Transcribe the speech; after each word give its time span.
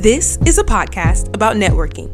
This 0.00 0.38
is 0.46 0.56
a 0.56 0.64
podcast 0.64 1.34
about 1.34 1.56
networking. 1.56 2.08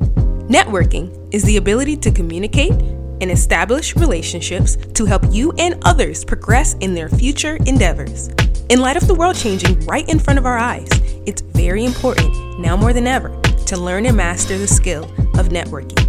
Networking 0.48 1.32
is 1.32 1.44
the 1.44 1.56
ability 1.56 1.96
to 1.98 2.10
communicate 2.10 2.72
and 2.72 3.30
establish 3.30 3.94
relationships 3.94 4.74
to 4.94 5.04
help 5.04 5.22
you 5.30 5.52
and 5.52 5.80
others 5.84 6.24
progress 6.24 6.74
in 6.80 6.94
their 6.94 7.08
future 7.08 7.58
endeavors. 7.64 8.26
In 8.70 8.80
light 8.80 8.96
of 8.96 9.06
the 9.06 9.14
world 9.14 9.36
changing 9.36 9.78
right 9.86 10.08
in 10.08 10.18
front 10.18 10.36
of 10.36 10.46
our 10.46 10.58
eyes, 10.58 10.88
it's 11.26 11.42
very 11.42 11.84
important, 11.84 12.58
now 12.58 12.76
more 12.76 12.92
than 12.92 13.06
ever, 13.06 13.28
to 13.66 13.76
learn 13.76 14.04
and 14.06 14.16
master 14.16 14.58
the 14.58 14.66
skill 14.66 15.04
of 15.38 15.50
networking. 15.50 16.02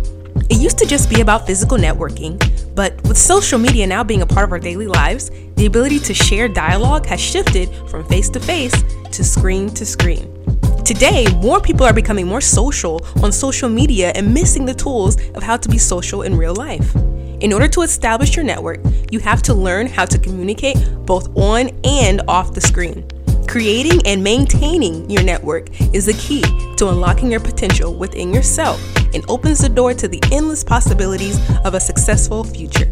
It 0.50 0.57
used 0.57 0.80
to 0.80 0.88
just 0.88 1.12
be 1.12 1.21
about 1.21 1.46
physical 1.46 1.78
networking, 1.78 2.39
but 2.73 2.96
with 3.04 3.20
social 3.20 3.59
media 3.59 3.86
now 3.86 4.04
being 4.04 4.23
a 4.23 4.25
part 4.25 4.46
of 4.46 4.52
our 4.52 4.57
daily 4.57 4.88
lives, 4.88 5.30
the 5.57 5.68
ability 5.68 6.00
to 6.00 6.16
share 6.16 6.48
dialogue 6.48 7.05
has 7.05 7.21
shifted 7.21 7.70
from 7.88 8.04
face 8.05 8.30
to 8.30 8.39
face 8.39 8.73
to 9.12 9.23
screen 9.23 9.70
to 9.75 9.86
screen. 9.86 10.37
Today, 10.88 11.26
more 11.42 11.60
people 11.60 11.86
are 11.86 11.92
becoming 11.92 12.26
more 12.26 12.40
social 12.40 13.05
on 13.22 13.34
social 13.34 13.68
media 13.68 14.14
and 14.16 14.34
missing 14.34 14.64
the 14.64 14.73
tools 14.73 15.18
of 15.32 15.44
how 15.44 15.58
to 15.58 15.68
be 15.68 15.78
social 15.78 16.22
in 16.22 16.38
real 16.38 16.55
life. 16.55 16.95
In 17.41 17.52
order 17.52 17.68
to 17.68 17.82
establish 17.82 18.38
your 18.38 18.45
network, 18.45 18.80
you 19.12 19.20
have 19.20 19.42
to 19.42 19.54
learn 19.54 19.88
how 19.88 20.05
to 20.05 20.18
communicate 20.18 20.78
both 21.05 21.28
on 21.36 21.72
and 21.84 22.22
off 22.30 22.54
the 22.54 22.62
screen. 22.62 23.05
Creating 23.50 24.00
and 24.05 24.23
maintaining 24.23 25.09
your 25.09 25.23
network 25.23 25.68
is 25.94 26.05
the 26.05 26.14
key 26.14 26.42
to 26.78 26.88
unlocking 26.88 27.30
your 27.30 27.42
potential 27.42 27.94
within 27.94 28.34
yourself 28.34 28.81
and 29.14 29.30
opens 29.30 29.59
the 29.59 29.67
door 29.67 29.94
to 29.94 30.08
the 30.08 30.23
endless 30.31 30.64
possibilities 30.64 31.38
of 31.66 31.73
a 31.73 31.81
successful 31.81 32.45
future. 32.45 32.86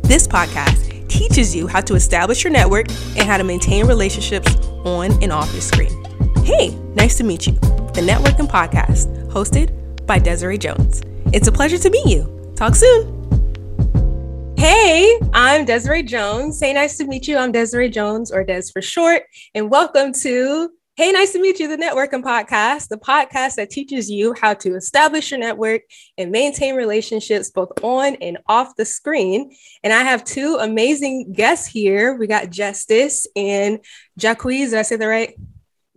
This 0.00 0.26
podcast 0.26 1.06
teaches 1.06 1.54
you 1.54 1.66
how 1.66 1.82
to 1.82 1.96
establish 1.96 2.44
your 2.44 2.52
network 2.54 2.88
and 2.88 3.28
how 3.28 3.36
to 3.36 3.44
maintain 3.44 3.86
relationships 3.86 4.56
on 4.86 5.12
and 5.22 5.30
off 5.30 5.52
your 5.52 5.60
screen. 5.60 6.01
Hey, 6.44 6.74
nice 6.96 7.16
to 7.18 7.24
meet 7.24 7.46
you. 7.46 7.52
The 7.52 8.00
Networking 8.00 8.48
Podcast, 8.48 9.30
hosted 9.30 10.06
by 10.08 10.18
Desiree 10.18 10.58
Jones. 10.58 11.00
It's 11.32 11.46
a 11.46 11.52
pleasure 11.52 11.78
to 11.78 11.88
meet 11.88 12.04
you. 12.06 12.52
Talk 12.56 12.74
soon. 12.74 14.54
Hey, 14.56 15.20
I'm 15.32 15.64
Desiree 15.64 16.02
Jones. 16.02 16.58
Hey, 16.58 16.72
nice 16.72 16.98
to 16.98 17.06
meet 17.06 17.28
you. 17.28 17.36
I'm 17.36 17.52
Desiree 17.52 17.90
Jones, 17.90 18.32
or 18.32 18.42
Des 18.42 18.72
for 18.72 18.82
short, 18.82 19.22
and 19.54 19.70
welcome 19.70 20.12
to 20.14 20.70
Hey, 20.96 21.10
nice 21.10 21.32
to 21.32 21.40
meet 21.40 21.58
you, 21.58 21.68
the 21.68 21.82
Networking 21.82 22.22
Podcast, 22.22 22.88
the 22.88 22.98
podcast 22.98 23.54
that 23.54 23.70
teaches 23.70 24.10
you 24.10 24.34
how 24.38 24.52
to 24.54 24.74
establish 24.74 25.30
your 25.30 25.40
network 25.40 25.82
and 26.18 26.30
maintain 26.30 26.74
relationships 26.74 27.50
both 27.50 27.70
on 27.82 28.16
and 28.16 28.36
off 28.46 28.76
the 28.76 28.84
screen. 28.84 29.56
And 29.82 29.92
I 29.92 30.02
have 30.02 30.22
two 30.22 30.58
amazing 30.60 31.32
guests 31.32 31.66
here. 31.66 32.14
We 32.14 32.26
got 32.26 32.50
Justice 32.50 33.26
and 33.34 33.78
Jaquez. 34.16 34.72
Did 34.72 34.80
I 34.80 34.82
say 34.82 34.96
that 34.96 35.06
right? 35.06 35.34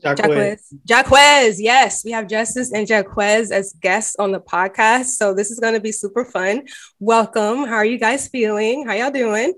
Jaquez. 0.04 0.74
Jaquez. 0.86 1.62
Yes, 1.62 2.04
we 2.04 2.12
have 2.12 2.28
Justice 2.28 2.72
and 2.72 2.88
Jaquez 2.88 3.52
as 3.52 3.74
guests 3.82 4.16
on 4.18 4.32
the 4.32 4.40
podcast. 4.40 5.06
So 5.18 5.34
this 5.34 5.52
is 5.52 5.60
going 5.60 5.74
to 5.74 5.80
be 5.80 5.92
super 5.92 6.26
fun. 6.26 6.68
Welcome. 7.00 7.66
How 7.66 7.76
are 7.76 7.86
you 7.86 7.98
guys 7.98 8.28
feeling? 8.28 8.86
How 8.86 8.94
y'all 8.94 9.12
doing? 9.12 9.54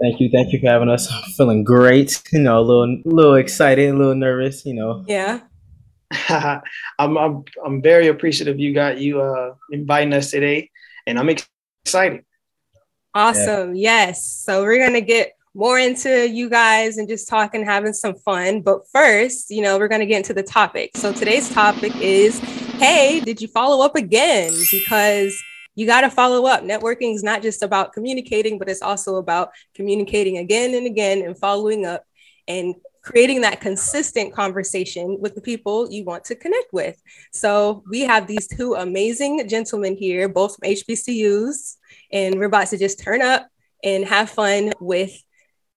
Thank 0.00 0.20
you. 0.20 0.28
Thank 0.30 0.52
you 0.52 0.60
for 0.60 0.66
having 0.66 0.88
us. 0.88 1.10
I'm 1.10 1.32
feeling 1.32 1.64
great. 1.64 2.22
You 2.32 2.40
know, 2.40 2.60
a 2.60 2.60
little, 2.60 3.00
little 3.04 3.34
excited, 3.34 3.90
a 3.90 3.96
little 3.96 4.14
nervous. 4.14 4.64
You 4.66 4.74
know. 4.74 5.04
Yeah. 5.08 5.40
I'm, 6.98 7.18
I'm, 7.18 7.44
I'm 7.64 7.82
very 7.82 8.08
appreciative 8.08 8.58
you 8.58 8.72
got 8.72 8.98
you 8.98 9.20
uh 9.20 9.54
inviting 9.72 10.12
us 10.12 10.30
today, 10.30 10.70
and 11.06 11.18
I'm 11.18 11.28
excited. 11.84 12.24
Awesome. 13.14 13.74
Yeah. 13.74 14.06
Yes. 14.06 14.24
So 14.24 14.62
we're 14.62 14.84
gonna 14.84 15.00
get 15.00 15.32
more 15.58 15.76
into 15.76 16.28
you 16.28 16.48
guys 16.48 16.98
and 16.98 17.08
just 17.08 17.26
talking, 17.26 17.64
having 17.64 17.92
some 17.92 18.14
fun. 18.14 18.60
But 18.60 18.88
first, 18.92 19.50
you 19.50 19.60
know, 19.60 19.76
we're 19.76 19.88
going 19.88 20.00
to 20.00 20.06
get 20.06 20.18
into 20.18 20.32
the 20.32 20.44
topic. 20.44 20.96
So 20.96 21.12
today's 21.12 21.50
topic 21.50 21.96
is 21.96 22.38
hey, 22.78 23.18
did 23.18 23.40
you 23.40 23.48
follow 23.48 23.84
up 23.84 23.96
again? 23.96 24.52
Because 24.70 25.36
you 25.74 25.84
got 25.84 26.02
to 26.02 26.10
follow 26.10 26.46
up. 26.46 26.62
Networking 26.62 27.12
is 27.12 27.24
not 27.24 27.42
just 27.42 27.64
about 27.64 27.92
communicating, 27.92 28.56
but 28.56 28.68
it's 28.68 28.82
also 28.82 29.16
about 29.16 29.50
communicating 29.74 30.38
again 30.38 30.76
and 30.76 30.86
again 30.86 31.22
and 31.22 31.36
following 31.36 31.84
up 31.84 32.04
and 32.46 32.76
creating 33.02 33.40
that 33.40 33.60
consistent 33.60 34.32
conversation 34.32 35.18
with 35.20 35.34
the 35.34 35.40
people 35.40 35.90
you 35.90 36.04
want 36.04 36.22
to 36.22 36.36
connect 36.36 36.72
with. 36.72 37.02
So 37.32 37.82
we 37.90 38.02
have 38.02 38.28
these 38.28 38.46
two 38.46 38.74
amazing 38.74 39.48
gentlemen 39.48 39.96
here, 39.96 40.28
both 40.28 40.54
from 40.54 40.70
HBCUs, 40.70 41.78
and 42.12 42.36
we're 42.36 42.44
about 42.44 42.68
to 42.68 42.78
just 42.78 43.00
turn 43.00 43.22
up 43.22 43.48
and 43.82 44.04
have 44.04 44.30
fun 44.30 44.72
with 44.80 45.20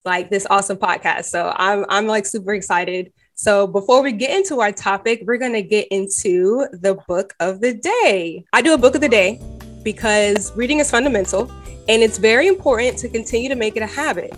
like 0.05 0.29
this 0.29 0.47
awesome 0.49 0.77
podcast. 0.77 1.25
So 1.25 1.53
I'm 1.55 1.85
I'm 1.89 2.07
like 2.07 2.25
super 2.25 2.53
excited. 2.53 3.11
So 3.35 3.65
before 3.65 4.03
we 4.03 4.11
get 4.11 4.37
into 4.37 4.59
our 4.61 4.71
topic, 4.71 5.23
we're 5.25 5.37
going 5.37 5.53
to 5.53 5.63
get 5.63 5.87
into 5.89 6.67
the 6.73 6.99
book 7.07 7.33
of 7.39 7.59
the 7.59 7.73
day. 7.73 8.45
I 8.53 8.61
do 8.61 8.73
a 8.73 8.77
book 8.77 8.93
of 8.93 9.01
the 9.01 9.09
day 9.09 9.41
because 9.83 10.55
reading 10.55 10.77
is 10.77 10.91
fundamental 10.91 11.49
and 11.89 12.03
it's 12.03 12.19
very 12.19 12.47
important 12.47 12.99
to 12.99 13.09
continue 13.09 13.49
to 13.49 13.55
make 13.55 13.75
it 13.75 13.81
a 13.81 13.87
habit. 13.87 14.31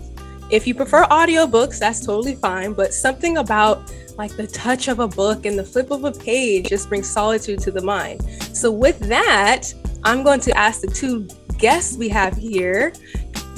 If 0.50 0.66
you 0.66 0.74
prefer 0.74 1.04
audiobooks, 1.04 1.78
that's 1.78 2.04
totally 2.04 2.34
fine, 2.34 2.72
but 2.72 2.94
something 2.94 3.36
about 3.38 3.92
like 4.16 4.36
the 4.36 4.46
touch 4.46 4.88
of 4.88 5.00
a 5.00 5.08
book 5.08 5.44
and 5.44 5.58
the 5.58 5.64
flip 5.64 5.90
of 5.90 6.04
a 6.04 6.12
page 6.12 6.68
just 6.68 6.88
brings 6.88 7.10
solitude 7.10 7.58
to 7.60 7.70
the 7.70 7.82
mind. 7.82 8.22
So 8.52 8.70
with 8.70 8.98
that, 9.00 9.72
I'm 10.04 10.22
going 10.22 10.40
to 10.40 10.56
ask 10.56 10.80
the 10.80 10.86
two 10.86 11.28
guests 11.58 11.96
we 11.96 12.08
have 12.08 12.36
here 12.36 12.92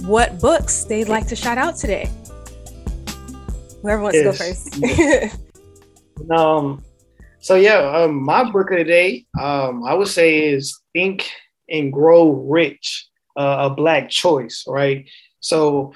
what 0.03 0.41
books 0.41 0.85
they'd 0.85 1.09
like 1.09 1.27
to 1.29 1.37
shout 1.37 1.59
out 1.59 1.77
today. 1.77 2.09
Whoever 3.83 4.03
wants 4.03 4.19
yes. 4.19 4.71
to 4.71 4.81
go 4.81 5.29
first. 5.29 6.31
um, 6.31 6.83
so 7.41 7.55
yeah, 7.55 7.79
um, 7.79 8.25
my 8.25 8.51
book 8.51 8.71
of 8.71 8.79
the 8.79 8.85
day, 8.85 9.27
um, 9.41 9.85
I 9.85 9.95
would 9.95 10.09
say 10.09 10.49
is 10.49 10.81
Think 10.93 11.31
and 11.69 11.93
Grow 11.93 12.31
Rich, 12.31 13.09
uh, 13.37 13.69
a 13.71 13.75
Black 13.75 14.11
Choice, 14.11 14.65
right? 14.67 15.09
So 15.41 15.93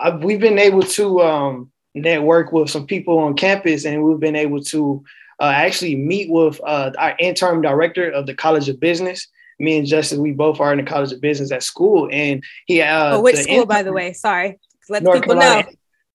I, 0.00 0.16
we've 0.16 0.40
been 0.40 0.58
able 0.58 0.82
to 0.82 1.20
um, 1.20 1.72
network 1.94 2.52
with 2.52 2.70
some 2.70 2.86
people 2.86 3.18
on 3.18 3.34
campus, 3.34 3.84
and 3.84 4.02
we've 4.02 4.20
been 4.20 4.36
able 4.36 4.62
to 4.64 5.04
uh, 5.40 5.52
actually 5.54 5.96
meet 5.96 6.30
with 6.30 6.60
uh, 6.64 6.92
our 6.98 7.14
interim 7.18 7.62
director 7.62 8.10
of 8.10 8.26
the 8.26 8.34
College 8.34 8.68
of 8.68 8.80
Business 8.80 9.28
me 9.58 9.78
and 9.78 9.86
Justice, 9.86 10.18
we 10.18 10.32
both 10.32 10.60
are 10.60 10.72
in 10.72 10.78
the 10.78 10.84
College 10.84 11.12
of 11.12 11.20
Business 11.20 11.52
at 11.52 11.62
school, 11.62 12.08
and 12.12 12.42
he. 12.66 12.82
Uh, 12.82 13.16
oh, 13.16 13.22
which 13.22 13.36
school, 13.36 13.66
by 13.66 13.82
the 13.82 13.92
way? 13.92 14.12
Sorry, 14.12 14.58
let 14.88 15.02
North 15.02 15.20
people 15.20 15.36
Carolina, 15.36 15.62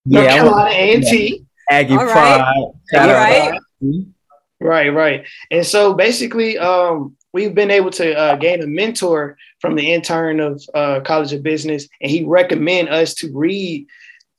know. 0.05 0.21
North 0.21 0.25
yeah, 0.25 0.35
Carolina 0.35 0.69
A 0.71 0.95
and 0.95 1.03
T. 1.03 1.45
Aggie 1.69 1.93
All 1.95 2.05
right. 2.05 2.73
Pride. 2.89 3.01
right. 3.01 3.59
Right, 4.59 4.89
right. 4.89 5.27
And 5.51 5.65
so 5.65 5.93
basically, 5.93 6.57
um, 6.57 7.17
we've 7.33 7.53
been 7.53 7.71
able 7.71 7.91
to 7.91 8.17
uh, 8.17 8.35
gain 8.37 8.63
a 8.63 8.67
mentor 8.67 9.37
from 9.59 9.75
the 9.75 9.93
intern 9.93 10.39
of 10.39 10.63
uh, 10.73 11.01
College 11.01 11.33
of 11.33 11.43
Business, 11.43 11.87
and 12.01 12.09
he 12.09 12.23
recommend 12.23 12.87
us 12.87 13.13
to 13.15 13.31
read 13.33 13.85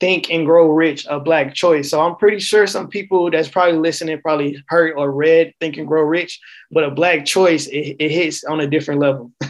Think 0.00 0.30
and 0.30 0.44
Grow 0.44 0.70
Rich, 0.70 1.06
a 1.08 1.20
Black 1.20 1.54
Choice. 1.54 1.90
So 1.90 2.00
I'm 2.00 2.16
pretty 2.16 2.40
sure 2.40 2.66
some 2.66 2.88
people 2.88 3.30
that's 3.30 3.48
probably 3.48 3.78
listening 3.78 4.20
probably 4.20 4.62
heard 4.68 4.94
or 4.96 5.12
read 5.12 5.54
Think 5.60 5.76
and 5.76 5.86
Grow 5.86 6.02
Rich, 6.02 6.40
but 6.70 6.84
a 6.84 6.90
Black 6.90 7.24
Choice, 7.24 7.66
it, 7.66 7.96
it 7.98 8.10
hits 8.10 8.44
on 8.44 8.60
a 8.60 8.66
different 8.66 9.00
level. 9.00 9.32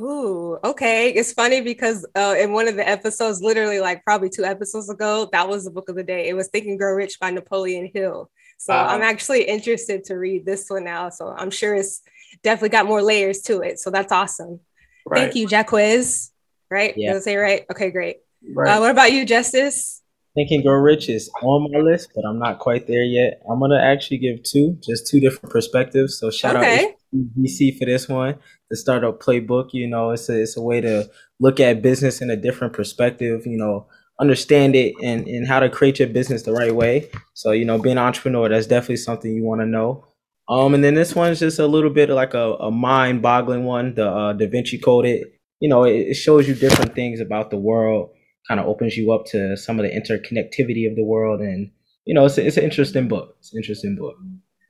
Oh, 0.00 0.60
okay. 0.62 1.10
It's 1.10 1.32
funny 1.32 1.60
because 1.60 2.06
uh, 2.14 2.36
in 2.38 2.52
one 2.52 2.68
of 2.68 2.76
the 2.76 2.88
episodes, 2.88 3.42
literally 3.42 3.80
like 3.80 4.04
probably 4.04 4.28
two 4.28 4.44
episodes 4.44 4.88
ago, 4.88 5.28
that 5.32 5.48
was 5.48 5.64
the 5.64 5.72
book 5.72 5.88
of 5.88 5.96
the 5.96 6.04
day. 6.04 6.28
It 6.28 6.34
was 6.34 6.48
Think 6.48 6.66
and 6.66 6.78
Grow 6.78 6.92
Rich 6.92 7.18
by 7.18 7.30
Napoleon 7.30 7.90
Hill. 7.92 8.30
So 8.58 8.74
uh, 8.74 8.86
I'm 8.90 9.02
actually 9.02 9.42
interested 9.42 10.04
to 10.04 10.14
read 10.14 10.44
this 10.44 10.68
one 10.68 10.84
now. 10.84 11.08
So 11.08 11.28
I'm 11.28 11.50
sure 11.50 11.74
it's 11.74 12.02
definitely 12.42 12.68
got 12.70 12.86
more 12.86 13.02
layers 13.02 13.40
to 13.42 13.60
it. 13.60 13.80
So 13.80 13.90
that's 13.90 14.12
awesome. 14.12 14.60
Right. 15.06 15.22
Thank 15.22 15.34
you, 15.34 15.48
Jaquez. 15.48 16.30
Right? 16.70 16.94
Yeah. 16.96 17.12
Did 17.12 17.18
I 17.18 17.20
say 17.20 17.36
right? 17.36 17.64
Okay, 17.70 17.90
great. 17.90 18.18
Right. 18.54 18.76
Uh, 18.76 18.80
what 18.80 18.90
about 18.90 19.12
you, 19.12 19.24
Justice? 19.24 20.02
Think 20.34 20.50
and 20.52 20.62
Grow 20.62 20.74
Rich 20.74 21.08
is 21.08 21.30
on 21.42 21.72
my 21.72 21.80
list, 21.80 22.10
but 22.14 22.24
I'm 22.24 22.38
not 22.38 22.60
quite 22.60 22.86
there 22.86 23.02
yet. 23.02 23.42
I'm 23.50 23.58
gonna 23.58 23.80
actually 23.80 24.18
give 24.18 24.42
two, 24.44 24.78
just 24.86 25.08
two 25.08 25.18
different 25.18 25.50
perspectives. 25.50 26.18
So 26.18 26.30
shout 26.30 26.54
okay. 26.56 26.84
out 26.84 26.90
VC 27.36 27.76
for 27.76 27.86
this 27.86 28.08
one, 28.08 28.38
the 28.70 28.76
startup 28.76 29.20
playbook. 29.20 29.70
You 29.72 29.88
know, 29.88 30.10
it's 30.10 30.28
a 30.28 30.42
it's 30.42 30.56
a 30.56 30.62
way 30.62 30.80
to 30.80 31.10
look 31.40 31.58
at 31.58 31.82
business 31.82 32.20
in 32.20 32.30
a 32.30 32.36
different 32.36 32.72
perspective. 32.72 33.46
You 33.46 33.56
know, 33.56 33.88
understand 34.20 34.76
it 34.76 34.94
and 35.02 35.26
and 35.26 35.48
how 35.48 35.58
to 35.58 35.68
create 35.68 35.98
your 35.98 36.08
business 36.08 36.42
the 36.44 36.52
right 36.52 36.74
way. 36.74 37.10
So 37.34 37.50
you 37.50 37.64
know, 37.64 37.78
being 37.78 37.96
an 37.96 38.04
entrepreneur, 38.04 38.48
that's 38.48 38.66
definitely 38.66 38.98
something 38.98 39.32
you 39.32 39.44
want 39.44 39.60
to 39.62 39.66
know. 39.66 40.04
Um, 40.48 40.72
and 40.72 40.84
then 40.84 40.94
this 40.94 41.14
one's 41.16 41.40
just 41.40 41.58
a 41.58 41.66
little 41.66 41.90
bit 41.90 42.08
like 42.08 42.32
a, 42.32 42.54
a 42.54 42.70
mind-boggling 42.70 43.64
one. 43.64 43.94
The 43.94 44.08
uh, 44.08 44.32
Da 44.34 44.46
Vinci 44.46 44.78
Code. 44.78 45.06
It 45.06 45.34
you 45.60 45.68
know, 45.68 45.82
it, 45.82 46.10
it 46.10 46.14
shows 46.14 46.46
you 46.46 46.54
different 46.54 46.94
things 46.94 47.18
about 47.18 47.50
the 47.50 47.58
world 47.58 48.10
kind 48.48 48.58
of 48.58 48.66
opens 48.66 48.96
you 48.96 49.12
up 49.12 49.26
to 49.26 49.56
some 49.56 49.78
of 49.78 49.84
the 49.84 49.90
interconnectivity 49.90 50.88
of 50.88 50.96
the 50.96 51.04
world 51.04 51.40
and 51.40 51.70
you 52.04 52.14
know 52.14 52.24
it's, 52.24 52.38
a, 52.38 52.46
it's 52.46 52.56
an 52.56 52.64
interesting 52.64 53.06
book. 53.06 53.36
It's 53.38 53.52
an 53.52 53.58
interesting 53.58 53.96
book. 53.96 54.16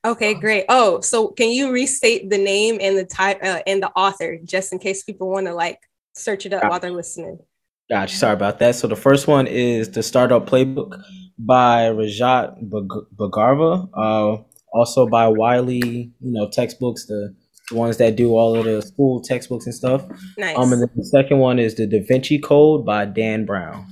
Okay 0.05 0.35
great. 0.35 0.65
Oh 0.69 1.01
so 1.01 1.29
can 1.29 1.51
you 1.51 1.73
restate 1.73 2.31
the 2.31 2.39
name 2.39 2.79
and 2.81 2.99
the 2.99 3.05
type 3.05 3.39
uh, 3.43 3.61
and 3.67 3.83
the 3.83 3.91
author 3.91 4.39
just 4.45 4.73
in 4.73 4.79
case 4.79 5.03
people 5.05 5.31
want 5.31 5.47
to 5.47 5.55
like 5.55 5.81
search 6.15 6.47
it 6.47 6.53
up 6.53 6.65
while 6.65 6.81
they're 6.81 6.91
listening? 6.91 7.39
Gotcha. 7.89 8.17
Sorry 8.17 8.35
about 8.35 8.59
that. 8.59 8.75
So 8.75 8.87
the 8.87 8.97
first 8.97 9.27
one 9.27 9.47
is 9.47 9.91
the 9.91 10.03
startup 10.03 10.47
playbook 10.47 11.03
by 11.39 11.85
Rajat 11.91 12.69
Bhargava, 12.69 13.89
uh, 13.95 14.43
also 14.75 15.07
by 15.07 15.29
Wiley, 15.29 16.13
you 16.21 16.33
know, 16.33 16.51
textbooks, 16.51 17.07
the, 17.07 17.35
the 17.71 17.77
ones 17.77 17.97
that 17.99 18.17
do 18.17 18.37
all 18.37 18.57
of 18.57 18.65
the 18.65 18.83
school 18.83 19.21
textbooks 19.21 19.67
and 19.67 19.75
stuff. 19.75 20.05
Nice. 20.37 20.57
Um, 20.57 20.73
and 20.73 20.83
then 20.83 20.91
the 20.97 21.05
second 21.05 21.39
one 21.39 21.59
is 21.59 21.75
the 21.75 21.87
Da 21.87 22.01
Vinci 22.01 22.39
Code 22.39 22.85
by 22.85 23.05
Dan 23.05 23.45
Brown. 23.45 23.87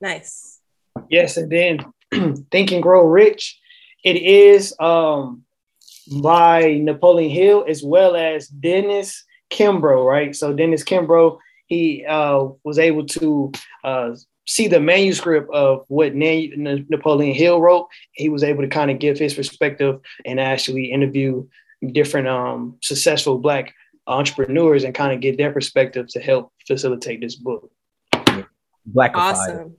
Nice. 0.00 0.60
Yes, 1.08 1.36
and 1.36 1.50
then 1.50 1.78
Think 2.50 2.72
and 2.72 2.82
Grow 2.82 3.02
Rich. 3.02 3.58
It 4.04 4.16
is 4.16 4.74
um 4.80 5.44
by 6.20 6.80
Napoleon 6.82 7.30
Hill 7.30 7.64
as 7.68 7.82
well 7.82 8.16
as 8.16 8.48
Dennis 8.48 9.24
Kimbro, 9.50 10.04
right? 10.04 10.34
So 10.34 10.52
Dennis 10.52 10.82
Kimbro, 10.82 11.38
he 11.66 12.04
uh, 12.06 12.48
was 12.64 12.78
able 12.78 13.06
to 13.06 13.52
uh, 13.84 14.16
see 14.46 14.66
the 14.66 14.80
manuscript 14.80 15.48
of 15.52 15.84
what 15.88 16.14
Napoleon 16.14 17.34
Hill 17.34 17.60
wrote. 17.60 17.88
He 18.12 18.28
was 18.28 18.42
able 18.42 18.62
to 18.62 18.68
kind 18.68 18.90
of 18.90 18.98
give 18.98 19.18
his 19.18 19.34
perspective 19.34 20.00
and 20.24 20.40
actually 20.40 20.86
interview 20.86 21.46
different 21.92 22.28
um, 22.28 22.76
successful 22.80 23.38
Black 23.38 23.74
entrepreneurs 24.06 24.84
and 24.84 24.94
kind 24.94 25.12
of 25.12 25.20
get 25.20 25.36
their 25.36 25.52
perspective 25.52 26.06
to 26.08 26.20
help 26.20 26.52
facilitate 26.66 27.20
this 27.20 27.36
book. 27.36 27.70
Black 28.86 29.12
awesome. 29.14 29.76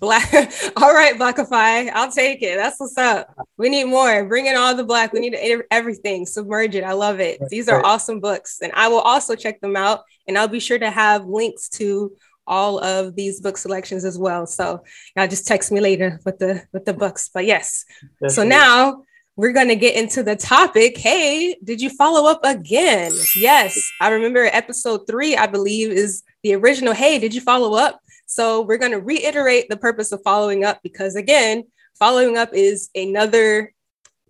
Black. 0.00 0.32
all 0.76 0.92
right, 0.92 1.14
Blackify. 1.16 1.90
I'll 1.92 2.10
take 2.10 2.42
it. 2.42 2.56
That's 2.56 2.78
what's 2.78 2.98
up. 2.98 3.34
We 3.56 3.68
need 3.68 3.84
more. 3.84 4.24
Bring 4.26 4.46
in 4.46 4.56
all 4.56 4.74
the 4.74 4.84
black. 4.84 5.12
We 5.12 5.20
need 5.20 5.64
everything. 5.70 6.26
Submerge 6.26 6.74
it. 6.74 6.84
I 6.84 6.92
love 6.92 7.20
it. 7.20 7.40
These 7.48 7.68
are 7.68 7.84
awesome 7.84 8.20
books, 8.20 8.58
and 8.60 8.72
I 8.74 8.88
will 8.88 9.00
also 9.00 9.34
check 9.34 9.60
them 9.60 9.76
out. 9.76 10.02
And 10.26 10.36
I'll 10.36 10.48
be 10.48 10.60
sure 10.60 10.78
to 10.78 10.90
have 10.90 11.26
links 11.26 11.68
to 11.70 12.12
all 12.46 12.78
of 12.84 13.14
these 13.14 13.40
book 13.40 13.56
selections 13.56 14.04
as 14.04 14.18
well. 14.18 14.46
So 14.46 14.84
y'all 15.16 15.28
just 15.28 15.46
text 15.46 15.72
me 15.72 15.80
later 15.80 16.20
with 16.24 16.38
the 16.38 16.62
with 16.72 16.84
the 16.84 16.94
books. 16.94 17.30
But 17.32 17.46
yes. 17.46 17.84
Definitely. 18.20 18.34
So 18.34 18.44
now 18.44 19.02
we're 19.36 19.52
going 19.52 19.68
to 19.68 19.76
get 19.76 19.96
into 19.96 20.22
the 20.22 20.36
topic. 20.36 20.96
Hey, 20.96 21.56
did 21.64 21.80
you 21.80 21.90
follow 21.90 22.30
up 22.30 22.40
again? 22.44 23.12
Yes. 23.36 23.76
I 24.00 24.10
remember 24.10 24.44
episode 24.44 25.06
3 25.08 25.36
I 25.36 25.46
believe 25.46 25.90
is 25.90 26.22
the 26.42 26.54
original. 26.54 26.94
Hey, 26.94 27.18
did 27.18 27.34
you 27.34 27.40
follow 27.40 27.74
up? 27.74 28.00
So 28.26 28.62
we're 28.62 28.78
going 28.78 28.92
to 28.92 29.00
reiterate 29.00 29.68
the 29.68 29.76
purpose 29.76 30.12
of 30.12 30.22
following 30.22 30.64
up 30.64 30.80
because 30.82 31.16
again, 31.16 31.64
following 31.98 32.36
up 32.36 32.50
is 32.52 32.90
another 32.94 33.72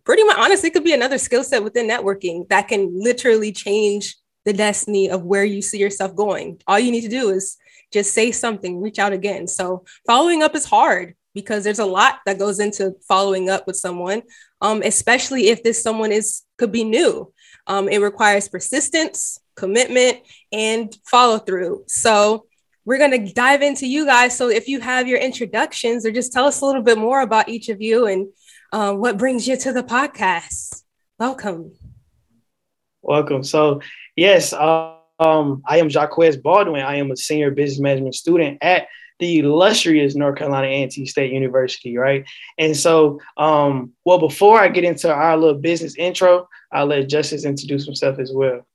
pretty 0.05 0.25
much 0.25 0.39
honestly 0.39 0.71
could 0.71 0.85
be 0.85 0.93
another 0.93 1.19
skill 1.19 1.45
set 1.45 1.65
within 1.65 1.89
networking 1.89 2.49
that 2.49 2.69
can 2.69 2.91
literally 2.95 3.53
change 3.53 4.17
the 4.45 4.53
destiny 4.53 5.11
of 5.11 5.25
where 5.25 5.45
you 5.45 5.63
see 5.63 5.79
yourself 5.79 6.15
going. 6.15 6.61
All 6.67 6.79
you 6.79 6.91
need 6.91 7.01
to 7.03 7.09
do 7.09 7.31
is 7.31 7.57
just 7.93 8.13
say 8.13 8.33
something, 8.33 8.81
reach 8.81 8.99
out 8.99 9.13
again. 9.13 9.47
So 9.47 9.85
following 10.07 10.43
up 10.43 10.55
is 10.55 10.67
hard 10.67 11.15
because 11.35 11.65
there's 11.65 11.81
a 11.81 11.87
lot 11.87 12.21
that 12.27 12.39
goes 12.39 12.61
into 12.61 12.95
following 13.07 13.51
up 13.51 13.67
with 13.67 13.77
someone, 13.77 14.23
um, 14.61 14.83
especially 14.83 15.49
if 15.49 15.63
this 15.63 15.83
someone 15.83 16.13
is 16.13 16.43
could 16.57 16.73
be 16.73 16.85
new. 16.85 17.33
Um, 17.67 17.89
it 17.89 17.99
requires 17.99 18.49
persistence, 18.49 19.39
commitment, 19.57 20.19
and 20.53 20.97
follow 21.05 21.39
through. 21.39 21.85
So 21.89 22.47
we're 22.85 22.99
going 22.99 23.27
to 23.27 23.33
dive 23.33 23.63
into 23.63 23.87
you 23.87 24.05
guys. 24.05 24.37
So 24.37 24.51
if 24.51 24.69
you 24.69 24.81
have 24.81 25.09
your 25.09 25.19
introductions 25.19 26.05
or 26.05 26.11
just 26.11 26.33
tell 26.33 26.45
us 26.45 26.61
a 26.61 26.67
little 26.67 26.83
bit 26.83 26.99
more 26.99 27.23
about 27.23 27.49
each 27.49 27.69
of 27.69 27.81
you 27.81 28.07
and 28.07 28.29
um, 28.73 28.99
what 28.99 29.17
brings 29.17 29.49
you 29.49 29.57
to 29.57 29.73
the 29.73 29.83
podcast. 29.83 30.83
Welcome. 31.19 31.73
Welcome. 33.03 33.45
So, 33.45 33.81
yes, 34.17 34.53
um, 34.53 35.63
I 35.67 35.79
am 35.79 35.89
Jaquez 35.89 36.37
Baldwin. 36.37 36.83
I 36.83 36.97
am 36.97 37.11
a 37.11 37.17
senior 37.17 37.51
business 37.51 37.81
management 37.81 38.15
student 38.15 38.59
at 38.61 38.89
the 39.21 39.39
illustrious 39.39 40.15
North 40.15 40.37
Carolina 40.37 40.67
A&T 40.67 41.07
State 41.07 41.33
University, 41.33 41.97
right? 41.97 42.25
And 42.59 42.77
so, 42.77 43.21
um, 43.37 43.93
well, 44.05 44.19
before 44.19 44.61
I 44.61 44.69
get 44.69 44.85
into 44.85 45.13
our 45.13 45.37
little 45.37 45.61
business 45.61 45.97
intro, 45.97 46.49
I'll 46.73 46.87
let 46.87 47.09
Justice 47.09 47.45
introduce 47.45 47.85
himself 47.85 48.19
as 48.19 48.33
well. 48.35 48.67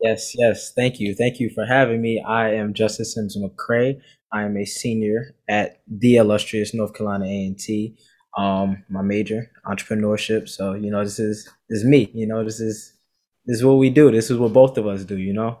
Yes, 0.00 0.32
yes. 0.36 0.72
Thank 0.76 1.00
you. 1.00 1.14
Thank 1.14 1.40
you 1.40 1.50
for 1.50 1.64
having 1.64 2.00
me. 2.00 2.22
I 2.26 2.52
am 2.52 2.74
Justice 2.74 3.14
Sims 3.14 3.36
McCray. 3.36 4.00
I 4.32 4.42
am 4.42 4.56
a 4.56 4.64
senior 4.64 5.34
at 5.48 5.80
the 5.88 6.16
illustrious 6.16 6.74
North 6.74 6.94
Carolina 6.94 7.24
A&T. 7.24 7.96
Um, 8.36 8.84
my 8.90 9.00
major, 9.00 9.50
entrepreneurship. 9.66 10.48
So, 10.48 10.74
you 10.74 10.90
know, 10.90 11.02
this 11.02 11.18
is 11.18 11.50
this 11.70 11.78
is 11.78 11.84
me. 11.84 12.10
You 12.12 12.26
know, 12.26 12.44
this 12.44 12.60
is 12.60 12.92
this 13.46 13.58
is 13.58 13.64
what 13.64 13.78
we 13.78 13.88
do. 13.88 14.10
This 14.10 14.30
is 14.30 14.36
what 14.36 14.52
both 14.52 14.76
of 14.76 14.86
us 14.86 15.04
do, 15.04 15.16
you 15.16 15.32
know? 15.32 15.58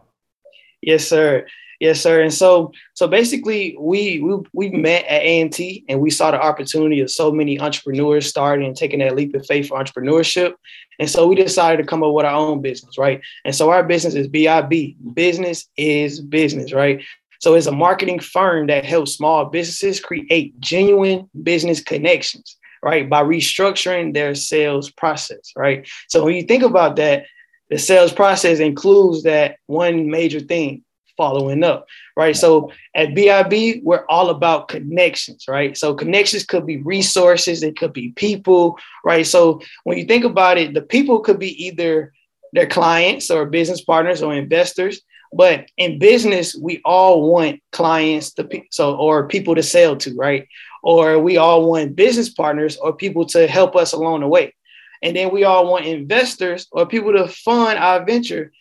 Yes, 0.82 1.06
sir. 1.08 1.46
Yes, 1.80 2.00
sir. 2.00 2.22
And 2.22 2.32
so, 2.32 2.72
so 2.94 3.06
basically, 3.06 3.76
we 3.78 4.20
we 4.20 4.38
we 4.52 4.70
met 4.70 5.04
at 5.04 5.22
A 5.22 5.40
and 5.40 5.52
T, 5.52 5.84
and 5.88 6.00
we 6.00 6.10
saw 6.10 6.30
the 6.30 6.40
opportunity 6.40 7.00
of 7.00 7.10
so 7.10 7.30
many 7.30 7.60
entrepreneurs 7.60 8.26
starting 8.26 8.66
and 8.66 8.76
taking 8.76 9.00
that 9.00 9.14
leap 9.14 9.34
of 9.34 9.46
faith 9.46 9.68
for 9.68 9.78
entrepreneurship. 9.78 10.54
And 10.98 11.10
so, 11.10 11.26
we 11.26 11.34
decided 11.34 11.82
to 11.82 11.88
come 11.88 12.02
up 12.02 12.14
with 12.14 12.24
our 12.24 12.34
own 12.34 12.62
business, 12.62 12.96
right? 12.96 13.20
And 13.44 13.54
so, 13.54 13.70
our 13.70 13.82
business 13.84 14.14
is 14.14 14.28
BIB. 14.28 14.96
Business 15.14 15.68
is 15.76 16.20
business, 16.20 16.72
right? 16.72 17.04
So, 17.40 17.54
it's 17.54 17.66
a 17.66 17.72
marketing 17.72 18.20
firm 18.20 18.68
that 18.68 18.86
helps 18.86 19.12
small 19.12 19.44
businesses 19.44 20.00
create 20.00 20.58
genuine 20.60 21.28
business 21.42 21.82
connections, 21.82 22.56
right? 22.82 23.08
By 23.08 23.22
restructuring 23.22 24.14
their 24.14 24.34
sales 24.34 24.90
process, 24.90 25.52
right? 25.54 25.86
So, 26.08 26.24
when 26.24 26.36
you 26.36 26.42
think 26.44 26.62
about 26.62 26.96
that, 26.96 27.26
the 27.68 27.78
sales 27.78 28.12
process 28.12 28.60
includes 28.60 29.24
that 29.24 29.56
one 29.66 30.08
major 30.08 30.40
thing 30.40 30.84
following 31.16 31.64
up, 31.64 31.86
right? 32.16 32.36
So 32.36 32.72
at 32.94 33.14
BIB, 33.14 33.82
we're 33.82 34.04
all 34.08 34.30
about 34.30 34.68
connections, 34.68 35.46
right? 35.48 35.76
So 35.76 35.94
connections 35.94 36.44
could 36.44 36.66
be 36.66 36.78
resources, 36.78 37.62
it 37.62 37.76
could 37.76 37.92
be 37.92 38.10
people, 38.12 38.78
right? 39.04 39.26
So 39.26 39.60
when 39.84 39.98
you 39.98 40.04
think 40.04 40.24
about 40.24 40.58
it, 40.58 40.74
the 40.74 40.82
people 40.82 41.20
could 41.20 41.38
be 41.38 41.64
either 41.66 42.12
their 42.52 42.66
clients 42.66 43.30
or 43.30 43.46
business 43.46 43.82
partners 43.82 44.22
or 44.22 44.34
investors. 44.34 45.02
But 45.32 45.68
in 45.76 45.98
business, 45.98 46.54
we 46.54 46.80
all 46.84 47.30
want 47.30 47.60
clients 47.72 48.32
to 48.34 48.48
so 48.70 48.96
or 48.96 49.28
people 49.28 49.54
to 49.54 49.62
sell 49.62 49.96
to, 49.96 50.14
right? 50.14 50.48
Or 50.82 51.18
we 51.18 51.36
all 51.36 51.68
want 51.68 51.96
business 51.96 52.30
partners 52.30 52.76
or 52.76 52.96
people 52.96 53.26
to 53.26 53.46
help 53.46 53.76
us 53.76 53.92
along 53.92 54.20
the 54.20 54.28
way. 54.28 54.54
And 55.02 55.14
then 55.14 55.30
we 55.30 55.44
all 55.44 55.70
want 55.70 55.84
investors 55.84 56.68
or 56.72 56.86
people 56.86 57.12
to 57.12 57.28
fund 57.28 57.78
our 57.78 58.04
venture. 58.04 58.52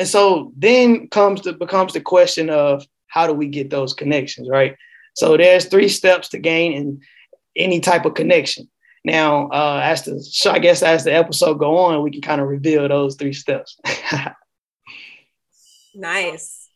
And 0.00 0.08
so 0.08 0.52
then 0.56 1.08
comes 1.08 1.42
the 1.42 1.52
becomes 1.52 1.92
the 1.92 2.00
question 2.00 2.48
of 2.48 2.86
how 3.08 3.26
do 3.26 3.34
we 3.34 3.48
get 3.48 3.68
those 3.68 3.92
connections, 3.92 4.48
right? 4.48 4.74
So 5.14 5.36
there's 5.36 5.66
three 5.66 5.90
steps 5.90 6.30
to 6.30 6.38
gain 6.38 6.72
in 6.72 7.00
any 7.54 7.80
type 7.80 8.06
of 8.06 8.14
connection. 8.14 8.70
Now, 9.04 9.48
uh, 9.48 9.82
as 9.84 10.04
the 10.04 10.18
so 10.22 10.52
I 10.52 10.58
guess 10.58 10.82
as 10.82 11.04
the 11.04 11.12
episode 11.12 11.58
go 11.58 11.76
on, 11.76 12.02
we 12.02 12.10
can 12.10 12.22
kind 12.22 12.40
of 12.40 12.48
reveal 12.48 12.88
those 12.88 13.16
three 13.16 13.34
steps. 13.34 13.78
nice. 15.94 16.66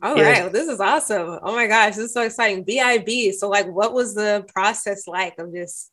All 0.00 0.16
yeah. 0.16 0.22
right, 0.22 0.42
well, 0.44 0.50
this 0.50 0.68
is 0.68 0.80
awesome. 0.80 1.38
Oh 1.42 1.54
my 1.54 1.66
gosh, 1.66 1.96
this 1.96 2.06
is 2.06 2.14
so 2.14 2.22
exciting. 2.22 2.64
BIB. 2.64 3.34
So, 3.34 3.50
like, 3.50 3.66
what 3.66 3.92
was 3.92 4.14
the 4.14 4.46
process 4.54 5.06
like 5.06 5.38
of 5.38 5.52
just 5.52 5.90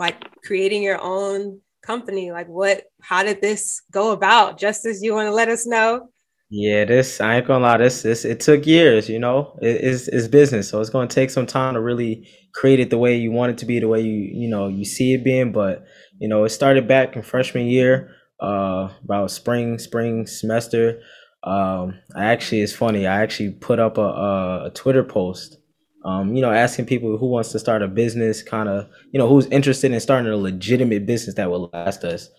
like 0.00 0.16
creating 0.42 0.82
your 0.82 1.00
own 1.00 1.60
company? 1.86 2.32
Like 2.32 2.48
what 2.48 2.84
how 3.00 3.22
did 3.22 3.40
this 3.40 3.82
go 3.92 4.12
about? 4.12 4.58
Justice, 4.58 5.00
you 5.02 5.14
want 5.14 5.26
to 5.26 5.32
let 5.32 5.48
us 5.48 5.66
know? 5.66 6.08
Yeah, 6.48 6.84
this 6.84 7.20
I 7.20 7.36
ain't 7.36 7.46
gonna 7.46 7.64
lie, 7.64 7.78
this 7.78 8.02
this 8.02 8.24
it 8.24 8.40
took 8.40 8.66
years, 8.66 9.08
you 9.08 9.18
know. 9.18 9.58
It, 9.60 9.80
it's 9.82 10.08
it's 10.08 10.28
business, 10.28 10.68
so 10.68 10.80
it's 10.80 10.90
gonna 10.90 11.08
take 11.08 11.30
some 11.30 11.46
time 11.46 11.74
to 11.74 11.80
really 11.80 12.28
create 12.54 12.78
it 12.78 12.90
the 12.90 12.98
way 12.98 13.16
you 13.16 13.32
want 13.32 13.50
it 13.50 13.58
to 13.58 13.66
be, 13.66 13.80
the 13.80 13.88
way 13.88 14.00
you 14.00 14.30
you 14.32 14.48
know 14.48 14.68
you 14.68 14.84
see 14.84 15.14
it 15.14 15.24
being. 15.24 15.50
But 15.50 15.84
you 16.18 16.28
know, 16.28 16.44
it 16.44 16.50
started 16.50 16.86
back 16.86 17.16
in 17.16 17.22
freshman 17.22 17.66
year, 17.66 18.14
uh, 18.40 18.90
about 19.02 19.32
spring 19.32 19.78
spring 19.78 20.26
semester. 20.26 21.00
Um, 21.42 21.98
I 22.14 22.26
actually 22.26 22.60
it's 22.60 22.72
funny. 22.72 23.08
I 23.08 23.22
actually 23.22 23.50
put 23.50 23.80
up 23.80 23.98
a, 23.98 24.66
a 24.66 24.70
Twitter 24.72 25.02
post 25.02 25.58
um, 26.06 26.36
you 26.36 26.40
know, 26.40 26.52
asking 26.52 26.86
people 26.86 27.18
who 27.18 27.26
wants 27.26 27.50
to 27.50 27.58
start 27.58 27.82
a 27.82 27.88
business, 27.88 28.40
kind 28.40 28.68
of, 28.68 28.88
you 29.10 29.18
know, 29.18 29.28
who's 29.28 29.46
interested 29.46 29.90
in 29.90 29.98
starting 29.98 30.32
a 30.32 30.36
legitimate 30.36 31.04
business 31.04 31.34
that 31.34 31.50
will 31.50 31.68
last 31.72 32.04
us. 32.04 32.30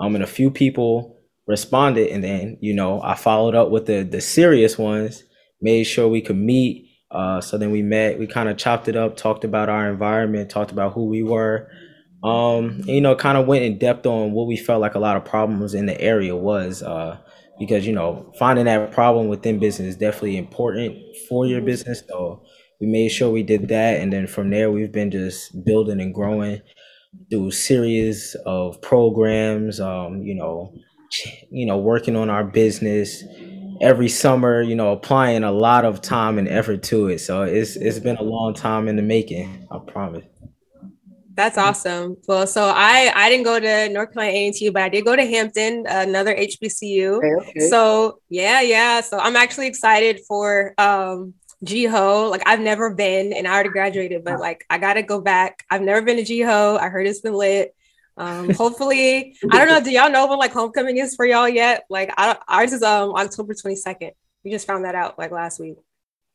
Um, 0.00 0.14
and 0.14 0.24
a 0.24 0.26
few 0.26 0.50
people 0.50 1.18
responded, 1.46 2.08
and 2.08 2.24
then, 2.24 2.56
you 2.62 2.72
know, 2.72 3.02
I 3.02 3.14
followed 3.14 3.54
up 3.54 3.70
with 3.70 3.84
the 3.84 4.02
the 4.04 4.22
serious 4.22 4.78
ones, 4.78 5.22
made 5.60 5.84
sure 5.84 6.08
we 6.08 6.22
could 6.22 6.38
meet. 6.38 6.88
Uh, 7.10 7.42
so 7.42 7.58
then 7.58 7.70
we 7.70 7.82
met, 7.82 8.18
we 8.18 8.26
kind 8.26 8.48
of 8.48 8.56
chopped 8.56 8.88
it 8.88 8.96
up, 8.96 9.16
talked 9.16 9.44
about 9.44 9.68
our 9.68 9.90
environment, 9.90 10.48
talked 10.48 10.72
about 10.72 10.94
who 10.94 11.04
we 11.06 11.22
were. 11.22 11.68
Um, 12.22 12.76
and, 12.80 12.88
you 12.88 13.00
know, 13.00 13.14
kind 13.16 13.36
of 13.36 13.46
went 13.46 13.64
in 13.64 13.78
depth 13.78 14.06
on 14.06 14.32
what 14.32 14.46
we 14.46 14.56
felt 14.56 14.80
like 14.80 14.94
a 14.94 14.98
lot 14.98 15.16
of 15.16 15.24
problems 15.24 15.74
in 15.74 15.86
the 15.86 16.00
area 16.00 16.34
was. 16.36 16.82
Uh, 16.82 17.18
because 17.60 17.86
you 17.86 17.92
know, 17.92 18.32
finding 18.38 18.64
that 18.64 18.90
problem 18.90 19.28
within 19.28 19.58
business 19.58 19.88
is 19.88 19.96
definitely 19.96 20.38
important 20.38 20.96
for 21.28 21.46
your 21.46 21.60
business. 21.60 22.02
So 22.08 22.42
we 22.80 22.86
made 22.86 23.08
sure 23.10 23.30
we 23.30 23.42
did 23.42 23.68
that 23.68 24.00
and 24.00 24.12
then 24.12 24.26
from 24.26 24.50
there 24.50 24.70
we've 24.70 24.92
been 24.92 25.10
just 25.10 25.64
building 25.64 26.00
and 26.00 26.14
growing 26.14 26.60
through 27.30 27.50
series 27.50 28.36
of 28.46 28.80
programs 28.82 29.80
um, 29.80 30.22
you 30.22 30.34
know 30.34 30.72
you 31.50 31.66
know 31.66 31.78
working 31.78 32.16
on 32.16 32.30
our 32.30 32.44
business 32.44 33.24
every 33.80 34.08
summer 34.08 34.62
you 34.62 34.76
know 34.76 34.92
applying 34.92 35.42
a 35.42 35.50
lot 35.52 35.84
of 35.84 36.00
time 36.00 36.38
and 36.38 36.48
effort 36.48 36.82
to 36.82 37.08
it 37.08 37.18
so 37.18 37.42
it's 37.42 37.76
it's 37.76 37.98
been 37.98 38.16
a 38.16 38.22
long 38.22 38.54
time 38.54 38.88
in 38.88 38.96
the 38.96 39.02
making 39.02 39.66
i 39.72 39.78
promise 39.92 40.24
That's 41.36 41.56
awesome. 41.56 42.16
Well, 42.28 42.46
so 42.46 42.72
I 42.74 43.10
I 43.14 43.30
didn't 43.30 43.44
go 43.44 43.58
to 43.58 43.88
North 43.88 44.12
Carolina 44.12 44.36
A&T, 44.36 44.68
but 44.70 44.82
I 44.82 44.88
did 44.88 45.04
go 45.04 45.16
to 45.16 45.24
Hampton, 45.24 45.86
another 45.88 46.34
HBCU. 46.34 47.16
Okay, 47.18 47.34
okay. 47.50 47.60
So 47.60 48.20
yeah, 48.28 48.60
yeah. 48.60 49.00
So 49.00 49.18
I'm 49.18 49.36
actually 49.36 49.68
excited 49.68 50.20
for 50.26 50.74
um 50.76 51.34
GHO. 51.64 52.28
Like 52.30 52.42
I've 52.46 52.60
never 52.60 52.94
been, 52.94 53.32
and 53.32 53.46
I 53.46 53.54
already 53.54 53.70
graduated, 53.70 54.24
but 54.24 54.40
like 54.40 54.64
I 54.70 54.78
gotta 54.78 55.02
go 55.02 55.20
back. 55.20 55.64
I've 55.70 55.82
never 55.82 56.02
been 56.02 56.22
to 56.22 56.24
GHO. 56.24 56.78
I 56.80 56.88
heard 56.88 57.06
it's 57.06 57.20
been 57.20 57.34
lit. 57.34 57.74
Um, 58.16 58.50
hopefully, 58.50 59.36
I 59.50 59.58
don't 59.58 59.68
know. 59.68 59.82
Do 59.82 59.90
y'all 59.90 60.10
know 60.10 60.26
when 60.26 60.38
like 60.38 60.52
homecoming 60.52 60.98
is 60.98 61.14
for 61.14 61.24
y'all 61.24 61.48
yet? 61.48 61.84
Like 61.88 62.12
I, 62.16 62.36
ours 62.48 62.72
is 62.72 62.82
um 62.82 63.14
October 63.14 63.54
22nd. 63.54 64.12
We 64.44 64.50
just 64.50 64.66
found 64.66 64.84
that 64.84 64.94
out 64.94 65.18
like 65.18 65.30
last 65.30 65.60
week. 65.60 65.76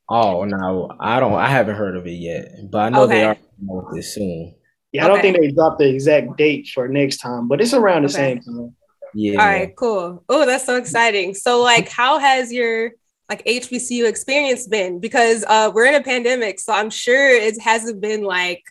Oh 0.10 0.46
no, 0.46 0.92
I 1.00 1.20
don't. 1.20 1.34
I 1.34 1.50
haven't 1.50 1.76
heard 1.76 1.96
of 1.96 2.06
it 2.06 2.12
yet, 2.12 2.52
but 2.70 2.78
I 2.80 2.90
know 2.90 3.04
okay. 3.04 3.14
they 3.14 3.24
are 3.26 3.38
with 3.60 3.96
this 3.96 4.14
soon. 4.14 4.56
Yeah, 4.92 5.06
I 5.06 5.08
don't 5.08 5.22
think 5.22 5.38
they 5.38 5.52
dropped 5.52 5.80
the 5.80 5.90
exact 5.90 6.38
date 6.38 6.68
for 6.68 6.88
next 6.88 7.18
time, 7.18 7.48
but 7.48 7.60
it's 7.60 7.74
around 7.74 8.04
the 8.04 8.10
okay. 8.10 8.16
same 8.16 8.40
time. 8.42 8.76
Yeah. 9.14 9.42
All 9.42 9.48
right. 9.48 9.76
Cool. 9.76 10.24
Oh, 10.30 10.46
that's 10.46 10.66
so 10.66 10.76
exciting. 10.76 11.34
So, 11.34 11.62
like, 11.62 11.90
how 11.90 12.20
has 12.20 12.52
your 12.52 12.92
like 13.30 13.44
HBCU 13.46 14.08
experience 14.08 14.68
been? 14.68 15.00
Because 15.00 15.44
uh, 15.48 15.72
we're 15.74 15.86
in 15.86 15.96
a 15.96 16.04
pandemic, 16.04 16.60
so 16.60 16.74
I'm 16.74 16.90
sure 16.90 17.30
it 17.30 17.60
hasn't 17.62 18.02
been 18.02 18.24
like 18.24 18.64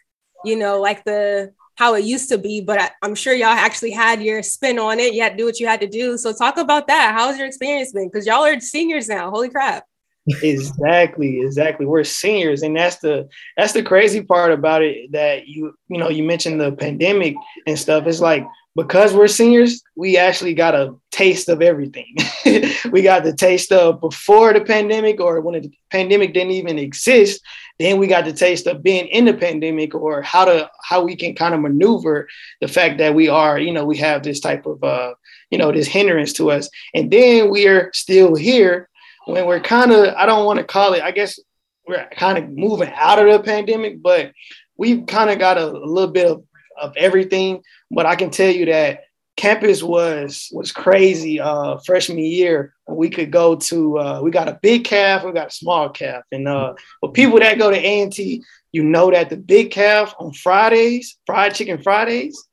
you 0.45 0.57
know 0.57 0.81
like 0.81 1.05
the 1.05 1.53
how 1.77 1.95
it 1.95 2.05
used 2.05 2.29
to 2.29 2.39
be, 2.39 2.61
but 2.61 2.81
I, 2.81 2.91
am 3.03 3.15
sure 3.15 3.35
y'all 3.35 3.49
actually 3.49 3.91
had 3.91 4.23
your 4.23 4.43
spin 4.43 4.79
on 4.79 5.01
it. 5.01 5.13
You 5.13 5.23
had 5.23 5.33
to 5.33 5.37
do 5.37 5.45
what 5.45 5.59
you 5.59 5.67
had 5.67 5.81
to 5.81 5.89
do. 5.89 6.17
So 6.17 6.33
talk 6.33 6.57
about 6.57 6.87
that. 6.87 7.15
How's 7.17 7.37
your 7.37 7.47
experience 7.47 7.93
been? 7.93 8.09
Because 8.09 8.27
y'all 8.27 8.45
are 8.45 8.61
seniors 8.61 9.09
now. 9.09 9.31
Holy 9.31 9.49
crap. 9.49 9.85
Exactly, 10.27 11.41
exactly. 11.41 11.87
We're 11.87 12.05
seniors, 12.05 12.63
and 12.63 12.77
that's 12.77 12.97
the 12.97 13.29
that's 13.57 13.73
the 13.73 13.83
crazy 13.83 14.23
part 14.23 14.53
about 14.53 14.83
it. 14.83 15.13
That 15.13 15.47
you 15.47 15.75
you 15.89 15.99
know 15.99 16.09
you 16.09 16.23
mentioned 16.23 16.61
the 16.61 16.73
pandemic 16.73 17.37
and 17.67 17.79
stuff. 17.79 18.07
It's 18.07 18.21
like 18.21 18.47
because 18.77 19.15
we're 19.15 19.29
seniors, 19.29 19.83
we 19.95 20.17
actually 20.17 20.55
got 20.55 20.75
a 20.75 20.95
taste 21.13 21.49
of 21.49 21.63
everything. 21.63 22.17
we 22.91 23.03
got 23.03 23.23
the 23.23 23.35
taste 23.35 23.71
of 23.71 24.01
before 24.01 24.53
the 24.53 24.61
pandemic 24.61 25.21
or 25.21 25.41
when 25.41 25.61
the 25.61 25.73
pandemic 25.91 26.35
didn't 26.35 26.53
even 26.53 26.79
exist. 26.79 27.41
Then 27.79 27.99
we 27.99 28.07
got 28.07 28.25
the 28.25 28.33
taste 28.33 28.67
of 28.67 28.83
being 28.83 29.07
in 29.09 29.27
the 29.27 29.35
pandemic 29.35 29.95
or 29.95 30.23
how 30.23 30.45
to 30.45 30.71
how 30.83 31.05
we 31.05 31.17
can 31.17 31.35
kind 31.35 31.55
of 31.55 31.61
maneuver 31.61 32.29
the 32.61 32.69
fact 32.69 32.99
that 32.99 33.15
we 33.15 33.29
are, 33.29 33.59
you 33.59 33.73
know, 33.73 33.85
we 33.85 33.99
have 33.99 34.23
this 34.23 34.41
type 34.41 34.67
of 34.67 34.83
uh, 34.83 35.15
you 35.51 35.59
know, 35.59 35.71
this 35.71 35.87
hindrance 35.87 36.33
to 36.35 36.51
us. 36.51 36.69
And 36.95 37.11
then 37.11 37.51
we 37.51 37.69
are 37.69 37.91
still 37.93 38.35
here 38.35 38.89
when 39.27 39.47
we're 39.47 39.61
kind 39.61 39.93
of, 39.93 40.15
I 40.15 40.27
don't 40.27 40.45
want 40.45 40.59
to 40.59 40.65
call 40.65 40.95
it, 40.95 41.03
I 41.03 41.11
guess 41.11 41.39
we're 41.87 42.09
kind 42.11 42.39
of 42.39 42.51
moving 42.51 42.93
out 42.95 43.19
of 43.19 43.31
the 43.31 43.41
pandemic, 43.41 44.03
but 44.03 44.33
we've 44.77 45.07
kind 45.07 45.31
of 45.31 45.39
got 45.39 45.59
a, 45.59 45.67
a 45.67 45.87
little 45.87 46.11
bit 46.11 46.31
of, 46.31 46.45
of 46.81 46.97
everything. 46.97 47.63
But 47.91 48.07
I 48.07 48.17
can 48.17 48.31
tell 48.31 48.51
you 48.51 48.67
that 48.67 49.05
campus 49.37 49.83
was 49.83 50.49
was 50.53 50.71
crazy 50.71 51.41
uh 51.41 51.77
freshman 51.79 52.19
year 52.19 52.73
we 52.89 53.11
could 53.11 53.33
go 53.33 53.57
to 53.57 53.99
uh 53.99 54.21
we 54.23 54.31
got 54.31 54.49
a 54.49 54.59
big 54.63 54.85
calf 54.85 55.25
we 55.25 55.33
got 55.33 55.49
a 55.49 55.55
small 55.55 55.89
calf 55.89 56.23
and 56.31 56.47
uh 56.47 56.73
for 57.01 57.11
people 57.11 57.39
that 57.41 57.59
go 57.59 57.71
to 57.71 57.77
A&T 57.77 58.43
you 58.71 58.85
know 58.85 59.11
that 59.11 59.31
the 59.31 59.37
big 59.37 59.73
calf 59.73 60.15
on 60.21 60.33
Fridays 60.33 61.19
fried 61.27 61.55
chicken 61.55 61.83
Fridays 61.83 62.47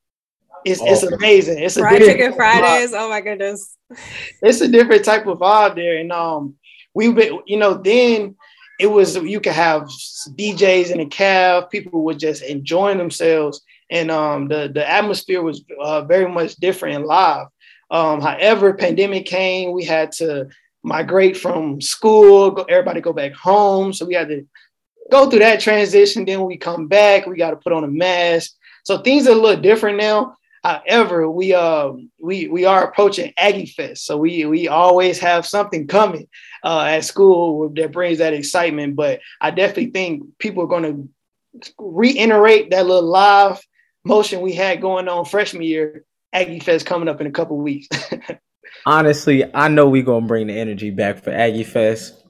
it's, 0.65 0.81
oh. 0.81 0.85
it's 0.87 1.03
amazing 1.03 1.59
it's 1.59 1.77
a 1.77 1.81
fried 1.81 2.01
chicken 2.01 2.33
Fridays 2.33 2.91
vibe. 2.91 2.99
oh 2.99 3.09
my 3.09 3.21
goodness 3.21 3.77
it's 4.41 4.61
a 4.61 4.67
different 4.67 5.05
type 5.05 5.27
of 5.27 5.37
vibe 5.37 5.75
there 5.75 5.97
and 5.97 6.11
um 6.11 6.55
we've 6.93 7.15
been, 7.15 7.39
you 7.45 7.57
know, 7.57 7.75
then 7.75 8.35
it 8.79 8.87
was 8.87 9.15
you 9.15 9.39
could 9.39 9.53
have 9.53 9.83
DJs 9.83 10.91
in 10.91 10.97
the 10.97 11.05
calf, 11.05 11.69
people 11.69 12.03
were 12.03 12.13
just 12.13 12.41
enjoying 12.43 12.97
themselves, 12.97 13.61
and 13.89 14.09
um, 14.09 14.47
the 14.47 14.71
the 14.73 14.89
atmosphere 14.89 15.41
was 15.41 15.63
uh, 15.79 16.01
very 16.01 16.29
much 16.29 16.55
different 16.55 16.95
and 16.95 17.05
live. 17.05 17.47
Um, 17.91 18.21
however, 18.21 18.73
pandemic 18.73 19.25
came, 19.25 19.73
we 19.73 19.83
had 19.83 20.11
to 20.13 20.47
migrate 20.81 21.37
from 21.37 21.81
school, 21.81 22.51
go, 22.51 22.63
everybody 22.63 23.01
go 23.01 23.13
back 23.13 23.33
home, 23.33 23.93
so 23.93 24.05
we 24.05 24.15
had 24.15 24.29
to 24.29 24.47
go 25.11 25.29
through 25.29 25.39
that 25.39 25.59
transition. 25.59 26.25
Then 26.25 26.45
we 26.45 26.57
come 26.57 26.87
back, 26.87 27.25
we 27.25 27.35
got 27.37 27.51
to 27.51 27.57
put 27.57 27.73
on 27.73 27.83
a 27.83 27.87
mask. 27.87 28.53
So 28.83 28.99
things 28.99 29.27
are 29.27 29.31
a 29.31 29.35
little 29.35 29.61
different 29.61 29.97
now. 29.97 30.35
However, 30.63 31.29
we 31.29 31.53
uh 31.53 31.93
we 32.19 32.47
we 32.47 32.65
are 32.65 32.87
approaching 32.87 33.33
Aggie 33.37 33.65
Fest, 33.65 34.05
so 34.05 34.17
we 34.17 34.45
we 34.45 34.67
always 34.67 35.17
have 35.19 35.45
something 35.45 35.87
coming 35.87 36.27
uh, 36.63 36.81
at 36.81 37.03
school 37.03 37.69
that 37.75 37.91
brings 37.91 38.19
that 38.19 38.33
excitement. 38.33 38.95
But 38.95 39.21
I 39.39 39.49
definitely 39.51 39.91
think 39.91 40.37
people 40.37 40.63
are 40.63 40.67
going 40.67 40.83
to 40.83 41.73
reiterate 41.79 42.69
that 42.69 42.85
little 42.85 43.09
live 43.09 43.59
motion 44.03 44.41
we 44.41 44.53
had 44.53 44.81
going 44.81 45.07
on 45.07 45.25
freshman 45.25 45.63
year. 45.63 46.05
Aggie 46.33 46.59
Fest 46.59 46.85
coming 46.85 47.09
up 47.09 47.19
in 47.19 47.27
a 47.27 47.31
couple 47.31 47.57
weeks. 47.57 47.87
Honestly, 48.85 49.43
I 49.53 49.67
know 49.67 49.89
we're 49.89 50.03
gonna 50.03 50.25
bring 50.25 50.47
the 50.47 50.57
energy 50.57 50.91
back 50.91 51.23
for 51.23 51.31
Aggie 51.31 51.63
Fest. 51.63 52.23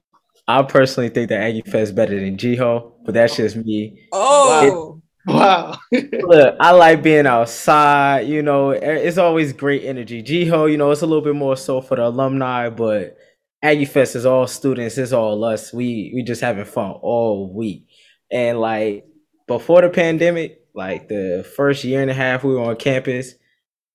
I 0.47 0.63
personally 0.63 1.09
think 1.09 1.29
that 1.29 1.41
Aggie 1.41 1.61
Fest 1.61 1.75
is 1.75 1.91
better 1.91 2.19
than 2.19 2.35
GHO, 2.35 2.95
but 3.05 3.13
that's 3.13 3.35
just 3.35 3.55
me. 3.57 4.07
Oh. 4.11 4.90
It, 4.90 4.90
Wow. 5.25 5.77
Look, 5.91 6.55
I 6.59 6.71
like 6.71 7.03
being 7.03 7.27
outside. 7.27 8.21
You 8.27 8.41
know, 8.41 8.71
it's 8.71 9.17
always 9.17 9.53
great 9.53 9.83
energy. 9.85 10.21
GHO, 10.21 10.65
you 10.65 10.77
know, 10.77 10.91
it's 10.91 11.01
a 11.01 11.05
little 11.07 11.23
bit 11.23 11.35
more 11.35 11.55
so 11.55 11.81
for 11.81 11.95
the 11.95 12.07
alumni, 12.07 12.69
but 12.69 13.17
Aggie 13.61 13.85
Fest 13.85 14.15
is 14.15 14.25
all 14.25 14.47
students. 14.47 14.97
It's 14.97 15.11
all 15.11 15.43
us. 15.43 15.71
We 15.73 16.11
we 16.15 16.23
just 16.23 16.41
having 16.41 16.65
fun 16.65 16.91
all 17.01 17.53
week. 17.53 17.87
And 18.31 18.59
like 18.59 19.05
before 19.47 19.81
the 19.81 19.89
pandemic, 19.89 20.61
like 20.73 21.07
the 21.07 21.47
first 21.55 21.83
year 21.83 22.01
and 22.01 22.09
a 22.09 22.13
half 22.15 22.43
we 22.43 22.53
were 22.55 22.61
on 22.61 22.75
campus, 22.77 23.35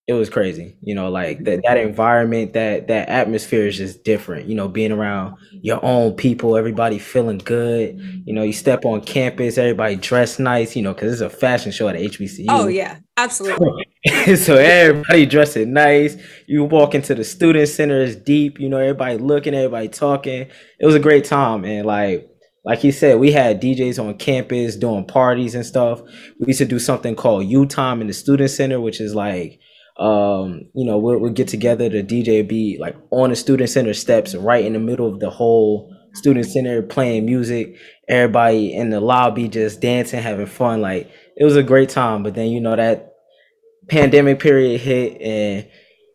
it 0.06 0.12
was 0.12 0.30
crazy. 0.30 0.76
You 0.82 0.94
know, 0.94 1.10
like 1.10 1.38
mm-hmm. 1.38 1.44
that 1.44 1.60
that 1.64 1.76
environment, 1.78 2.52
that 2.52 2.86
that 2.88 3.08
atmosphere 3.08 3.66
is 3.66 3.76
just 3.76 4.04
different. 4.04 4.46
You 4.48 4.54
know, 4.54 4.68
being 4.68 4.92
around 4.92 5.36
your 5.62 5.84
own 5.84 6.14
people, 6.14 6.56
everybody 6.56 6.98
feeling 6.98 7.38
good. 7.38 7.98
You 8.24 8.32
know, 8.32 8.44
you 8.44 8.52
step 8.52 8.84
on 8.84 9.00
campus, 9.00 9.58
everybody 9.58 9.96
dressed 9.96 10.38
nice. 10.38 10.76
You 10.76 10.82
know, 10.82 10.94
because 10.94 11.12
it's 11.12 11.20
a 11.22 11.36
fashion 11.36 11.72
show 11.72 11.88
at 11.88 11.96
HBCU. 11.96 12.46
Oh 12.48 12.68
yeah, 12.68 12.98
absolutely. 13.16 13.84
so 14.36 14.54
everybody 14.54 15.26
dressing 15.26 15.72
nice. 15.72 16.16
You 16.46 16.64
walk 16.64 16.94
into 16.94 17.14
the 17.14 17.24
student 17.24 17.68
center, 17.68 18.00
it's 18.00 18.14
deep. 18.14 18.60
You 18.60 18.68
know, 18.68 18.78
everybody 18.78 19.18
looking, 19.18 19.54
everybody 19.54 19.88
talking. 19.88 20.48
It 20.78 20.86
was 20.86 20.94
a 20.94 21.00
great 21.00 21.24
time, 21.24 21.64
and 21.64 21.84
like 21.84 22.30
like 22.64 22.78
he 22.78 22.92
said, 22.92 23.18
we 23.18 23.32
had 23.32 23.60
DJs 23.60 24.04
on 24.04 24.18
campus 24.18 24.76
doing 24.76 25.04
parties 25.04 25.56
and 25.56 25.66
stuff. 25.66 26.00
We 26.38 26.48
used 26.48 26.58
to 26.58 26.64
do 26.64 26.78
something 26.78 27.16
called 27.16 27.46
U 27.46 27.66
Time 27.66 28.00
in 28.00 28.06
the 28.06 28.12
student 28.12 28.50
center, 28.50 28.80
which 28.80 29.00
is 29.00 29.16
like 29.16 29.58
um, 29.98 30.62
you 30.74 30.84
know, 30.84 30.98
we'll, 30.98 31.18
we'll 31.18 31.32
get 31.32 31.48
together. 31.48 31.88
The 31.88 32.02
DJ 32.02 32.46
be 32.46 32.76
like 32.78 32.96
on 33.10 33.30
the 33.30 33.36
student 33.36 33.70
center 33.70 33.94
steps, 33.94 34.34
right 34.34 34.64
in 34.64 34.74
the 34.74 34.78
middle 34.78 35.08
of 35.08 35.20
the 35.20 35.30
whole 35.30 35.94
student 36.14 36.46
center, 36.46 36.82
playing 36.82 37.26
music. 37.26 37.76
Everybody 38.08 38.74
in 38.74 38.90
the 38.90 39.00
lobby 39.00 39.48
just 39.48 39.80
dancing, 39.80 40.22
having 40.22 40.46
fun. 40.46 40.80
Like 40.80 41.10
it 41.36 41.44
was 41.44 41.56
a 41.56 41.62
great 41.62 41.88
time. 41.88 42.22
But 42.22 42.34
then 42.34 42.50
you 42.50 42.60
know 42.60 42.76
that 42.76 43.14
pandemic 43.88 44.40
period 44.40 44.80
hit, 44.80 45.20
and 45.20 45.68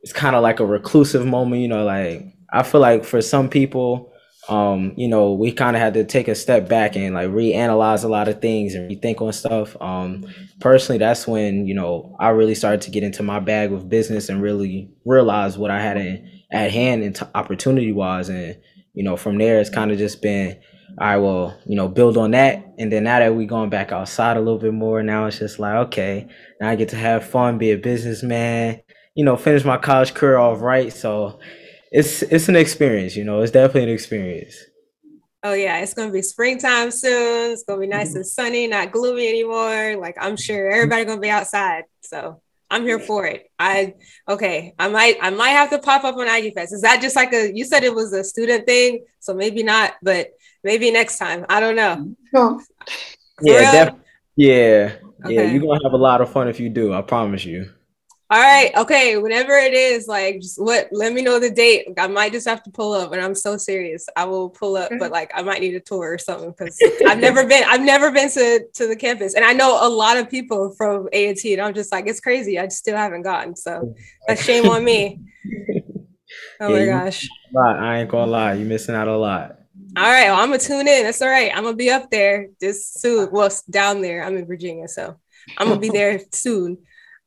it's 0.04 0.14
kind 0.14 0.36
of 0.36 0.44
like 0.44 0.60
a 0.60 0.66
reclusive 0.66 1.26
moment. 1.26 1.62
You 1.62 1.68
know, 1.68 1.84
like 1.84 2.24
I 2.54 2.64
feel 2.64 2.82
like 2.82 3.04
for 3.04 3.22
some 3.22 3.50
people 3.50 4.11
um, 4.50 4.94
you 4.98 5.08
know, 5.08 5.34
we 5.34 5.52
kind 5.52 5.76
of 5.76 5.82
had 5.82 5.94
to 5.94 6.04
take 6.04 6.28
a 6.28 6.36
step 6.36 6.68
back 6.68 6.96
and 6.96 7.14
like 7.14 7.30
reanalyze 7.30 8.04
a 8.04 8.08
lot 8.08 8.28
of 8.28 8.42
things 8.42 8.74
and 8.74 8.90
rethink 8.90 9.22
on 9.22 9.34
stuff. 9.34 9.80
Um, 9.80 10.26
personally, 10.60 10.98
that's 10.98 11.28
when 11.28 11.68
you 11.68 11.76
know 11.76 12.16
I 12.20 12.30
really 12.30 12.56
started 12.56 12.82
to 12.82 12.92
get 12.92 13.04
into 13.04 13.24
my 13.24 13.40
bag 13.40 13.72
with 13.72 13.88
business 13.88 14.30
and 14.30 14.42
really 14.42 14.90
realize 15.06 15.58
what 15.58 15.70
I 15.70 15.82
had 15.82 15.98
in, 15.98 16.30
at 16.52 16.72
hand 16.72 17.04
and 17.04 17.16
t- 17.16 17.26
opportunity 17.36 17.92
wise. 17.92 18.30
And 18.30 18.58
you 18.94 19.04
know, 19.04 19.16
from 19.16 19.38
there, 19.38 19.60
it's 19.60 19.70
kind 19.70 19.92
of 19.92 19.98
just 19.98 20.22
been, 20.22 20.60
I 20.98 21.18
will, 21.18 21.56
you 21.66 21.76
know, 21.76 21.88
build 21.88 22.18
on 22.18 22.32
that. 22.32 22.66
And 22.78 22.92
then 22.92 23.04
now 23.04 23.20
that 23.20 23.36
we're 23.36 23.48
going 23.48 23.70
back 23.70 23.92
outside 23.92 24.38
a 24.38 24.42
little 24.42 24.60
bit 24.60 24.74
more, 24.74 25.04
now 25.04 25.28
it's 25.28 25.40
just 25.40 25.60
like, 25.60 25.76
okay, 25.88 26.28
now 26.60 26.70
I 26.70 26.76
get 26.76 26.90
to 26.90 26.98
have 26.98 27.24
fun, 27.26 27.58
be 27.58 27.72
a 27.72 27.78
businessman, 27.78 28.82
you 29.16 29.24
know, 29.24 29.38
finish 29.38 29.64
my 29.64 29.78
college 29.78 30.14
career 30.14 30.38
off 30.38 30.62
right. 30.62 30.92
So 30.92 31.40
it's 31.92 32.24
it's 32.24 32.48
an 32.48 32.56
experience, 32.56 33.16
you 33.16 33.26
know. 33.26 33.42
It's 33.42 33.52
definitely 33.52 33.84
an 33.84 33.90
experience. 33.90 34.56
Oh 35.44 35.54
yeah, 35.54 35.80
it's 35.80 35.94
gonna 35.94 36.12
be 36.12 36.22
springtime 36.22 36.90
soon. 36.92 37.52
It's 37.52 37.64
gonna 37.64 37.82
be 37.82 37.88
nice 37.88 38.10
mm-hmm. 38.10 38.18
and 38.18 38.26
sunny, 38.26 38.68
not 38.68 38.92
gloomy 38.92 39.28
anymore. 39.28 39.98
Like 39.98 40.16
I'm 40.20 40.38
sure 40.38 40.72
everybody 40.72 41.04
gonna 41.04 41.20
be 41.20 41.30
outside. 41.30 41.84
So 42.02 42.42
I'm 42.70 42.84
here 42.84 43.00
for 43.00 43.26
it. 43.26 43.52
I 43.60 43.96
okay. 44.30 44.74
I 44.80 44.88
might 44.88 45.18
I 45.22 45.32
might 45.32 45.50
have 45.50 45.70
to 45.72 45.80
pop 45.80 46.06
up 46.06 46.16
on 46.16 46.28
Aggie 46.28 46.52
Fest. 46.52 46.74
Is 46.74 46.82
that 46.82 47.02
just 47.02 47.18
like 47.18 47.34
a 47.34 47.52
you 47.54 47.66
said 47.66 47.84
it 47.84 47.94
was 47.94 48.14
a 48.14 48.24
student 48.24 48.66
thing, 48.66 49.04
so 49.20 49.34
maybe 49.34 49.62
not, 49.62 49.96
but 50.02 50.30
maybe 50.64 50.92
next 50.92 51.18
time. 51.18 51.46
I 51.50 51.60
don't 51.60 51.76
know. 51.76 52.16
Yeah, 53.42 53.86
def- 53.86 53.96
yeah, 54.38 54.96
okay. 55.26 55.34
yeah. 55.34 55.42
You're 55.44 55.62
gonna 55.62 55.84
have 55.84 55.94
a 55.94 55.98
lot 55.98 56.22
of 56.22 56.32
fun 56.32 56.48
if 56.48 56.60
you 56.60 56.70
do. 56.70 56.94
I 56.94 57.02
promise 57.02 57.44
you. 57.44 57.70
All 58.32 58.40
right. 58.40 58.72
Okay. 58.78 59.18
Whenever 59.18 59.52
it 59.52 59.74
is, 59.74 60.08
like, 60.08 60.40
just 60.40 60.58
what? 60.58 60.88
Let 60.94 61.12
me 61.12 61.22
know 61.22 61.38
the 61.38 61.50
date. 61.50 61.88
I 61.98 62.08
might 62.08 62.32
just 62.32 62.48
have 62.48 62.64
to 62.64 62.72
pull 62.72 62.94
up, 62.94 63.12
and 63.12 63.22
I'm 63.22 63.36
so 63.36 63.58
serious. 63.58 64.08
I 64.16 64.24
will 64.24 64.50
pull 64.50 64.78
up, 64.78 64.88
but 64.90 65.00
mm-hmm. 65.02 65.12
like, 65.12 65.32
I 65.36 65.42
might 65.42 65.60
need 65.60 65.76
a 65.76 65.82
tour 65.82 66.14
or 66.14 66.18
something 66.18 66.52
because 66.58 66.80
I've 67.06 67.20
never 67.28 67.46
been. 67.46 67.66
I've 67.68 67.82
never 67.82 68.10
been 68.10 68.30
to 68.32 68.66
to 68.74 68.88
the 68.88 68.96
campus, 68.96 69.34
and 69.34 69.44
I 69.44 69.52
know 69.52 69.86
a 69.86 69.90
lot 69.90 70.16
of 70.16 70.30
people 70.30 70.74
from 70.78 71.10
A 71.12 71.28
and 71.28 71.38
T, 71.38 71.52
and 71.52 71.62
I'm 71.62 71.74
just 71.74 71.92
like, 71.92 72.08
it's 72.08 72.22
crazy. 72.22 72.58
I 72.58 72.70
still 72.70 72.96
haven't 72.96 73.24
gotten. 73.24 73.54
So 73.54 73.96
that's 74.28 74.42
shame 74.42 74.70
on 74.70 74.84
me. 74.84 75.20
Oh 76.62 76.74
yeah, 76.74 76.86
my 76.96 77.04
gosh. 77.04 77.28
I 77.58 77.98
ain't 77.98 78.10
gonna 78.10 78.32
lie. 78.32 78.54
You 78.54 78.64
missing 78.66 78.96
out 78.96 79.10
a 79.10 79.18
lot. 79.18 79.58
All 79.98 80.04
right. 80.04 80.30
Well, 80.30 80.40
I'm 80.40 80.48
gonna 80.48 80.60
tune 80.60 80.88
in. 80.88 81.04
That's 81.04 81.22
all 81.22 81.28
right. 81.28 81.52
I'm 81.54 81.64
gonna 81.64 81.76
be 81.76 81.90
up 81.90 82.10
there 82.10 82.48
just 82.62 83.02
soon. 83.02 83.30
Well, 83.32 83.50
down 83.70 84.02
there. 84.02 84.24
I'm 84.24 84.38
in 84.38 84.46
Virginia, 84.46 84.88
so 84.88 85.18
I'm 85.58 85.68
gonna 85.68 85.80
be 85.80 85.90
there 85.90 86.22
soon. 86.32 86.78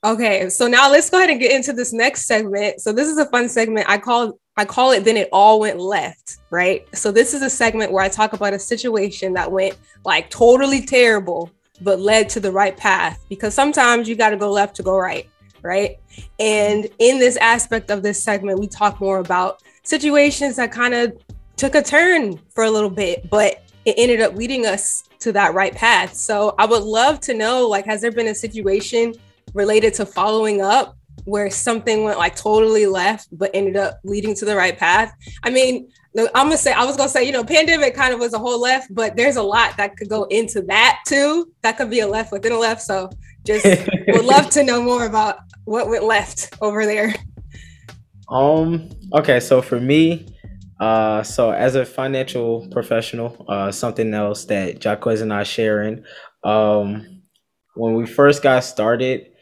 Okay, 0.04 0.50
so 0.50 0.66
now 0.66 0.90
let's 0.90 1.08
go 1.08 1.16
ahead 1.16 1.30
and 1.30 1.40
get 1.40 1.50
into 1.50 1.73
this 1.73 1.94
next 1.94 2.26
segment. 2.26 2.82
So 2.82 2.92
this 2.92 3.08
is 3.08 3.16
a 3.16 3.25
fun 3.25 3.49
segment. 3.49 3.88
I 3.88 3.96
call 3.96 4.38
I 4.54 4.66
call 4.66 4.92
it 4.92 5.02
then 5.02 5.16
it 5.16 5.30
all 5.32 5.58
went 5.61 5.80
left, 5.80 6.37
right? 6.50 6.87
So 6.94 7.11
this 7.11 7.32
is 7.32 7.40
a 7.40 7.49
segment 7.49 7.90
where 7.90 8.04
I 8.04 8.08
talk 8.08 8.34
about 8.34 8.52
a 8.52 8.58
situation 8.58 9.32
that 9.32 9.50
went 9.50 9.78
like 10.04 10.28
totally 10.28 10.82
terrible 10.82 11.50
but 11.80 12.00
led 12.00 12.28
to 12.28 12.38
the 12.38 12.52
right 12.52 12.76
path 12.76 13.25
because 13.28 13.54
sometimes 13.54 14.06
you 14.06 14.14
got 14.14 14.30
to 14.30 14.37
go 14.37 14.52
left 14.52 14.76
to 14.76 14.82
go 14.82 14.96
right, 14.96 15.28
right? 15.62 15.96
And 16.38 16.87
in 16.99 17.18
this 17.18 17.37
aspect 17.38 17.90
of 17.90 18.02
this 18.02 18.23
segment, 18.23 18.61
we 18.61 18.68
talk 18.68 19.00
more 19.00 19.18
about 19.18 19.62
situations 19.84 20.56
that 20.56 20.70
kind 20.70 20.94
of 20.94 21.16
took 21.56 21.75
a 21.75 21.82
turn 21.82 22.38
for 22.54 22.64
a 22.64 22.70
little 22.70 22.90
bit, 22.90 23.28
but 23.30 23.64
it 23.87 23.94
ended 23.96 24.20
up 24.20 24.34
leading 24.34 24.66
us 24.66 25.04
to 25.20 25.32
that 25.32 25.54
right 25.54 25.75
path. 25.75 26.14
So 26.14 26.54
I 26.58 26.66
would 26.66 26.82
love 26.82 27.20
to 27.20 27.34
know 27.34 27.66
like 27.66 27.87
has 27.87 28.02
there 28.02 28.12
been 28.12 28.28
a 28.28 28.34
situation 28.34 29.14
related 29.54 29.94
to 29.94 30.06
following 30.06 30.61
up 30.61 30.96
where 31.25 31.49
something 31.49 32.04
went 32.04 32.18
like 32.18 32.37
totally 32.37 32.87
left 32.87 33.28
but 33.32 33.50
ended 33.54 33.76
up 33.76 33.99
leading 34.04 34.34
to 34.34 34.44
the 34.44 34.54
right 34.54 34.76
path. 34.76 35.12
I 35.42 35.50
mean 35.50 35.88
i'm 36.16 36.46
gonna 36.46 36.56
say 36.56 36.73
i 36.73 36.84
was 36.84 36.96
gonna 36.96 37.08
say 37.08 37.25
you 37.25 37.32
know 37.32 37.42
pandemic 37.42 37.94
kind 37.94 38.14
of 38.14 38.20
was 38.20 38.34
a 38.34 38.38
whole 38.38 38.61
left 38.61 38.94
but 38.94 39.16
there's 39.16 39.37
a 39.37 39.42
lot 39.42 39.76
that 39.76 39.96
could 39.96 40.08
go 40.08 40.25
into 40.25 40.62
that 40.62 41.00
too. 41.06 41.52
That 41.62 41.76
could 41.76 41.90
be 41.90 42.00
a 42.00 42.06
left 42.06 42.32
within 42.32 42.52
a 42.52 42.58
left. 42.58 42.82
So 42.82 43.11
just 43.44 43.64
would 44.08 44.25
love 44.25 44.49
to 44.50 44.62
know 44.62 44.82
more 44.82 45.06
about 45.06 45.38
what 45.64 45.88
went 45.88 46.04
left 46.04 46.54
over 46.61 46.87
there. 46.87 47.14
Um 48.28 48.90
okay 49.12 49.40
so 49.40 49.61
for 49.61 49.80
me 49.80 50.26
uh 50.80 51.23
so 51.23 51.50
as 51.50 51.75
a 51.75 51.84
financial 51.84 52.68
professional 52.70 53.44
uh 53.49 53.70
something 53.70 54.12
else 54.14 54.44
that 54.46 54.84
Jaquez 54.84 55.20
and 55.20 55.32
I 55.32 55.42
sharing 55.42 56.04
um 56.42 57.23
when 57.75 57.94
we 57.94 58.06
first 58.06 58.42
got 58.42 58.64
started 58.64 59.34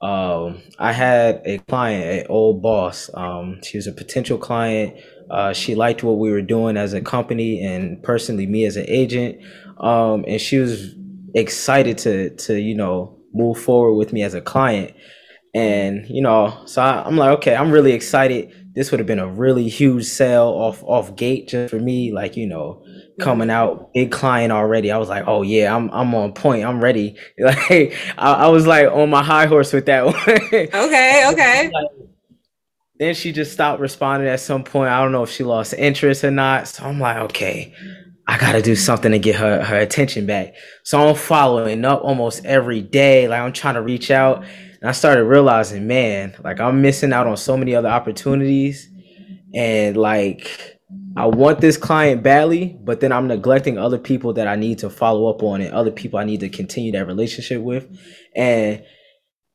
um, 0.00 0.62
I 0.78 0.92
had 0.92 1.42
a 1.44 1.58
client, 1.58 2.20
an 2.20 2.26
old 2.28 2.62
boss. 2.62 3.10
Um, 3.14 3.60
she 3.64 3.78
was 3.78 3.86
a 3.86 3.92
potential 3.92 4.38
client. 4.38 4.94
Uh, 5.30 5.52
she 5.52 5.74
liked 5.74 6.02
what 6.02 6.18
we 6.18 6.30
were 6.30 6.42
doing 6.42 6.76
as 6.76 6.92
a 6.92 7.00
company 7.00 7.64
and 7.64 8.02
personally 8.02 8.46
me 8.46 8.64
as 8.64 8.76
an 8.76 8.86
agent. 8.88 9.38
Um, 9.78 10.24
and 10.28 10.40
she 10.40 10.58
was 10.58 10.94
excited 11.34 11.98
to 11.98 12.30
to 12.30 12.58
you 12.58 12.74
know 12.74 13.18
move 13.34 13.58
forward 13.58 13.94
with 13.94 14.12
me 14.12 14.22
as 14.22 14.34
a 14.34 14.40
client. 14.40 14.94
And 15.54 16.06
you 16.08 16.22
know, 16.22 16.62
so 16.66 16.82
I, 16.82 17.02
I'm 17.04 17.16
like, 17.16 17.38
okay, 17.38 17.56
I'm 17.56 17.70
really 17.70 17.92
excited. 17.92 18.52
This 18.74 18.90
would 18.90 19.00
have 19.00 19.06
been 19.06 19.18
a 19.18 19.28
really 19.28 19.68
huge 19.68 20.04
sale 20.04 20.48
off 20.48 20.82
off 20.84 21.16
gate 21.16 21.48
just 21.48 21.70
for 21.70 21.80
me. 21.80 22.12
Like 22.12 22.36
you 22.36 22.46
know, 22.46 22.84
coming 23.18 23.50
out, 23.50 23.92
big 23.92 24.10
client 24.10 24.52
already. 24.52 24.90
I 24.90 24.98
was 24.98 25.08
like, 25.08 25.24
oh 25.26 25.42
yeah, 25.42 25.74
I'm 25.74 25.90
I'm 25.90 26.14
on 26.14 26.32
point. 26.32 26.64
I'm 26.64 26.80
ready. 26.82 27.16
Like 27.38 27.94
I, 28.18 28.32
I 28.32 28.48
was 28.48 28.66
like 28.66 28.90
on 28.90 29.10
my 29.10 29.22
high 29.22 29.46
horse 29.46 29.72
with 29.72 29.86
that 29.86 30.04
one. 30.06 30.14
okay, 30.14 31.24
okay. 31.32 31.70
then 32.98 33.14
she 33.14 33.32
just 33.32 33.52
stopped 33.52 33.80
responding 33.80 34.28
at 34.28 34.40
some 34.40 34.64
point. 34.64 34.90
I 34.90 35.02
don't 35.02 35.12
know 35.12 35.22
if 35.22 35.30
she 35.30 35.44
lost 35.44 35.74
interest 35.74 36.24
or 36.24 36.30
not. 36.30 36.68
So 36.68 36.84
I'm 36.84 36.98
like, 37.00 37.16
okay, 37.16 37.72
I 38.26 38.38
gotta 38.38 38.60
do 38.60 38.76
something 38.76 39.12
to 39.12 39.18
get 39.18 39.36
her 39.36 39.62
her 39.64 39.78
attention 39.78 40.26
back. 40.26 40.54
So 40.84 41.08
I'm 41.08 41.14
following 41.14 41.84
up 41.84 42.02
almost 42.04 42.44
every 42.44 42.82
day. 42.82 43.28
Like 43.28 43.40
I'm 43.40 43.52
trying 43.52 43.74
to 43.74 43.82
reach 43.82 44.10
out. 44.10 44.44
And 44.80 44.88
I 44.88 44.92
started 44.92 45.24
realizing, 45.24 45.86
man, 45.86 46.36
like 46.44 46.60
I'm 46.60 46.82
missing 46.82 47.12
out 47.12 47.26
on 47.26 47.36
so 47.36 47.56
many 47.56 47.74
other 47.74 47.88
opportunities. 47.88 48.88
And 49.54 49.96
like 49.96 50.77
I 51.18 51.26
want 51.26 51.60
this 51.60 51.76
client 51.76 52.22
badly, 52.22 52.78
but 52.80 53.00
then 53.00 53.10
I'm 53.10 53.26
neglecting 53.26 53.76
other 53.76 53.98
people 53.98 54.34
that 54.34 54.46
I 54.46 54.54
need 54.54 54.78
to 54.78 54.88
follow 54.88 55.28
up 55.28 55.42
on 55.42 55.60
and 55.60 55.74
other 55.74 55.90
people 55.90 56.20
I 56.20 56.24
need 56.24 56.40
to 56.40 56.48
continue 56.48 56.92
that 56.92 57.08
relationship 57.08 57.60
with. 57.60 57.88
And 58.36 58.84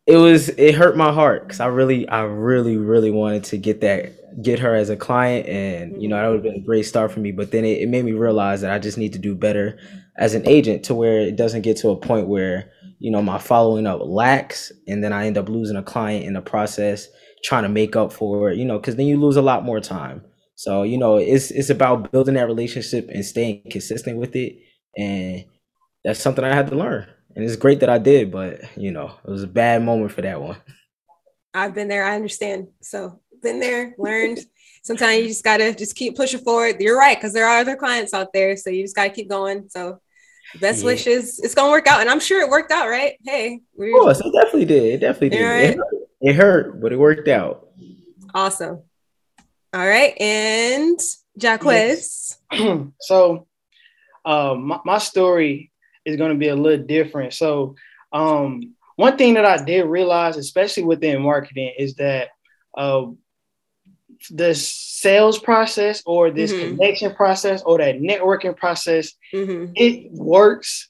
it 0.06 0.18
was 0.18 0.50
it 0.50 0.76
hurt 0.76 0.98
my 0.98 1.14
heart 1.14 1.44
because 1.44 1.62
I 1.62 1.68
really, 1.68 2.06
I 2.10 2.24
really, 2.24 2.76
really 2.76 3.12
wanted 3.12 3.46
to 3.46 3.58
get 3.58 3.80
that 3.80 4.12
get 4.42 4.60
her 4.60 4.76
as 4.76 4.90
a 4.90 4.98
client 4.98 5.48
and 5.48 6.02
you 6.02 6.10
know 6.10 6.16
that 6.16 6.28
would 6.28 6.44
have 6.44 6.44
been 6.44 6.62
a 6.62 6.66
great 6.66 6.84
start 6.84 7.14
for 7.14 7.22
me. 7.22 7.32
But 7.32 7.52
then 7.52 7.64
it, 7.64 7.82
it 7.82 7.88
made 7.88 8.04
me 8.04 8.12
realize 8.12 8.60
that 8.60 8.72
I 8.74 8.78
just 8.78 8.98
need 8.98 9.14
to 9.14 9.20
do 9.20 9.34
better 9.34 9.80
as 10.18 10.34
an 10.34 10.46
agent 10.46 10.84
to 10.86 10.94
where 10.94 11.22
it 11.22 11.38
doesn't 11.38 11.62
get 11.62 11.78
to 11.78 11.92
a 11.92 11.96
point 11.96 12.28
where, 12.28 12.74
you 13.00 13.10
know, 13.10 13.22
my 13.22 13.38
following 13.38 13.88
up 13.88 14.02
lacks 14.04 14.74
and 14.86 15.02
then 15.02 15.14
I 15.14 15.28
end 15.28 15.38
up 15.38 15.48
losing 15.48 15.78
a 15.78 15.84
client 15.84 16.26
in 16.26 16.34
the 16.34 16.42
process 16.42 17.08
trying 17.46 17.64
to 17.64 17.70
make 17.70 17.96
up 17.96 18.12
for 18.12 18.52
it, 18.52 18.58
you 18.58 18.66
know, 18.66 18.80
because 18.80 18.98
then 18.98 19.06
you 19.06 19.18
lose 19.18 19.38
a 19.38 19.42
lot 19.42 19.64
more 19.64 19.80
time. 19.80 20.24
So 20.64 20.84
you 20.84 20.98
know, 20.98 21.18
it's 21.18 21.52
it's 21.52 21.70
about 21.70 22.10
building 22.14 22.36
that 22.36 22.48
relationship 22.48 23.10
and 23.14 23.26
staying 23.26 23.64
consistent 23.70 24.18
with 24.18 24.34
it, 24.34 24.60
and 24.98 25.44
that's 26.06 26.22
something 26.22 26.46
I 26.46 26.56
had 26.56 26.68
to 26.70 26.76
learn. 26.78 27.06
And 27.36 27.44
it's 27.44 27.58
great 27.58 27.82
that 27.82 27.90
I 27.90 27.98
did, 27.98 28.32
but 28.32 28.62
you 28.78 28.92
know, 28.92 29.14
it 29.28 29.30
was 29.30 29.44
a 29.44 29.48
bad 29.48 29.84
moment 29.84 30.14
for 30.14 30.22
that 30.22 30.42
one. 30.42 30.56
I've 31.54 31.76
been 31.76 31.90
there. 31.90 32.06
I 32.06 32.16
understand. 32.16 32.70
So 32.80 33.20
been 33.42 33.60
there, 33.60 33.94
learned. 33.98 34.40
Sometimes 34.84 35.18
you 35.18 35.28
just 35.28 35.44
gotta 35.44 35.76
just 35.76 35.98
keep 35.98 36.16
pushing 36.16 36.40
forward. 36.40 36.78
You're 36.80 36.98
right, 36.98 37.18
because 37.18 37.34
there 37.34 37.46
are 37.46 37.60
other 37.60 37.76
clients 37.76 38.14
out 38.14 38.32
there, 38.32 38.56
so 38.56 38.70
you 38.70 38.84
just 38.84 38.96
gotta 38.96 39.10
keep 39.10 39.30
going. 39.30 39.68
So 39.68 40.00
best 40.62 40.80
yeah. 40.80 40.86
wishes. 40.86 41.42
It's 41.44 41.56
gonna 41.56 41.72
work 41.72 41.88
out, 41.88 42.00
and 42.00 42.10
I'm 42.10 42.22
sure 42.22 42.40
it 42.40 42.50
worked 42.50 42.72
out, 42.72 42.88
right? 42.88 43.16
Hey, 43.26 43.60
of 43.78 43.92
course, 43.92 44.22
it 44.22 44.32
definitely 44.32 44.64
did. 44.64 44.94
It 44.94 45.00
definitely 45.00 45.38
did. 45.38 45.44
Right. 45.44 45.64
It, 45.72 45.76
hurt. 45.76 46.08
it 46.22 46.36
hurt, 46.36 46.82
but 46.82 46.94
it 46.94 47.00
worked 47.00 47.28
out. 47.28 47.68
Awesome. 48.34 48.82
All 49.74 49.88
right, 49.88 50.14
and 50.22 51.00
Jaquez. 51.36 52.38
Yes. 52.52 52.78
so, 53.02 53.48
uh, 54.24 54.54
my, 54.54 54.80
my 54.86 54.98
story 55.00 55.72
is 56.06 56.16
going 56.16 56.32
to 56.32 56.38
be 56.38 56.50
a 56.50 56.56
little 56.56 56.86
different. 56.86 57.34
So, 57.34 57.76
um, 58.12 58.76
one 58.98 59.18
thing 59.18 59.34
that 59.34 59.46
I 59.46 59.64
did 59.64 59.86
realize, 59.86 60.38
especially 60.38 60.84
within 60.84 61.24
marketing, 61.24 61.74
is 61.80 61.96
that 61.96 62.30
uh, 62.78 63.08
the 64.30 64.54
sales 64.54 65.40
process 65.40 66.04
or 66.06 66.30
this 66.30 66.54
mm-hmm. 66.54 66.76
connection 66.76 67.16
process 67.16 67.64
or 67.64 67.80
that 67.80 67.96
networking 67.96 68.56
process, 68.56 69.14
mm-hmm. 69.34 69.74
it 69.76 70.12
works 70.12 70.90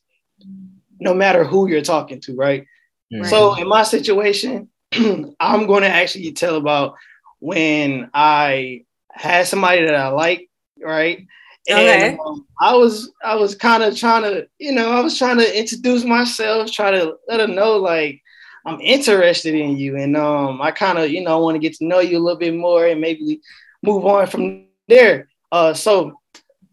no 0.99 1.13
matter 1.13 1.45
who 1.45 1.69
you're 1.69 1.81
talking 1.81 2.19
to, 2.19 2.35
right? 2.35 2.65
right. 3.13 3.25
So, 3.27 3.55
in 3.55 3.69
my 3.69 3.83
situation, 3.83 4.67
I'm 5.39 5.67
going 5.67 5.83
to 5.83 5.89
actually 5.89 6.33
tell 6.33 6.57
about 6.57 6.95
when 7.43 8.09
I 8.13 8.85
had 9.11 9.47
somebody 9.47 9.83
that 9.85 9.95
I 9.95 10.07
like, 10.07 10.49
right? 10.81 11.27
Okay. 11.69 12.11
And 12.11 12.19
um, 12.25 12.47
I 12.57 12.73
was 12.73 13.11
I 13.21 13.35
was 13.35 13.53
kind 13.53 13.83
of 13.83 13.97
trying 13.97 14.23
to, 14.23 14.47
you 14.59 14.71
know, 14.71 14.89
I 14.91 15.01
was 15.01 15.17
trying 15.17 15.37
to 15.39 15.59
introduce 15.59 16.05
myself, 16.05 16.71
try 16.71 16.91
to 16.91 17.17
let 17.27 17.41
her 17.41 17.47
know 17.47 17.75
like 17.75 18.21
I'm 18.65 18.79
interested 18.79 19.55
in 19.55 19.75
you, 19.75 19.97
and 19.97 20.15
um, 20.15 20.61
I 20.61 20.71
kind 20.71 20.97
of, 20.97 21.09
you 21.09 21.21
know, 21.21 21.39
want 21.39 21.55
to 21.55 21.59
get 21.59 21.73
to 21.75 21.85
know 21.85 21.99
you 21.99 22.17
a 22.17 22.23
little 22.23 22.39
bit 22.39 22.55
more, 22.55 22.87
and 22.87 23.01
maybe 23.01 23.41
move 23.81 24.05
on 24.05 24.27
from 24.27 24.67
there. 24.87 25.27
Uh, 25.51 25.73
so 25.73 26.13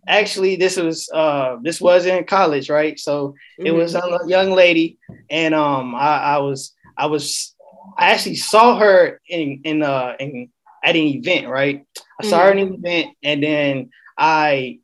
actually, 0.06 0.54
this 0.54 0.76
was 0.76 1.11
uh, 1.12 1.56
this 1.64 1.80
was 1.80 2.06
in 2.06 2.22
college, 2.24 2.70
right? 2.70 2.96
So 2.98 3.28
mm-hmm. 3.59 3.66
it 3.66 3.74
was 3.74 3.96
a 3.96 4.20
young 4.26 4.52
lady, 4.52 4.98
and 5.30 5.52
um, 5.52 5.96
I, 5.96 6.37
I 6.37 6.38
was 6.38 6.72
I 6.96 7.06
was 7.06 7.56
I 7.98 8.12
actually 8.12 8.37
saw 8.37 8.78
her 8.78 9.20
in 9.28 9.62
in 9.64 9.83
uh 9.83 10.14
in 10.20 10.50
at 10.84 10.96
an 10.96 11.02
event, 11.02 11.48
right? 11.48 11.86
I 12.20 12.26
saw 12.26 12.44
her 12.44 12.50
at 12.50 12.58
an 12.58 12.70
mm. 12.70 12.78
event, 12.78 13.16
and 13.22 13.42
then 13.42 13.90
I 14.18 14.80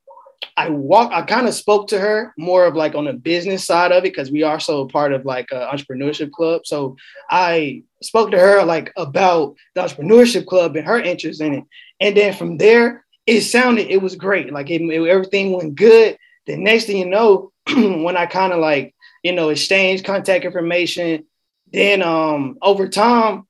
I 0.56 0.70
walked. 0.70 1.14
I 1.14 1.22
kind 1.22 1.46
of 1.46 1.54
spoke 1.54 1.88
to 1.88 1.98
her 1.98 2.32
more 2.38 2.64
of 2.64 2.76
like 2.76 2.94
on 2.94 3.04
the 3.04 3.12
business 3.12 3.64
side 3.64 3.92
of 3.92 3.98
it 3.98 4.12
because 4.12 4.30
we 4.30 4.42
are 4.42 4.60
so 4.60 4.86
part 4.86 5.12
of 5.12 5.24
like 5.24 5.48
an 5.52 5.60
entrepreneurship 5.60 6.32
club. 6.32 6.62
So 6.64 6.96
I 7.30 7.82
spoke 8.02 8.30
to 8.30 8.38
her 8.38 8.64
like 8.64 8.92
about 8.96 9.56
the 9.74 9.82
entrepreneurship 9.82 10.46
club 10.46 10.76
and 10.76 10.86
her 10.86 11.00
interest 11.00 11.40
in 11.40 11.54
it, 11.54 11.64
and 12.00 12.16
then 12.16 12.32
from 12.32 12.56
there 12.56 13.04
it 13.26 13.40
sounded 13.42 13.88
it 13.88 14.00
was 14.00 14.16
great. 14.16 14.52
Like 14.52 14.70
it, 14.70 14.80
it, 14.80 15.08
everything 15.08 15.52
went 15.52 15.74
good. 15.74 16.16
The 16.46 16.56
next 16.56 16.84
thing 16.84 16.98
you 16.98 17.06
know, 17.06 17.52
when 17.74 18.16
I 18.16 18.26
kind 18.26 18.52
of 18.52 18.60
like 18.60 18.94
you 19.22 19.32
know 19.32 19.50
exchange 19.50 20.04
contact 20.04 20.44
information, 20.44 21.26
then 21.72 22.02
um 22.02 22.56
over 22.62 22.88
time 22.88 23.46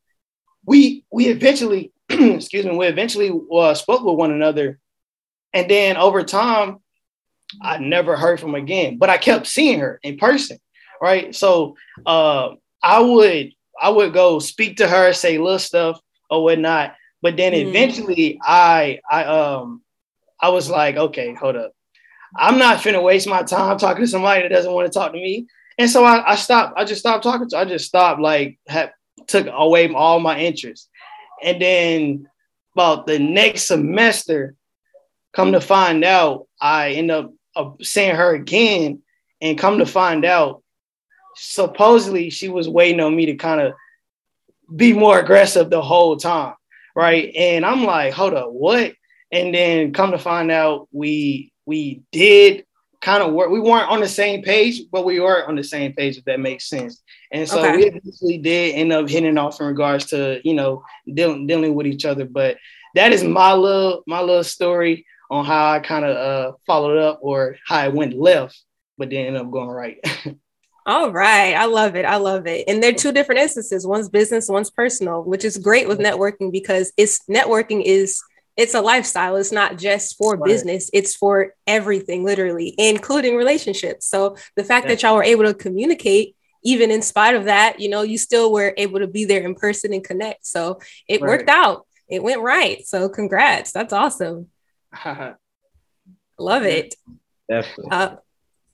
we 0.65 1.05
we 1.13 1.27
eventually 1.27 1.93
excuse 2.37 2.65
me, 2.65 2.77
we 2.77 2.87
eventually 2.87 3.33
uh, 3.53 3.75
spoke 3.75 4.05
with 4.05 4.17
one 4.17 4.33
another. 4.33 4.79
And 5.53 5.71
then 5.71 5.97
over 5.97 6.23
time, 6.23 6.79
I 7.63 7.79
never 7.79 8.17
heard 8.17 8.41
from 8.41 8.55
again, 8.55 8.99
but 8.99 9.11
I 9.11 9.19
kept 9.19 9.47
seeing 9.47 9.81
her 9.81 9.99
in 10.03 10.19
person. 10.19 10.59
Right. 11.01 11.35
So 11.35 11.77
uh, 12.05 12.51
I 12.83 13.01
would 13.01 13.53
I 13.81 13.91
would 13.91 14.13
go 14.13 14.39
speak 14.39 14.79
to 14.79 14.89
her, 14.89 15.13
say 15.13 15.39
little 15.39 15.59
stuff 15.59 16.01
or 16.31 16.43
whatnot. 16.43 16.95
But 17.23 17.37
then 17.37 17.53
mm. 17.53 17.67
eventually 17.67 18.39
I 18.43 19.01
I 19.11 19.25
um 19.25 19.83
I 20.41 20.49
was 20.51 20.71
like, 20.71 20.97
okay, 20.97 21.35
hold 21.35 21.57
up. 21.57 21.73
I'm 22.37 22.59
not 22.59 22.79
finna 22.79 23.03
waste 23.03 23.29
my 23.29 23.43
time 23.43 23.79
talking 23.79 24.05
to 24.05 24.11
somebody 24.11 24.43
that 24.43 24.49
doesn't 24.49 24.73
want 24.73 24.91
to 24.91 24.99
talk 24.99 25.13
to 25.13 25.19
me. 25.19 25.47
And 25.79 25.91
so 25.91 26.05
I, 26.05 26.33
I 26.33 26.37
stopped, 26.37 26.79
I 26.79 26.85
just 26.85 27.01
stopped 27.01 27.23
talking 27.23 27.49
to 27.49 27.59
I 27.59 27.65
just 27.65 27.87
stopped 27.87 28.21
like 28.21 28.59
had, 28.67 28.93
took 29.27 29.47
away 29.51 29.93
all 29.93 30.21
my 30.21 30.39
interest. 30.39 30.89
And 31.43 31.61
then 31.61 32.29
about 32.75 33.07
the 33.07 33.19
next 33.19 33.69
semester, 33.69 34.55
come 35.33 35.53
to 35.53 35.61
find 35.61 36.05
out, 36.05 36.47
I 36.61 36.93
end 36.93 37.11
up 37.11 37.33
uh, 37.55 37.71
seeing 37.81 38.15
her 38.15 38.35
again. 38.35 39.03
And 39.41 39.59
come 39.59 39.79
to 39.79 39.87
find 39.87 40.25
out, 40.25 40.63
supposedly 41.37 42.31
she 42.31 42.49
was 42.49 42.69
waiting 42.69 43.01
on 43.01 43.15
me 43.15 43.27
to 43.27 43.37
kind 43.37 43.61
of 43.61 43.75
be 44.75 44.93
more 44.93 45.19
aggressive 45.19 45.71
the 45.71 45.83
whole 45.83 46.17
time. 46.17 46.55
Right. 46.95 47.35
And 47.37 47.65
I'm 47.65 47.85
like, 47.85 48.15
hold 48.15 48.35
up, 48.35 48.51
what? 48.51 48.95
And 49.31 49.55
then 49.55 49.93
come 49.93 50.13
to 50.13 50.19
find 50.19 50.51
out 50.51 50.89
we 50.93 51.53
we 51.67 52.03
did 52.13 52.66
kind 53.01 53.23
of 53.23 53.33
work. 53.33 53.51
We 53.51 53.61
weren't 53.61 53.91
on 53.91 54.01
the 54.01 54.09
same 54.09 54.43
page, 54.43 54.83
but 54.91 55.05
we 55.05 55.21
were 55.21 55.47
on 55.47 55.57
the 55.57 55.65
same 55.65 55.93
page, 55.93 56.19
if 56.19 56.25
that 56.25 56.41
makes 56.41 56.69
sense. 56.69 57.03
And 57.33 57.49
so 57.49 57.61
okay. 57.61 57.77
we 57.77 57.85
eventually 57.87 58.39
did 58.39 58.75
end 58.75 58.93
up 58.93 59.09
hitting 59.09 59.39
off 59.39 59.61
in 59.61 59.67
regards 59.67 60.07
to, 60.07 60.41
you 60.45 60.55
know, 60.55 60.85
dealing 61.13 61.47
dealing 61.47 61.75
with 61.75 61.87
each 61.87 62.05
other. 62.05 62.25
But 62.25 62.57
that 62.95 63.13
is 63.13 63.25
my 63.25 63.53
little 63.53 64.03
my 64.07 64.21
little 64.21 64.45
story 64.45 65.07
on 65.31 65.45
how 65.45 65.73
I 65.73 65.81
kind 65.81 66.05
of 66.05 66.17
uh, 66.17 66.57
followed 66.67 66.99
up 66.99 67.19
or 67.23 67.57
how 67.67 67.79
I 67.79 67.89
went 67.89 68.15
left, 68.15 68.61
but 68.97 69.11
then 69.11 69.27
ended 69.27 69.43
up 69.43 69.51
going 69.51 69.69
right. 69.69 69.99
All 70.87 71.11
right. 71.11 71.55
I 71.55 71.65
love 71.65 71.97
it. 71.97 72.05
I 72.05 72.17
love 72.17 72.47
it. 72.47 72.65
And 72.69 72.81
they're 72.81 72.93
two 72.93 73.11
different 73.11 73.41
instances. 73.41 73.85
One's 73.85 74.09
business, 74.09 74.49
one's 74.49 74.71
personal, 74.71 75.25
which 75.25 75.45
is 75.45 75.59
great 75.59 75.89
with 75.89 75.99
networking 75.99 76.53
because 76.53 76.93
it's 76.97 77.25
networking 77.29 77.83
is 77.85 78.23
it's 78.57 78.75
a 78.75 78.81
lifestyle. 78.81 79.37
It's 79.37 79.53
not 79.53 79.77
just 79.77 80.17
for 80.17 80.37
right. 80.37 80.49
business, 80.49 80.91
it's 80.93 81.15
for 81.15 81.55
everything, 81.67 82.25
literally, 82.25 82.75
including 82.79 83.37
relationships. 83.37 84.07
So 84.07 84.37
the 84.57 84.65
fact 84.65 84.87
yeah. 84.87 84.95
that 84.95 85.03
y'all 85.03 85.17
were 85.17 85.23
able 85.23 85.45
to 85.45 85.55
communicate, 85.55 86.37
even 86.65 86.91
in 86.91 87.03
spite 87.03 87.35
of 87.35 87.45
that, 87.45 87.81
you 87.81 87.89
know, 87.89 88.03
you 88.03 88.19
still 88.19 88.53
were 88.53 88.75
able 88.77 89.01
to 89.01 89.07
be 89.07 89.25
there 89.25 89.43
in 89.43 89.55
person 89.55 89.93
and 89.93 90.03
connect. 90.03 90.47
So 90.47 90.81
it 91.07 91.21
right. 91.21 91.29
worked 91.29 91.51
out. 91.51 91.87
It 92.09 92.23
went 92.23 92.41
right. 92.41 92.87
So 92.87 93.09
congrats. 93.09 93.73
That's 93.73 93.93
awesome. 93.93 94.49
Love 96.39 96.63
it. 96.65 96.95
Definitely. 97.49 97.91
Uh, 97.91 98.17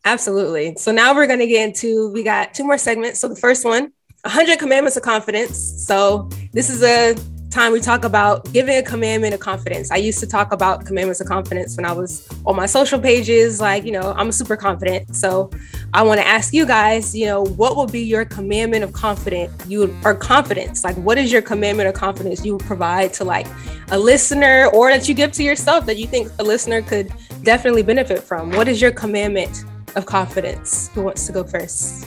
absolutely. 0.05 0.77
So 0.77 0.92
now 0.92 1.14
we're 1.14 1.27
going 1.27 1.40
to 1.40 1.47
get 1.47 1.68
into, 1.68 2.11
we 2.12 2.23
got 2.23 2.55
two 2.55 2.64
more 2.64 2.79
segments. 2.79 3.21
So 3.21 3.29
the 3.29 3.37
first 3.37 3.64
one, 3.64 3.92
100 4.23 4.59
commandments 4.59 4.97
of 4.97 5.03
confidence. 5.03 5.85
So 5.87 6.31
this 6.53 6.71
is 6.71 6.83
a 6.83 7.16
time 7.52 7.70
we 7.70 7.80
talk 7.80 8.04
about 8.04 8.50
giving 8.52 8.78
a 8.78 8.82
commandment 8.82 9.34
of 9.34 9.40
confidence. 9.40 9.90
I 9.90 9.96
used 9.96 10.18
to 10.20 10.26
talk 10.26 10.52
about 10.52 10.86
commandments 10.86 11.20
of 11.20 11.26
confidence 11.26 11.76
when 11.76 11.84
I 11.84 11.92
was 11.92 12.26
on 12.46 12.56
my 12.56 12.64
social 12.64 12.98
pages, 12.98 13.60
like, 13.60 13.84
you 13.84 13.92
know, 13.92 14.14
I'm 14.16 14.32
super 14.32 14.56
confident. 14.56 15.14
So 15.14 15.50
I 15.92 16.02
want 16.02 16.18
to 16.18 16.26
ask 16.26 16.54
you 16.54 16.64
guys, 16.64 17.14
you 17.14 17.26
know, 17.26 17.44
what 17.44 17.76
will 17.76 17.86
be 17.86 18.00
your 18.00 18.24
commandment 18.24 18.84
of 18.84 18.92
confidence 18.92 19.52
you 19.68 19.94
or 20.02 20.14
confidence? 20.14 20.82
Like 20.82 20.96
what 20.96 21.18
is 21.18 21.30
your 21.30 21.42
commandment 21.42 21.88
of 21.88 21.94
confidence 21.94 22.42
you 22.44 22.54
would 22.54 22.64
provide 22.64 23.12
to 23.14 23.24
like 23.24 23.46
a 23.90 23.98
listener 23.98 24.70
or 24.72 24.88
that 24.90 25.06
you 25.06 25.14
give 25.14 25.32
to 25.32 25.42
yourself 25.42 25.84
that 25.86 25.98
you 25.98 26.06
think 26.06 26.32
a 26.38 26.42
listener 26.42 26.80
could 26.80 27.12
definitely 27.42 27.82
benefit 27.82 28.22
from? 28.22 28.50
What 28.52 28.66
is 28.66 28.80
your 28.80 28.92
commandment 28.92 29.64
of 29.94 30.06
confidence? 30.06 30.88
Who 30.94 31.02
wants 31.02 31.26
to 31.26 31.32
go 31.32 31.44
first? 31.44 32.06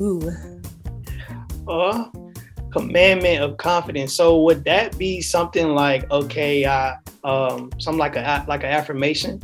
Ooh. 0.00 0.30
Uh 1.68 2.08
commandment 2.72 3.42
of 3.42 3.56
confidence. 3.56 4.14
So 4.14 4.42
would 4.42 4.64
that 4.64 4.96
be 4.98 5.20
something 5.20 5.68
like 5.68 6.10
okay, 6.10 6.64
uh, 6.64 6.94
um, 7.24 7.70
something 7.78 7.98
like 7.98 8.16
a 8.16 8.44
like 8.48 8.64
an 8.64 8.70
affirmation? 8.70 9.42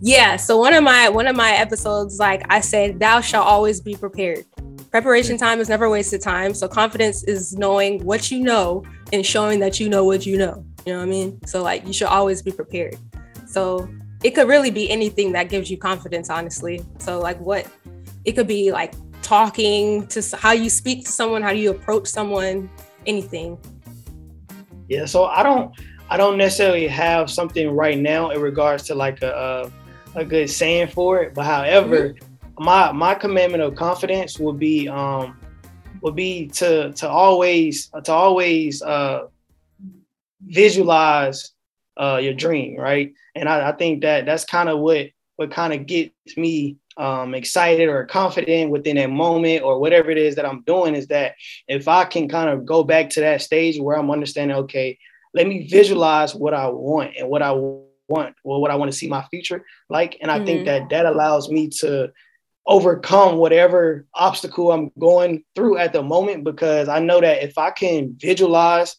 Yeah. 0.00 0.36
So 0.36 0.58
one 0.58 0.74
of 0.74 0.82
my 0.82 1.08
one 1.08 1.26
of 1.26 1.36
my 1.36 1.52
episodes, 1.52 2.18
like 2.18 2.42
I 2.48 2.60
said, 2.60 2.98
thou 2.98 3.20
shall 3.20 3.42
always 3.42 3.80
be 3.80 3.94
prepared. 3.94 4.44
Preparation 4.90 5.38
time 5.38 5.60
is 5.60 5.68
never 5.68 5.88
wasted 5.88 6.20
time. 6.20 6.54
So 6.54 6.68
confidence 6.68 7.24
is 7.24 7.54
knowing 7.56 8.04
what 8.04 8.30
you 8.30 8.40
know 8.40 8.84
and 9.12 9.24
showing 9.24 9.60
that 9.60 9.80
you 9.80 9.88
know 9.88 10.04
what 10.04 10.26
you 10.26 10.36
know. 10.36 10.64
You 10.84 10.92
know 10.92 10.98
what 10.98 11.06
I 11.06 11.08
mean? 11.08 11.40
So 11.46 11.62
like 11.62 11.86
you 11.86 11.92
should 11.92 12.08
always 12.08 12.42
be 12.42 12.50
prepared. 12.50 12.96
So 13.46 13.88
it 14.22 14.30
could 14.30 14.48
really 14.48 14.70
be 14.70 14.90
anything 14.90 15.32
that 15.32 15.48
gives 15.48 15.70
you 15.70 15.76
confidence, 15.76 16.30
honestly. 16.30 16.84
So 16.98 17.18
like 17.18 17.38
what 17.40 17.66
it 18.24 18.32
could 18.32 18.46
be 18.46 18.72
like 18.72 18.94
talking 19.22 20.06
to 20.08 20.22
how 20.36 20.52
you 20.52 20.68
speak 20.68 21.06
to 21.06 21.12
someone, 21.12 21.42
how 21.42 21.52
do 21.52 21.58
you 21.58 21.70
approach 21.70 22.06
someone, 22.06 22.68
anything. 23.06 23.58
Yeah, 24.88 25.06
so 25.06 25.24
I 25.24 25.42
don't 25.42 25.74
I 26.10 26.16
don't 26.16 26.36
necessarily 26.36 26.86
have 26.88 27.30
something 27.30 27.70
right 27.70 27.98
now 27.98 28.30
in 28.30 28.40
regards 28.40 28.82
to 28.84 28.94
like 28.94 29.22
a 29.22 29.70
a, 30.14 30.20
a 30.20 30.24
good 30.24 30.50
saying 30.50 30.88
for 30.88 31.22
it, 31.22 31.34
but 31.34 31.44
however, 31.44 32.10
mm-hmm. 32.10 32.64
my 32.64 32.92
my 32.92 33.14
commandment 33.14 33.62
of 33.62 33.74
confidence 33.74 34.38
would 34.38 34.58
be 34.58 34.88
um 34.88 35.38
would 36.02 36.16
be 36.16 36.48
to 36.48 36.92
to 36.92 37.08
always 37.08 37.90
to 38.04 38.12
always 38.12 38.82
uh 38.82 39.26
visualize 40.44 41.52
uh 41.98 42.18
your 42.22 42.34
dream, 42.34 42.78
right? 42.78 43.14
And 43.34 43.48
I, 43.48 43.70
I 43.70 43.72
think 43.72 44.02
that 44.02 44.26
that's 44.26 44.44
kind 44.44 44.68
of 44.68 44.80
what 44.80 45.08
what 45.36 45.50
kind 45.50 45.72
of 45.72 45.86
gets 45.86 46.36
me 46.36 46.76
um, 46.96 47.34
excited 47.34 47.88
or 47.88 48.04
confident 48.04 48.70
within 48.70 48.96
that 48.96 49.10
moment 49.10 49.62
or 49.62 49.78
whatever 49.78 50.10
it 50.10 50.18
is 50.18 50.36
that 50.36 50.46
I'm 50.46 50.62
doing 50.62 50.94
is 50.94 51.08
that 51.08 51.34
if 51.66 51.88
I 51.88 52.04
can 52.04 52.28
kind 52.28 52.50
of 52.50 52.66
go 52.66 52.84
back 52.84 53.10
to 53.10 53.20
that 53.20 53.42
stage 53.42 53.80
where 53.80 53.96
I'm 53.96 54.10
understanding, 54.10 54.56
okay, 54.58 54.98
let 55.34 55.46
me 55.46 55.66
visualize 55.66 56.34
what 56.34 56.54
I 56.54 56.68
want 56.68 57.16
and 57.18 57.28
what 57.28 57.42
I 57.42 57.52
want, 57.52 58.36
or 58.44 58.60
what 58.60 58.70
I 58.70 58.74
want 58.74 58.92
to 58.92 58.96
see 58.96 59.08
my 59.08 59.24
future 59.30 59.64
like. 59.88 60.18
And 60.20 60.30
I 60.30 60.36
mm-hmm. 60.36 60.46
think 60.46 60.66
that 60.66 60.90
that 60.90 61.06
allows 61.06 61.48
me 61.50 61.68
to 61.80 62.12
overcome 62.66 63.36
whatever 63.36 64.06
obstacle 64.14 64.70
I'm 64.70 64.92
going 64.98 65.44
through 65.54 65.78
at 65.78 65.92
the 65.92 66.02
moment 66.02 66.44
because 66.44 66.88
I 66.88 67.00
know 67.00 67.20
that 67.20 67.42
if 67.42 67.58
I 67.58 67.70
can 67.70 68.14
visualize 68.18 68.96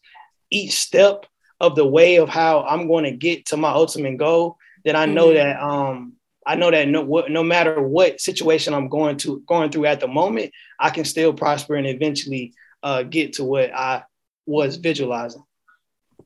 each 0.49 0.73
step 0.73 1.25
of 1.59 1.75
the 1.75 1.85
way 1.85 2.17
of 2.17 2.27
how 2.27 2.63
I'm 2.63 2.87
going 2.87 3.05
to 3.05 3.11
get 3.11 3.45
to 3.47 3.57
my 3.57 3.69
ultimate 3.69 4.17
goal, 4.17 4.57
then 4.83 4.95
I 4.95 5.05
know 5.05 5.27
mm-hmm. 5.27 5.35
that 5.35 5.61
um 5.61 6.13
I 6.45 6.55
know 6.55 6.71
that 6.71 6.87
no 6.87 7.03
no 7.29 7.43
matter 7.43 7.81
what 7.81 8.19
situation 8.19 8.73
I'm 8.73 8.89
going 8.89 9.17
to 9.17 9.41
going 9.47 9.71
through 9.71 9.85
at 9.85 9.99
the 9.99 10.07
moment, 10.07 10.51
I 10.79 10.89
can 10.89 11.05
still 11.05 11.33
prosper 11.33 11.75
and 11.75 11.87
eventually 11.87 12.53
uh, 12.81 13.03
get 13.03 13.33
to 13.33 13.43
what 13.43 13.73
I 13.73 14.03
was 14.45 14.77
visualizing. 14.77 15.43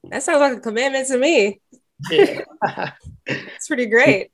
That 0.10 0.24
sounds 0.24 0.40
like 0.40 0.58
a 0.58 0.60
commitment 0.60 1.08
to 1.08 1.18
me. 1.18 1.60
Yeah. 2.10 2.42
it's 3.26 3.68
pretty 3.68 3.88
great. 3.88 4.32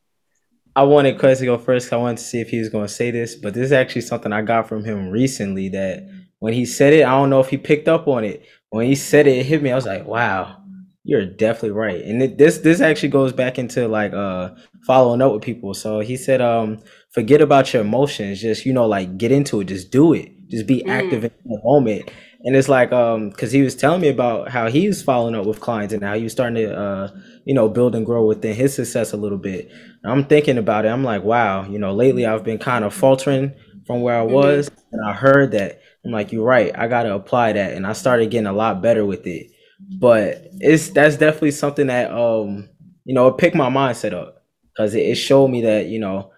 I 0.76 0.84
wanted 0.84 1.20
Quest 1.20 1.40
to 1.42 1.46
go 1.46 1.58
first. 1.58 1.94
I 1.94 1.98
wanted 1.98 2.18
to 2.18 2.24
see 2.24 2.42
if 2.42 2.50
he 2.50 2.60
was 2.60 2.70
going 2.70 2.88
to 2.88 2.94
say 2.94 3.12
this, 3.12 3.36
but 3.36 3.54
this 3.54 3.66
is 3.66 3.72
actually 3.72 4.02
something 4.02 4.34
I 4.34 4.42
got 4.42 4.68
from 4.68 4.84
him 4.84 5.10
recently. 5.10 5.70
That 5.70 6.10
when 6.40 6.54
he 6.54 6.66
said 6.66 6.94
it, 6.94 7.06
I 7.06 7.12
don't 7.12 7.30
know 7.30 7.40
if 7.40 7.50
he 7.50 7.58
picked 7.58 7.88
up 7.88 8.08
on 8.08 8.24
it. 8.24 8.44
When 8.70 8.88
he 8.88 8.96
said 8.96 9.28
it, 9.28 9.38
it 9.38 9.46
hit 9.46 9.62
me. 9.62 9.72
I 9.72 9.76
was 9.76 9.86
like, 9.86 10.06
"Wow, 10.06 10.63
you're 11.04 11.26
definitely 11.26 11.72
right." 11.72 12.04
And 12.04 12.22
it, 12.22 12.38
this 12.38 12.60
this 12.60 12.82
actually 12.82 13.10
goes 13.10 13.34
back 13.34 13.58
into 13.60 13.88
like 13.88 14.14
uh 14.14 14.50
following 14.86 15.22
up 15.22 15.34
with 15.34 15.42
people. 15.42 15.74
So 15.74 16.00
he 16.00 16.18
said, 16.18 16.42
um, 16.42 16.80
forget 17.12 17.42
about 17.42 17.74
your 17.74 17.82
emotions. 17.82 18.42
Just, 18.42 18.66
you 18.66 18.74
know, 18.74 18.86
like 18.86 19.18
get 19.18 19.32
into 19.32 19.62
it. 19.62 19.66
Just 19.66 19.92
do 19.92 20.14
it. 20.14 20.32
Just 20.50 20.68
be 20.68 20.84
mm. 20.84 20.90
active 20.90 21.24
in 21.24 21.32
the 21.46 21.60
moment. 21.64 22.12
And 22.46 22.56
it's 22.58 22.68
like, 22.68 22.92
um, 22.92 23.32
cause 23.32 23.54
he 23.54 23.62
was 23.62 23.74
telling 23.74 24.02
me 24.02 24.10
about 24.10 24.50
how 24.50 24.70
he 24.70 24.88
was 24.88 25.02
following 25.02 25.34
up 25.34 25.46
with 25.46 25.62
clients 25.62 25.94
and 25.94 26.04
how 26.04 26.16
he 26.16 26.24
was 26.24 26.34
starting 26.34 26.56
to, 26.56 26.78
uh, 26.78 27.12
you 27.46 27.54
know, 27.54 27.70
build 27.70 27.96
and 27.96 28.06
grow 28.06 28.26
within 28.26 28.54
his 28.54 28.76
success 28.76 29.14
a 29.14 29.18
little 29.18 29.38
bit. 29.38 29.72
And 30.04 30.12
I'm 30.12 30.26
thinking 30.26 30.58
about 30.58 30.84
it. 30.84 30.90
I'm 30.90 31.06
like, 31.06 31.24
wow, 31.24 31.66
you 31.66 31.80
know, 31.80 31.94
lately 31.94 32.26
I've 32.26 32.44
been 32.44 32.58
kind 32.58 32.84
of 32.84 32.94
faltering 32.94 33.54
from 33.88 34.02
where 34.02 34.20
I 34.20 34.26
mm-hmm. 34.26 34.34
was. 34.34 34.70
Mm-hmm. 34.70 34.80
And 34.92 35.08
I 35.08 35.14
heard 35.14 35.52
that. 35.52 35.80
I'm 36.06 36.12
like, 36.12 36.34
you're 36.34 36.44
right. 36.44 36.78
I 36.78 36.90
got 36.90 37.04
to 37.04 37.14
apply 37.14 37.54
that. 37.54 37.74
And 37.74 37.88
I 37.88 37.94
started 37.94 38.30
getting 38.30 38.48
a 38.48 38.54
lot 38.54 38.82
better 38.82 39.06
with 39.06 39.26
it. 39.26 39.53
But 40.00 40.48
it's, 40.60 40.90
that's 40.90 41.18
definitely 41.18 41.52
something 41.52 41.88
that, 41.88 42.12
um, 42.12 42.70
you 43.06 43.14
know, 43.14 43.28
it 43.28 43.38
picked 43.38 43.56
my 43.56 43.70
mindset 43.70 44.14
up. 44.14 44.44
Because 44.74 44.96
it, 44.96 45.02
it 45.02 45.16
showed 45.16 45.50
me 45.50 45.62
that 45.62 45.88
you 45.88 46.00
know 46.00 46.32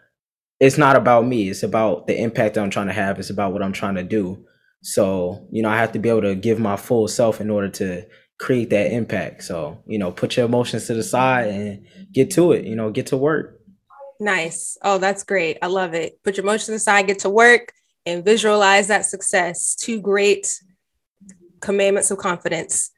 it's 0.59 0.77
not 0.77 0.95
about 0.95 1.25
me. 1.25 1.49
It's 1.49 1.63
about 1.63 2.07
the 2.07 2.19
impact 2.19 2.57
i'm 2.57 2.69
trying 2.69 2.87
to 2.87 2.93
have. 2.93 3.19
It's 3.19 3.29
about 3.29 3.53
what 3.53 3.63
i'm 3.63 3.73
trying 3.73 3.95
to 3.95 4.03
do. 4.03 4.45
So 4.81 5.47
you 5.51 5.61
know 5.61 5.69
i 5.69 5.77
have 5.77 5.91
to 5.93 5.99
be 5.99 6.09
able 6.09 6.21
to 6.21 6.35
give 6.35 6.59
my 6.59 6.75
full 6.75 7.07
self 7.07 7.41
in 7.41 7.49
order 7.49 7.69
to 7.69 8.05
create 8.37 8.69
that 8.71 8.91
impact. 8.91 9.43
So 9.43 9.81
you 9.85 9.97
know 9.97 10.11
put 10.11 10.37
your 10.37 10.45
emotions 10.45 10.87
to 10.87 10.93
the 10.93 11.03
side 11.03 11.47
and 11.47 11.85
get 12.11 12.31
to 12.31 12.51
it 12.51 12.65
you 12.65 12.75
know 12.75 12.91
get 12.91 13.07
to 13.07 13.17
work. 13.17 13.59
Nice. 14.19 14.77
Oh 14.81 14.97
that's 14.97 15.23
great. 15.23 15.57
I 15.61 15.67
love 15.67 15.93
it. 15.93 16.21
Put 16.23 16.37
your 16.37 16.45
emotions 16.45 16.75
aside 16.75 17.07
get 17.07 17.19
to 17.19 17.29
work 17.29 17.73
and 18.05 18.23
visualize 18.23 18.87
that 18.89 19.05
success. 19.05 19.75
Two 19.75 19.99
great 19.99 20.61
commandments 21.61 22.11
of 22.11 22.17
confidence 22.17 22.91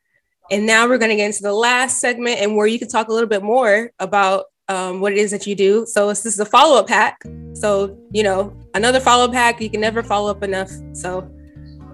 and 0.51 0.65
now 0.65 0.87
we're 0.87 0.97
going 0.97 1.09
to 1.09 1.15
get 1.15 1.25
into 1.25 1.43
the 1.43 1.53
last 1.53 1.99
segment 1.99 2.39
and 2.39 2.55
where 2.55 2.67
you 2.67 2.79
can 2.79 2.87
talk 2.87 3.07
a 3.09 3.13
little 3.13 3.29
bit 3.29 3.43
more 3.43 3.91
about 3.99 4.45
um, 4.69 4.99
what 4.99 5.13
it 5.13 5.17
is 5.17 5.31
that 5.31 5.47
you 5.47 5.55
do. 5.55 5.85
So 5.85 6.07
this 6.07 6.25
is 6.25 6.39
a 6.39 6.45
follow 6.45 6.79
up 6.79 6.87
pack. 6.87 7.21
So, 7.53 7.97
you 8.11 8.23
know, 8.23 8.55
another 8.73 8.99
follow 8.99 9.25
up 9.25 9.31
pack, 9.31 9.61
you 9.61 9.69
can 9.69 9.81
never 9.81 10.03
follow 10.03 10.29
up 10.29 10.43
enough. 10.43 10.71
So 10.93 11.29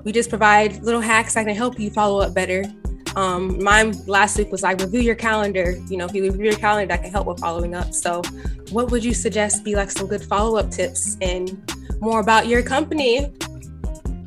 we 0.03 0.11
just 0.11 0.29
provide 0.29 0.83
little 0.83 1.01
hacks 1.01 1.35
that 1.35 1.45
can 1.45 1.55
help 1.55 1.79
you 1.79 1.89
follow 1.89 2.19
up 2.19 2.33
better. 2.33 2.63
Um, 3.15 3.63
mine 3.63 3.93
last 4.07 4.37
week 4.37 4.51
was 4.51 4.63
like 4.63 4.79
review 4.79 5.01
your 5.01 5.15
calendar. 5.15 5.75
You 5.87 5.97
know, 5.97 6.05
if 6.05 6.13
you 6.13 6.23
review 6.23 6.45
your 6.45 6.55
calendar, 6.55 6.87
that 6.87 7.03
can 7.03 7.11
help 7.11 7.27
with 7.27 7.39
following 7.39 7.75
up. 7.75 7.93
So, 7.93 8.23
what 8.71 8.89
would 8.89 9.05
you 9.05 9.13
suggest 9.13 9.63
be 9.63 9.75
like 9.75 9.91
some 9.91 10.07
good 10.07 10.23
follow 10.23 10.57
up 10.57 10.71
tips 10.71 11.15
and 11.21 11.71
more 12.01 12.19
about 12.19 12.47
your 12.47 12.63
company? 12.63 13.31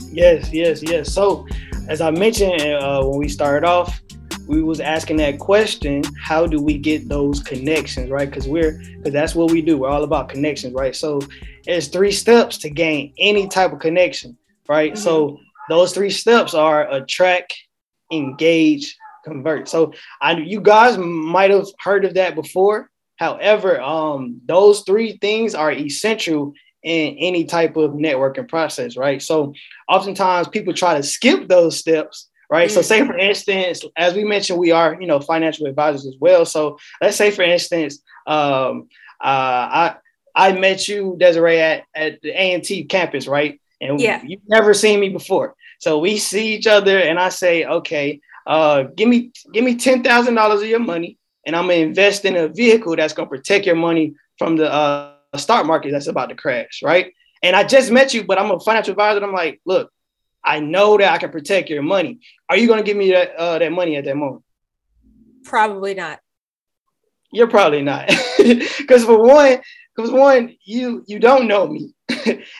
Yes, 0.08 0.52
yes, 0.52 0.82
yes. 0.84 1.12
So, 1.12 1.48
as 1.88 2.00
I 2.00 2.12
mentioned 2.12 2.60
uh, 2.60 3.02
when 3.02 3.18
we 3.18 3.28
started 3.28 3.66
off, 3.66 4.00
we 4.46 4.62
was 4.62 4.80
asking 4.80 5.16
that 5.18 5.38
question: 5.38 6.02
How 6.20 6.46
do 6.46 6.60
we 6.60 6.78
get 6.78 7.08
those 7.08 7.40
connections, 7.40 8.10
right? 8.10 8.28
Because 8.28 8.48
we're 8.48 8.80
because 8.96 9.12
that's 9.12 9.34
what 9.34 9.50
we 9.50 9.62
do. 9.62 9.78
We're 9.78 9.88
all 9.88 10.04
about 10.04 10.28
connections, 10.28 10.74
right? 10.74 10.94
So, 10.94 11.20
it's 11.66 11.88
three 11.88 12.12
steps 12.12 12.58
to 12.58 12.70
gain 12.70 13.12
any 13.18 13.48
type 13.48 13.72
of 13.72 13.80
connection, 13.80 14.36
right? 14.68 14.92
Mm-hmm. 14.92 15.02
So, 15.02 15.38
those 15.68 15.92
three 15.92 16.10
steps 16.10 16.54
are 16.54 16.90
attract, 16.92 17.56
engage, 18.12 18.96
convert. 19.26 19.68
So 19.68 19.92
I 20.22 20.32
you 20.38 20.60
guys 20.60 20.96
might 20.96 21.50
have 21.50 21.66
heard 21.80 22.04
of 22.04 22.14
that 22.14 22.34
before. 22.34 22.90
However, 23.16 23.80
um, 23.80 24.40
those 24.46 24.82
three 24.82 25.18
things 25.18 25.54
are 25.54 25.72
essential 25.72 26.52
in 26.82 27.16
any 27.18 27.44
type 27.44 27.76
of 27.76 27.92
networking 27.92 28.48
process, 28.48 28.96
right? 28.96 29.20
So 29.20 29.52
oftentimes 29.88 30.48
people 30.48 30.72
try 30.72 30.96
to 30.96 31.02
skip 31.02 31.48
those 31.48 31.78
steps, 31.78 32.30
right? 32.50 32.68
Mm-hmm. 32.68 32.74
So 32.74 32.82
say 32.82 33.06
for 33.06 33.16
instance, 33.16 33.84
as 33.96 34.14
we 34.14 34.24
mentioned, 34.24 34.58
we 34.58 34.70
are, 34.72 34.96
you 35.00 35.06
know, 35.06 35.20
financial 35.20 35.66
advisors 35.66 36.06
as 36.06 36.16
well. 36.20 36.44
So 36.44 36.78
let's 37.00 37.16
say 37.16 37.30
for 37.30 37.42
instance, 37.42 38.02
um, 38.26 38.88
uh, 39.20 39.24
I 39.24 39.96
I 40.34 40.52
met 40.52 40.86
you, 40.86 41.16
Desiree, 41.18 41.60
at, 41.60 41.84
at 41.94 42.20
the 42.20 42.28
A&T 42.30 42.84
campus, 42.84 43.26
right? 43.26 43.58
And 43.80 43.98
yeah. 43.98 44.22
you've 44.22 44.46
never 44.46 44.74
seen 44.74 45.00
me 45.00 45.08
before. 45.08 45.54
So 45.78 45.98
we 45.98 46.18
see 46.18 46.54
each 46.54 46.66
other 46.66 46.98
and 46.98 47.18
I 47.18 47.30
say, 47.30 47.64
okay, 47.64 48.20
uh, 48.46 48.84
give 48.94 49.08
me 49.08 49.32
give 49.52 49.64
me 49.64 49.76
ten 49.76 50.02
thousand 50.02 50.34
dollars 50.34 50.62
of 50.62 50.68
your 50.68 50.78
money, 50.78 51.18
and 51.44 51.56
I'm 51.56 51.64
gonna 51.64 51.74
invest 51.74 52.24
in 52.24 52.36
a 52.36 52.48
vehicle 52.48 52.94
that's 52.94 53.12
gonna 53.12 53.28
protect 53.28 53.66
your 53.66 53.74
money 53.74 54.14
from 54.38 54.56
the 54.56 54.72
uh, 54.72 55.12
stock 55.36 55.66
market 55.66 55.90
that's 55.90 56.06
about 56.06 56.28
to 56.28 56.36
crash, 56.36 56.80
right? 56.82 57.12
And 57.42 57.56
I 57.56 57.64
just 57.64 57.90
met 57.90 58.14
you, 58.14 58.24
but 58.24 58.38
I'm 58.38 58.50
a 58.50 58.60
financial 58.60 58.92
advisor. 58.92 59.22
I'm 59.22 59.32
like, 59.32 59.60
look, 59.66 59.90
I 60.46 60.60
know 60.60 60.96
that 60.96 61.12
I 61.12 61.18
can 61.18 61.30
protect 61.30 61.68
your 61.68 61.82
money. 61.82 62.20
Are 62.48 62.56
you 62.56 62.68
gonna 62.68 62.82
give 62.82 62.96
me 62.96 63.10
that 63.10 63.34
uh, 63.36 63.58
that 63.58 63.72
money 63.72 63.96
at 63.96 64.04
that 64.04 64.16
moment? 64.16 64.44
Probably 65.44 65.94
not. 65.94 66.20
You're 67.32 67.48
probably 67.48 67.82
not, 67.82 68.08
because 68.38 69.04
for 69.04 69.20
one, 69.20 69.60
because 69.94 70.12
one, 70.12 70.56
you 70.64 71.04
you 71.06 71.18
don't 71.18 71.48
know 71.48 71.66
me, 71.66 71.92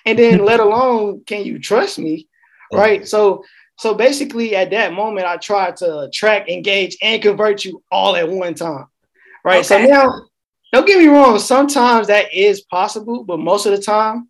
and 0.04 0.18
then 0.18 0.44
let 0.44 0.60
alone 0.60 1.22
can 1.24 1.44
you 1.44 1.58
trust 1.58 1.98
me, 1.98 2.28
right? 2.72 3.06
So 3.06 3.44
so 3.78 3.94
basically, 3.94 4.56
at 4.56 4.70
that 4.70 4.94
moment, 4.94 5.26
I 5.26 5.36
tried 5.36 5.76
to 5.78 6.08
track, 6.12 6.48
engage, 6.48 6.96
and 7.02 7.20
convert 7.20 7.64
you 7.64 7.82
all 7.90 8.16
at 8.16 8.28
one 8.28 8.54
time, 8.54 8.86
right? 9.44 9.58
Okay. 9.58 9.62
So 9.64 9.78
now, 9.78 10.22
don't 10.72 10.86
get 10.86 10.98
me 10.98 11.06
wrong. 11.06 11.38
Sometimes 11.38 12.06
that 12.06 12.32
is 12.32 12.62
possible, 12.62 13.22
but 13.24 13.38
most 13.38 13.66
of 13.66 13.72
the 13.72 13.82
time, 13.82 14.28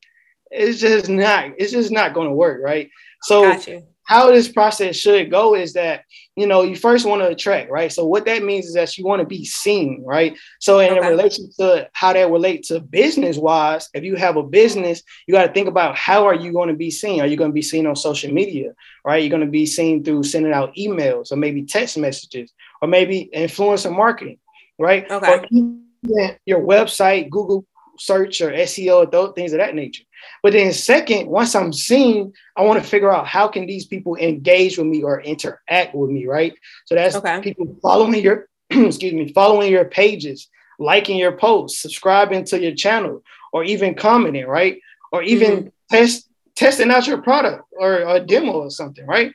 it's 0.50 0.80
just 0.80 1.08
not. 1.08 1.52
It's 1.58 1.72
just 1.72 1.92
not 1.92 2.12
going 2.12 2.28
to 2.28 2.34
work, 2.34 2.60
right? 2.62 2.90
So 3.22 3.58
how 4.06 4.30
this 4.30 4.48
process 4.48 4.96
should 4.96 5.30
go 5.30 5.54
is 5.54 5.72
that 5.72 6.04
you 6.36 6.46
know 6.46 6.62
you 6.62 6.76
first 6.76 7.04
want 7.04 7.22
to 7.22 7.28
attract 7.28 7.70
right? 7.70 7.92
So 7.92 8.06
what 8.06 8.24
that 8.26 8.42
means 8.42 8.66
is 8.66 8.74
that 8.74 8.96
you 8.96 9.04
want 9.04 9.20
to 9.20 9.26
be 9.26 9.44
seen 9.44 10.02
right? 10.06 10.36
So 10.60 10.78
in 10.78 10.96
okay. 10.96 11.08
relation 11.08 11.50
to 11.58 11.88
how 11.92 12.12
that 12.12 12.30
relate 12.30 12.62
to 12.64 12.80
business 12.80 13.36
wise 13.36 13.88
if 13.94 14.04
you 14.04 14.16
have 14.16 14.36
a 14.36 14.42
business 14.42 15.02
you 15.26 15.34
got 15.34 15.46
to 15.46 15.52
think 15.52 15.68
about 15.68 15.96
how 15.96 16.24
are 16.26 16.34
you 16.34 16.52
going 16.52 16.68
to 16.68 16.74
be 16.74 16.90
seen? 16.90 17.20
Are 17.20 17.26
you 17.26 17.36
going 17.36 17.50
to 17.50 17.54
be 17.54 17.62
seen 17.62 17.86
on 17.86 17.96
social 17.96 18.32
media 18.32 18.72
right? 19.04 19.22
You're 19.22 19.30
going 19.30 19.44
to 19.44 19.50
be 19.50 19.66
seen 19.66 20.04
through 20.04 20.22
sending 20.22 20.52
out 20.52 20.74
emails 20.76 21.32
or 21.32 21.36
maybe 21.36 21.64
text 21.64 21.98
messages 21.98 22.52
or 22.80 22.88
maybe 22.88 23.28
influencer 23.34 23.94
marketing 23.94 24.38
right? 24.78 25.10
Okay. 25.10 25.32
or 25.32 26.36
your 26.46 26.60
website 26.60 27.28
google 27.30 27.66
search 27.98 28.40
or 28.40 28.52
seo 28.52 29.10
those 29.10 29.32
things 29.34 29.52
of 29.52 29.58
that 29.58 29.74
nature 29.74 30.04
but 30.42 30.52
then 30.52 30.72
second, 30.72 31.28
once 31.28 31.54
I'm 31.54 31.72
seen, 31.72 32.32
I 32.56 32.62
want 32.62 32.82
to 32.82 32.88
figure 32.88 33.12
out 33.12 33.26
how 33.26 33.48
can 33.48 33.66
these 33.66 33.86
people 33.86 34.16
engage 34.16 34.78
with 34.78 34.86
me 34.86 35.02
or 35.02 35.20
interact 35.20 35.94
with 35.94 36.10
me, 36.10 36.26
right? 36.26 36.54
So 36.86 36.94
that's 36.94 37.16
okay. 37.16 37.40
people 37.40 37.76
following 37.82 38.22
your 38.22 38.48
excuse 38.70 39.12
me, 39.12 39.32
following 39.32 39.70
your 39.70 39.84
pages, 39.84 40.48
liking 40.78 41.16
your 41.16 41.32
posts, 41.32 41.80
subscribing 41.80 42.44
to 42.46 42.60
your 42.60 42.74
channel, 42.74 43.22
or 43.52 43.64
even 43.64 43.94
commenting, 43.94 44.46
right? 44.46 44.80
Or 45.12 45.22
even 45.22 45.50
mm-hmm. 45.50 45.68
test 45.90 46.28
testing 46.54 46.90
out 46.90 47.06
your 47.06 47.22
product 47.22 47.64
or 47.72 47.96
a 47.98 48.20
demo 48.20 48.52
or 48.52 48.70
something, 48.70 49.06
right? 49.06 49.32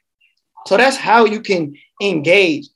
So 0.66 0.76
that's 0.76 0.98
how 0.98 1.26
you 1.26 1.42
can 1.42 1.76
engage 2.02 2.68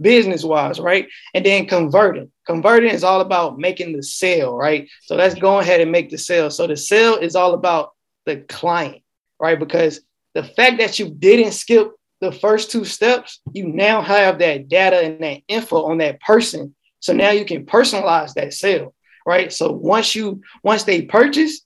business 0.00 0.44
wise, 0.44 0.80
right? 0.80 1.08
And 1.34 1.46
then 1.46 1.66
converting. 1.66 2.31
Converting 2.46 2.90
is 2.90 3.04
all 3.04 3.20
about 3.20 3.58
making 3.58 3.96
the 3.96 4.02
sale, 4.02 4.56
right? 4.56 4.88
So 5.02 5.14
let's 5.14 5.34
go 5.34 5.60
ahead 5.60 5.80
and 5.80 5.92
make 5.92 6.10
the 6.10 6.18
sale. 6.18 6.50
So 6.50 6.66
the 6.66 6.76
sale 6.76 7.16
is 7.16 7.36
all 7.36 7.54
about 7.54 7.92
the 8.26 8.38
client, 8.48 9.02
right? 9.40 9.58
Because 9.58 10.00
the 10.34 10.44
fact 10.44 10.78
that 10.78 10.98
you 10.98 11.10
didn't 11.10 11.52
skip 11.52 11.92
the 12.20 12.32
first 12.32 12.70
two 12.70 12.84
steps, 12.84 13.40
you 13.52 13.66
now 13.66 14.00
have 14.00 14.38
that 14.38 14.68
data 14.68 14.96
and 14.96 15.20
that 15.22 15.42
info 15.48 15.84
on 15.84 15.98
that 15.98 16.20
person. 16.20 16.74
So 17.00 17.12
now 17.12 17.30
you 17.30 17.44
can 17.44 17.66
personalize 17.66 18.34
that 18.34 18.54
sale, 18.54 18.94
right? 19.26 19.52
So 19.52 19.72
once 19.72 20.14
you 20.14 20.40
once 20.62 20.84
they 20.84 21.02
purchase, 21.02 21.62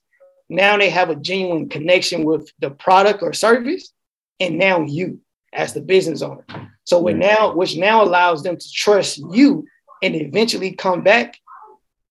now 0.49 0.77
they 0.77 0.89
have 0.89 1.09
a 1.09 1.15
genuine 1.15 1.69
connection 1.69 2.23
with 2.23 2.51
the 2.59 2.71
product 2.71 3.21
or 3.21 3.33
service, 3.33 3.93
and 4.39 4.57
now 4.57 4.81
you 4.81 5.21
as 5.53 5.73
the 5.73 5.81
business 5.81 6.21
owner. 6.21 6.45
So 6.85 6.99
what 6.99 7.15
now, 7.17 7.53
which 7.53 7.77
now 7.77 8.03
allows 8.03 8.43
them 8.43 8.57
to 8.57 8.71
trust 8.71 9.19
you 9.31 9.65
and 10.01 10.15
eventually 10.15 10.71
come 10.73 11.01
back 11.03 11.39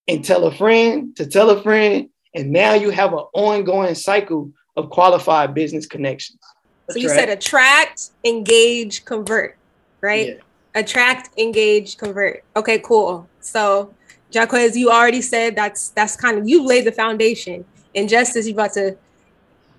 and 0.08 0.24
tell 0.24 0.44
a 0.44 0.54
friend 0.54 1.14
to 1.16 1.26
tell 1.26 1.50
a 1.50 1.62
friend. 1.62 2.08
And 2.34 2.52
now 2.52 2.74
you 2.74 2.90
have 2.90 3.12
an 3.12 3.24
ongoing 3.32 3.94
cycle 3.94 4.52
of 4.76 4.90
qualified 4.90 5.54
business 5.54 5.86
connections. 5.86 6.38
So 6.90 6.98
you 6.98 7.08
said 7.08 7.28
attract, 7.28 8.10
engage, 8.24 9.04
convert, 9.04 9.56
right? 10.00 10.28
Yeah. 10.28 10.80
Attract, 10.80 11.36
engage, 11.38 11.96
convert. 11.96 12.44
Okay, 12.54 12.78
cool. 12.78 13.28
So 13.40 13.94
Jaquez, 14.30 14.76
you 14.76 14.90
already 14.90 15.22
said 15.22 15.56
that's 15.56 15.88
that's 15.90 16.16
kind 16.16 16.38
of 16.38 16.48
you 16.48 16.64
laid 16.64 16.84
the 16.84 16.92
foundation. 16.92 17.64
And 17.94 18.08
Justice, 18.08 18.46
you 18.46 18.52
about 18.52 18.74
to 18.74 18.96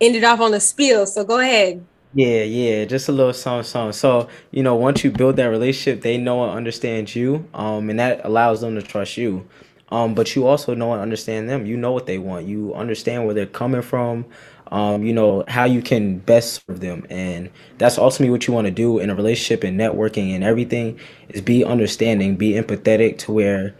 end 0.02 0.16
it 0.16 0.24
off 0.24 0.40
on 0.40 0.52
the 0.52 0.60
spiel. 0.60 1.06
So 1.06 1.24
go 1.24 1.40
ahead. 1.40 1.86
Yeah, 2.18 2.42
yeah, 2.44 2.86
just 2.86 3.10
a 3.10 3.12
little 3.12 3.34
song, 3.34 3.62
song. 3.64 3.92
So 3.92 4.28
you 4.52 4.64
know, 4.64 4.76
once 4.76 5.04
you 5.04 5.12
build 5.12 5.36
that 5.36 5.46
relationship, 5.46 6.02
they 6.02 6.18
know 6.18 6.44
and 6.44 6.52
understand 6.58 7.14
you, 7.16 7.48
um, 7.54 7.90
and 7.92 8.00
that 8.00 8.22
allows 8.26 8.62
them 8.62 8.74
to 8.76 8.82
trust 8.82 9.18
you. 9.18 9.48
Um, 9.90 10.16
but 10.16 10.36
you 10.36 10.48
also 10.48 10.74
know 10.74 10.94
and 10.94 11.02
understand 11.02 11.48
them. 11.50 11.66
You 11.66 11.78
know 11.78 11.92
what 11.92 12.08
they 12.08 12.18
want. 12.18 12.48
You 12.48 12.74
understand 12.74 13.26
where 13.26 13.36
they're 13.36 13.46
coming 13.46 13.84
from. 13.84 14.26
Um, 14.72 15.04
you 15.04 15.14
know 15.14 15.44
how 15.48 15.66
you 15.66 15.82
can 15.84 16.18
best 16.20 16.64
serve 16.68 16.80
them, 16.80 17.06
and 17.10 17.52
that's 17.78 17.98
ultimately 18.00 18.32
what 18.32 18.48
you 18.48 18.54
want 18.54 18.66
to 18.66 18.72
do 18.72 18.98
in 19.00 19.10
a 19.12 19.16
relationship 19.16 19.64
and 19.64 19.80
networking 19.80 20.34
and 20.34 20.44
everything. 20.44 21.00
Is 21.30 21.42
be 21.42 21.64
understanding, 21.64 22.36
be 22.36 22.54
empathetic 22.54 23.20
to 23.20 23.32
where 23.32 23.76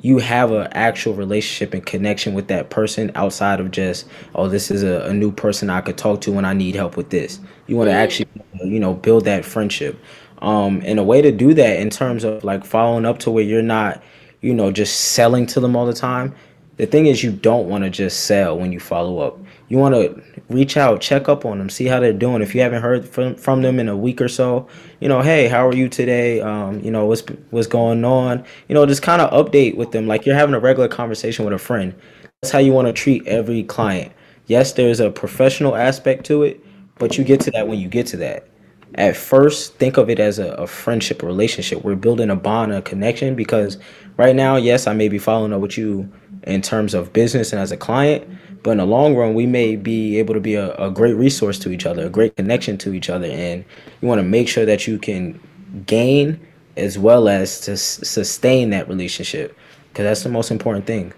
you 0.00 0.18
have 0.18 0.52
an 0.52 0.68
actual 0.72 1.14
relationship 1.14 1.74
and 1.74 1.84
connection 1.84 2.32
with 2.34 2.48
that 2.48 2.70
person 2.70 3.10
outside 3.14 3.58
of 3.60 3.70
just 3.70 4.06
oh 4.34 4.48
this 4.48 4.70
is 4.70 4.82
a, 4.82 5.02
a 5.06 5.12
new 5.12 5.32
person 5.32 5.70
i 5.70 5.80
could 5.80 5.98
talk 5.98 6.20
to 6.20 6.30
when 6.30 6.44
i 6.44 6.52
need 6.52 6.74
help 6.74 6.96
with 6.96 7.10
this. 7.10 7.40
You 7.66 7.76
want 7.76 7.88
to 7.88 7.94
actually 7.94 8.28
you 8.64 8.80
know 8.80 8.94
build 8.94 9.24
that 9.24 9.44
friendship. 9.44 9.98
Um 10.40 10.82
and 10.84 10.98
a 10.98 11.02
way 11.02 11.20
to 11.20 11.32
do 11.32 11.52
that 11.54 11.80
in 11.80 11.90
terms 11.90 12.24
of 12.24 12.44
like 12.44 12.64
following 12.64 13.04
up 13.04 13.18
to 13.20 13.30
where 13.30 13.44
you're 13.44 13.62
not 13.62 14.02
you 14.40 14.54
know 14.54 14.70
just 14.70 15.12
selling 15.12 15.46
to 15.46 15.60
them 15.60 15.74
all 15.74 15.86
the 15.86 15.92
time 15.92 16.34
the 16.78 16.86
thing 16.86 17.06
is 17.06 17.22
you 17.22 17.32
don't 17.32 17.68
want 17.68 17.84
to 17.84 17.90
just 17.90 18.24
sell 18.24 18.56
when 18.56 18.72
you 18.72 18.80
follow 18.80 19.18
up. 19.18 19.38
You 19.68 19.78
want 19.78 19.94
to 19.96 20.22
reach 20.48 20.76
out 20.76 21.00
check 21.00 21.28
up 21.28 21.44
on 21.44 21.58
them 21.58 21.68
see 21.68 21.86
how 21.86 22.00
they're 22.00 22.12
doing. 22.12 22.42
If 22.42 22.54
you 22.54 22.60
haven't 22.60 22.82
heard 22.82 23.08
from, 23.08 23.34
from 23.34 23.62
them 23.62 23.78
in 23.78 23.88
a 23.88 23.96
week 23.96 24.20
or 24.20 24.28
so 24.28 24.66
you 25.00 25.08
know 25.08 25.20
hey 25.20 25.48
how 25.48 25.66
are 25.66 25.74
you 25.74 25.88
today? 25.88 26.40
Um, 26.40 26.80
you 26.80 26.90
know 26.90 27.06
what's 27.06 27.22
what's 27.50 27.66
going 27.66 28.04
on? 28.04 28.44
You 28.68 28.74
know 28.74 28.86
just 28.86 29.02
kind 29.02 29.20
of 29.20 29.30
update 29.30 29.76
with 29.76 29.92
them 29.92 30.06
like 30.06 30.26
you're 30.26 30.34
having 30.34 30.54
a 30.54 30.60
regular 30.60 30.88
conversation 30.88 31.44
with 31.44 31.54
a 31.54 31.58
friend. 31.58 31.94
That's 32.40 32.52
how 32.52 32.58
you 32.58 32.72
want 32.72 32.86
to 32.86 32.92
treat 32.92 33.26
every 33.26 33.62
client. 33.64 34.12
Yes 34.46 34.72
there's 34.72 35.00
a 35.00 35.10
professional 35.10 35.76
aspect 35.76 36.24
to 36.26 36.42
it 36.42 36.64
but 36.98 37.16
you 37.16 37.24
get 37.24 37.40
to 37.42 37.50
that 37.52 37.68
when 37.68 37.78
you 37.78 37.88
get 37.88 38.06
to 38.08 38.16
that. 38.18 38.48
At 38.94 39.16
first 39.16 39.74
think 39.74 39.98
of 39.98 40.08
it 40.08 40.18
as 40.18 40.38
a, 40.38 40.52
a 40.52 40.66
friendship 40.66 41.22
relationship. 41.22 41.84
We're 41.84 41.94
building 41.94 42.30
a 42.30 42.36
bond 42.36 42.72
a 42.72 42.80
connection 42.80 43.34
because 43.34 43.78
right 44.18 44.36
now 44.36 44.56
yes 44.56 44.86
i 44.86 44.92
may 44.92 45.08
be 45.08 45.18
following 45.18 45.54
up 45.54 45.60
with 45.62 45.78
you 45.78 46.12
in 46.42 46.60
terms 46.60 46.92
of 46.92 47.12
business 47.12 47.52
and 47.52 47.60
as 47.60 47.72
a 47.72 47.76
client 47.76 48.28
but 48.62 48.72
in 48.72 48.78
the 48.78 48.86
long 48.86 49.14
run 49.14 49.34
we 49.34 49.46
may 49.46 49.76
be 49.76 50.18
able 50.18 50.34
to 50.34 50.40
be 50.40 50.54
a, 50.54 50.74
a 50.76 50.90
great 50.90 51.14
resource 51.14 51.58
to 51.58 51.70
each 51.70 51.86
other 51.86 52.06
a 52.06 52.10
great 52.10 52.34
connection 52.36 52.76
to 52.78 52.92
each 52.94 53.10
other. 53.10 53.26
And 53.26 53.64
you 54.00 54.08
want 54.08 54.18
to 54.18 54.24
make 54.24 54.48
sure 54.48 54.66
that 54.66 54.86
you 54.86 54.98
can 54.98 55.40
gain 55.86 56.40
as 56.76 56.98
well 56.98 57.28
as 57.28 57.60
to 57.62 57.72
s- 57.72 58.00
sustain 58.02 58.70
that 58.70 58.88
relationship 58.88 59.56
because 59.88 60.04
that's 60.04 60.22
the 60.22 60.28
most 60.28 60.50
important 60.50 60.86
thing. 60.86 61.12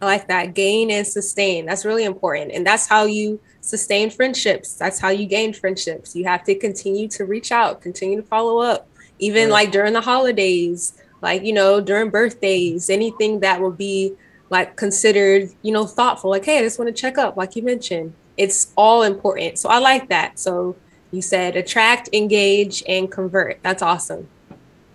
I 0.00 0.06
like 0.06 0.28
that. 0.28 0.54
Gain 0.54 0.90
and 0.90 1.06
sustain. 1.06 1.66
That's 1.66 1.84
really 1.84 2.04
important. 2.04 2.52
And 2.52 2.66
that's 2.66 2.86
how 2.86 3.04
you 3.04 3.40
sustain 3.60 4.10
friendships. 4.10 4.74
That's 4.74 5.00
how 5.00 5.08
you 5.08 5.26
gain 5.26 5.52
friendships. 5.52 6.14
You 6.14 6.24
have 6.24 6.44
to 6.44 6.54
continue 6.54 7.08
to 7.08 7.24
reach 7.24 7.50
out, 7.50 7.80
continue 7.80 8.20
to 8.20 8.26
follow 8.26 8.58
up, 8.58 8.88
even 9.18 9.50
like 9.50 9.72
during 9.72 9.92
the 9.92 10.00
holidays, 10.00 11.00
like, 11.20 11.42
you 11.42 11.52
know, 11.52 11.80
during 11.80 12.10
birthdays, 12.10 12.90
anything 12.90 13.40
that 13.40 13.60
will 13.60 13.72
be 13.72 14.14
like 14.50 14.76
considered, 14.76 15.50
you 15.62 15.72
know, 15.72 15.86
thoughtful. 15.86 16.30
Like, 16.30 16.44
hey, 16.44 16.58
I 16.58 16.62
just 16.62 16.78
want 16.78 16.94
to 16.94 17.00
check 17.00 17.18
up, 17.18 17.36
like 17.36 17.56
you 17.56 17.62
mentioned. 17.62 18.14
It's 18.36 18.72
all 18.76 19.02
important. 19.02 19.58
So 19.58 19.68
I 19.68 19.78
like 19.78 20.08
that. 20.08 20.38
So 20.38 20.76
you 21.10 21.22
said 21.22 21.56
attract, 21.56 22.08
engage, 22.12 22.82
and 22.88 23.10
convert. 23.10 23.60
That's 23.62 23.82
awesome. 23.82 24.28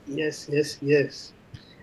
Yes, 0.08 0.48
yes, 0.52 0.78
yes. 0.82 1.34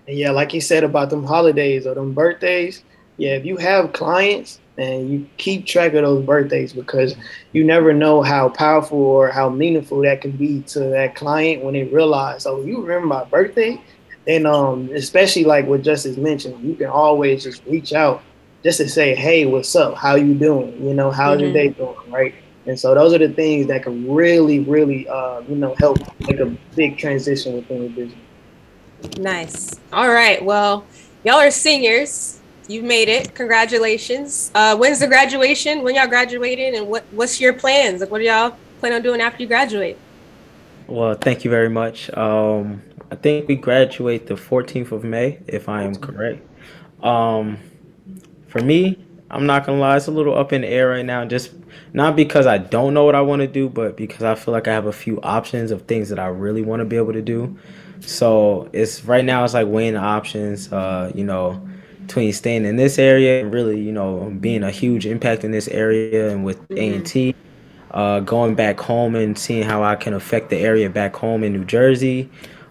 And 0.06 0.16
yeah, 0.16 0.30
like 0.30 0.54
you 0.54 0.60
said 0.60 0.84
about 0.84 1.10
them 1.10 1.24
holidays 1.24 1.86
or 1.86 1.94
them 1.94 2.12
birthdays, 2.12 2.82
yeah, 3.16 3.32
if 3.32 3.44
you 3.44 3.56
have 3.58 3.92
clients 3.92 4.60
and 4.78 5.10
you 5.10 5.28
keep 5.36 5.66
track 5.66 5.92
of 5.92 6.02
those 6.02 6.24
birthdays 6.24 6.72
because 6.72 7.14
you 7.52 7.64
never 7.64 7.92
know 7.92 8.22
how 8.22 8.48
powerful 8.48 8.98
or 8.98 9.28
how 9.28 9.48
meaningful 9.48 10.00
that 10.02 10.22
can 10.22 10.32
be 10.32 10.62
to 10.62 10.80
that 10.80 11.14
client 11.14 11.62
when 11.62 11.74
they 11.74 11.84
realize, 11.84 12.46
oh, 12.46 12.62
you 12.62 12.80
remember 12.80 13.06
my 13.06 13.24
birthday? 13.24 13.80
And 14.26 14.46
um, 14.46 14.90
especially 14.94 15.44
like 15.44 15.66
what 15.66 15.82
Justice 15.82 16.16
mentioned, 16.16 16.62
you 16.62 16.74
can 16.74 16.86
always 16.86 17.42
just 17.42 17.64
reach 17.66 17.92
out 17.92 18.22
just 18.62 18.78
to 18.78 18.88
say, 18.88 19.14
hey, 19.14 19.46
what's 19.46 19.74
up? 19.74 19.94
How 19.94 20.14
you 20.16 20.34
doing? 20.34 20.86
You 20.86 20.94
know, 20.94 21.10
how's 21.10 21.38
mm-hmm. 21.38 21.44
your 21.44 21.52
day 21.52 21.68
going? 21.70 22.10
Right. 22.10 22.34
And 22.66 22.78
so 22.78 22.94
those 22.94 23.14
are 23.14 23.18
the 23.18 23.30
things 23.30 23.66
that 23.68 23.82
can 23.82 24.10
really, 24.10 24.60
really, 24.60 25.08
uh, 25.08 25.40
you 25.48 25.56
know, 25.56 25.74
help 25.78 25.98
make 26.20 26.38
a 26.38 26.46
big 26.76 26.98
transition 26.98 27.54
within 27.54 27.82
the 27.82 27.88
business. 27.88 29.18
Nice. 29.18 29.80
All 29.92 30.08
right. 30.08 30.44
Well, 30.44 30.84
y'all 31.24 31.36
are 31.36 31.50
seniors. 31.50 32.40
You've 32.68 32.84
made 32.84 33.08
it. 33.08 33.34
Congratulations. 33.34 34.52
Uh, 34.54 34.76
when's 34.76 35.00
the 35.00 35.08
graduation? 35.08 35.82
When 35.82 35.94
y'all 35.94 36.06
graduating? 36.06 36.76
And 36.76 36.86
what 36.86 37.04
what's 37.10 37.40
your 37.40 37.52
plans? 37.54 38.00
Like, 38.00 38.10
what 38.10 38.18
do 38.18 38.24
y'all 38.24 38.56
plan 38.78 38.92
on 38.92 39.02
doing 39.02 39.20
after 39.20 39.42
you 39.42 39.48
graduate? 39.48 39.98
Well, 40.86 41.14
thank 41.14 41.44
you 41.44 41.50
very 41.50 41.70
much. 41.70 42.10
Um, 42.16 42.82
I 43.10 43.16
think 43.16 43.48
we 43.48 43.56
graduate 43.56 44.26
the 44.26 44.34
14th 44.34 44.92
of 44.92 45.04
May, 45.04 45.40
if 45.46 45.68
I 45.68 45.82
am 45.82 45.96
correct. 45.96 46.46
Um, 47.02 47.58
for 48.46 48.60
me, 48.60 48.98
I'm 49.30 49.46
not 49.46 49.66
gonna 49.66 49.78
lie, 49.78 49.96
it's 49.96 50.06
a 50.06 50.10
little 50.10 50.36
up 50.36 50.52
in 50.52 50.62
the 50.62 50.68
air 50.68 50.88
right 50.88 51.04
now. 51.04 51.24
Just 51.24 51.52
not 51.92 52.16
because 52.16 52.46
I 52.46 52.58
don't 52.58 52.94
know 52.94 53.04
what 53.04 53.14
I 53.14 53.20
want 53.20 53.40
to 53.40 53.46
do, 53.46 53.68
but 53.68 53.96
because 53.96 54.22
I 54.22 54.34
feel 54.34 54.52
like 54.52 54.68
I 54.68 54.72
have 54.72 54.86
a 54.86 54.92
few 54.92 55.20
options 55.22 55.70
of 55.70 55.82
things 55.82 56.08
that 56.08 56.18
I 56.18 56.26
really 56.26 56.62
want 56.62 56.80
to 56.80 56.84
be 56.84 56.96
able 56.96 57.12
to 57.12 57.22
do. 57.22 57.56
So 58.00 58.68
it's 58.72 59.04
right 59.04 59.24
now 59.24 59.44
it's 59.44 59.54
like 59.54 59.66
weighing 59.66 59.94
the 59.94 60.00
options. 60.00 60.72
Uh, 60.72 61.12
you 61.14 61.24
know, 61.24 61.60
between 62.06 62.32
staying 62.32 62.64
in 62.64 62.74
this 62.74 62.98
area 62.98 63.40
and 63.40 63.54
really, 63.54 63.80
you 63.80 63.92
know, 63.92 64.36
being 64.40 64.64
a 64.64 64.70
huge 64.70 65.06
impact 65.06 65.44
in 65.44 65.52
this 65.52 65.68
area 65.68 66.30
and 66.30 66.44
with 66.44 66.60
A 66.72 66.94
and 66.94 67.06
T, 67.06 67.36
uh, 67.92 68.18
going 68.20 68.56
back 68.56 68.80
home 68.80 69.14
and 69.14 69.38
seeing 69.38 69.62
how 69.62 69.84
I 69.84 69.94
can 69.94 70.14
affect 70.14 70.50
the 70.50 70.56
area 70.56 70.90
back 70.90 71.14
home 71.14 71.44
in 71.44 71.52
New 71.52 71.64
Jersey. 71.64 72.28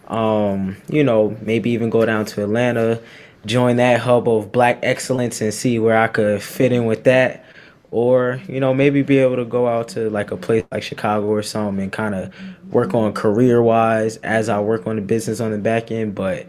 Um, 0.09 0.77
you 0.87 1.03
know, 1.03 1.37
maybe 1.41 1.69
even 1.71 1.89
go 1.89 2.05
down 2.05 2.25
to 2.25 2.43
Atlanta 2.43 3.01
join 3.45 3.77
that 3.77 3.99
hub 3.99 4.27
of 4.27 4.51
black 4.51 4.79
excellence 4.83 5.41
and 5.41 5.53
see 5.53 5.79
where 5.79 5.97
I 5.97 6.07
could 6.07 6.41
fit 6.41 6.71
in 6.71 6.85
with 6.85 7.03
that. 7.05 7.45
Or, 7.91 8.39
you 8.47 8.59
know, 8.59 8.73
maybe 8.73 9.01
be 9.01 9.17
able 9.17 9.37
to 9.37 9.45
go 9.45 9.67
out 9.67 9.87
to 9.89 10.09
like 10.11 10.29
a 10.31 10.37
place 10.37 10.63
like 10.71 10.83
Chicago 10.83 11.25
or 11.25 11.41
something 11.41 11.83
and 11.83 11.91
kind 11.91 12.13
of 12.13 12.31
work 12.71 12.93
on 12.93 13.13
career 13.13 13.63
wise 13.63 14.17
as 14.17 14.47
I 14.47 14.59
work 14.59 14.85
on 14.85 14.97
the 14.97 15.01
business 15.01 15.39
on 15.39 15.51
the 15.51 15.57
back 15.57 15.89
end. 15.89 16.13
But 16.13 16.45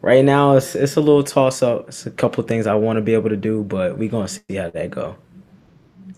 right 0.00 0.24
now 0.24 0.56
it's 0.56 0.74
it's 0.74 0.96
a 0.96 1.00
little 1.00 1.22
toss 1.22 1.62
up. 1.62 1.88
It's 1.88 2.04
a 2.06 2.10
couple 2.10 2.42
things 2.42 2.66
I 2.66 2.74
want 2.74 2.96
to 2.96 3.00
be 3.00 3.14
able 3.14 3.28
to 3.28 3.36
do, 3.36 3.62
but 3.62 3.96
we're 3.96 4.10
gonna 4.10 4.26
see 4.26 4.56
how 4.56 4.70
that 4.70 4.90
go. 4.90 5.16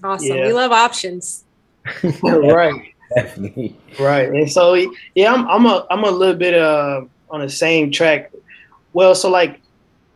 Awesome. 0.03 0.35
Yeah. 0.35 0.47
We 0.47 0.55
love 0.55 0.73
options. 0.73 1.45
right. 2.23 2.94
Definitely. 3.15 3.77
Right. 3.99 4.29
And 4.29 4.51
so 4.51 4.75
yeah, 5.15 5.33
I'm 5.33 5.47
I'm 5.49 5.67
a 5.67 5.87
I'm 5.91 6.05
a 6.05 6.11
little 6.11 6.35
bit 6.35 6.55
uh 6.55 7.03
on 7.31 7.41
the 7.41 7.49
same 7.49 7.91
track. 7.91 8.33
Well, 8.93 9.15
so 9.15 9.31
like 9.31 9.61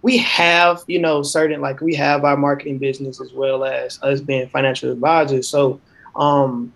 we 0.03 0.19
have, 0.19 0.85
you 0.87 0.99
know, 0.99 1.23
certain 1.23 1.61
like 1.61 1.81
we 1.81 1.95
have 1.95 2.25
our 2.25 2.37
marketing 2.37 2.79
business 2.79 3.21
as 3.21 3.33
well 3.33 3.65
as 3.65 4.01
us 4.03 4.21
being 4.21 4.49
financial 4.49 4.91
advisors. 4.91 5.49
So 5.49 5.81
um, 6.17 6.73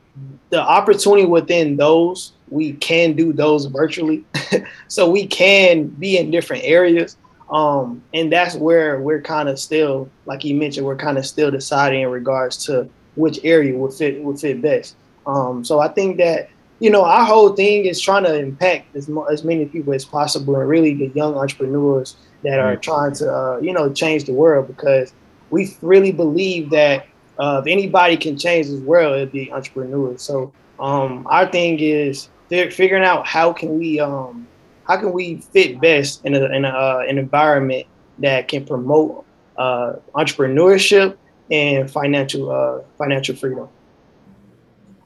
the 0.50 0.60
opportunity 0.60 1.26
within 1.26 1.76
those, 1.76 2.32
we 2.48 2.72
can 2.74 3.14
do 3.14 3.32
those 3.32 3.66
virtually. 3.66 4.24
so 4.88 5.08
we 5.10 5.26
can 5.26 5.86
be 5.86 6.18
in 6.18 6.30
different 6.30 6.64
areas. 6.64 7.16
Um, 7.50 8.02
and 8.14 8.32
that's 8.32 8.54
where 8.56 9.00
we're 9.00 9.20
kind 9.20 9.48
of 9.48 9.58
still, 9.58 10.10
like 10.26 10.44
you 10.44 10.54
mentioned, 10.54 10.86
we're 10.86 10.96
kind 10.96 11.18
of 11.18 11.26
still 11.26 11.50
deciding 11.50 12.02
in 12.02 12.10
regards 12.10 12.64
to 12.66 12.88
which 13.14 13.38
area 13.44 13.76
would 13.76 13.92
fit 13.92 14.22
would 14.22 14.40
fit 14.40 14.62
best. 14.62 14.96
Um, 15.26 15.64
so 15.64 15.80
I 15.80 15.88
think 15.88 16.18
that 16.18 16.48
you 16.80 16.90
know 16.90 17.04
our 17.04 17.24
whole 17.24 17.54
thing 17.54 17.84
is 17.84 18.00
trying 18.00 18.24
to 18.24 18.38
impact 18.38 18.94
as, 18.96 19.10
as 19.30 19.44
many 19.44 19.66
people 19.66 19.92
as 19.92 20.04
possible, 20.04 20.56
and 20.56 20.68
really 20.68 20.94
the 20.94 21.08
young 21.14 21.34
entrepreneurs 21.34 22.16
that 22.42 22.58
are 22.58 22.76
trying 22.76 23.14
to 23.14 23.32
uh, 23.32 23.58
you 23.58 23.72
know 23.72 23.92
change 23.92 24.24
the 24.24 24.32
world 24.32 24.66
because 24.66 25.12
we 25.50 25.76
really 25.82 26.12
believe 26.12 26.70
that 26.70 27.06
uh, 27.38 27.62
if 27.64 27.70
anybody 27.70 28.16
can 28.16 28.36
change 28.36 28.66
this 28.66 28.80
world, 28.80 29.16
it'd 29.16 29.32
be 29.32 29.52
entrepreneurs. 29.52 30.22
So 30.22 30.52
um, 30.80 31.26
our 31.30 31.46
thing 31.46 31.78
is 31.78 32.28
figuring 32.48 33.04
out 33.04 33.26
how 33.26 33.52
can 33.52 33.78
we 33.78 34.00
um, 34.00 34.46
how 34.86 34.96
can 34.96 35.12
we 35.12 35.36
fit 35.52 35.80
best 35.80 36.24
in, 36.24 36.34
a, 36.34 36.44
in 36.46 36.64
a, 36.64 36.68
uh, 36.68 37.04
an 37.08 37.18
environment 37.18 37.86
that 38.18 38.48
can 38.48 38.64
promote 38.66 39.24
uh, 39.56 39.94
entrepreneurship 40.14 41.16
and 41.50 41.90
financial 41.90 42.50
uh, 42.50 42.80
financial 42.98 43.36
freedom. 43.36 43.68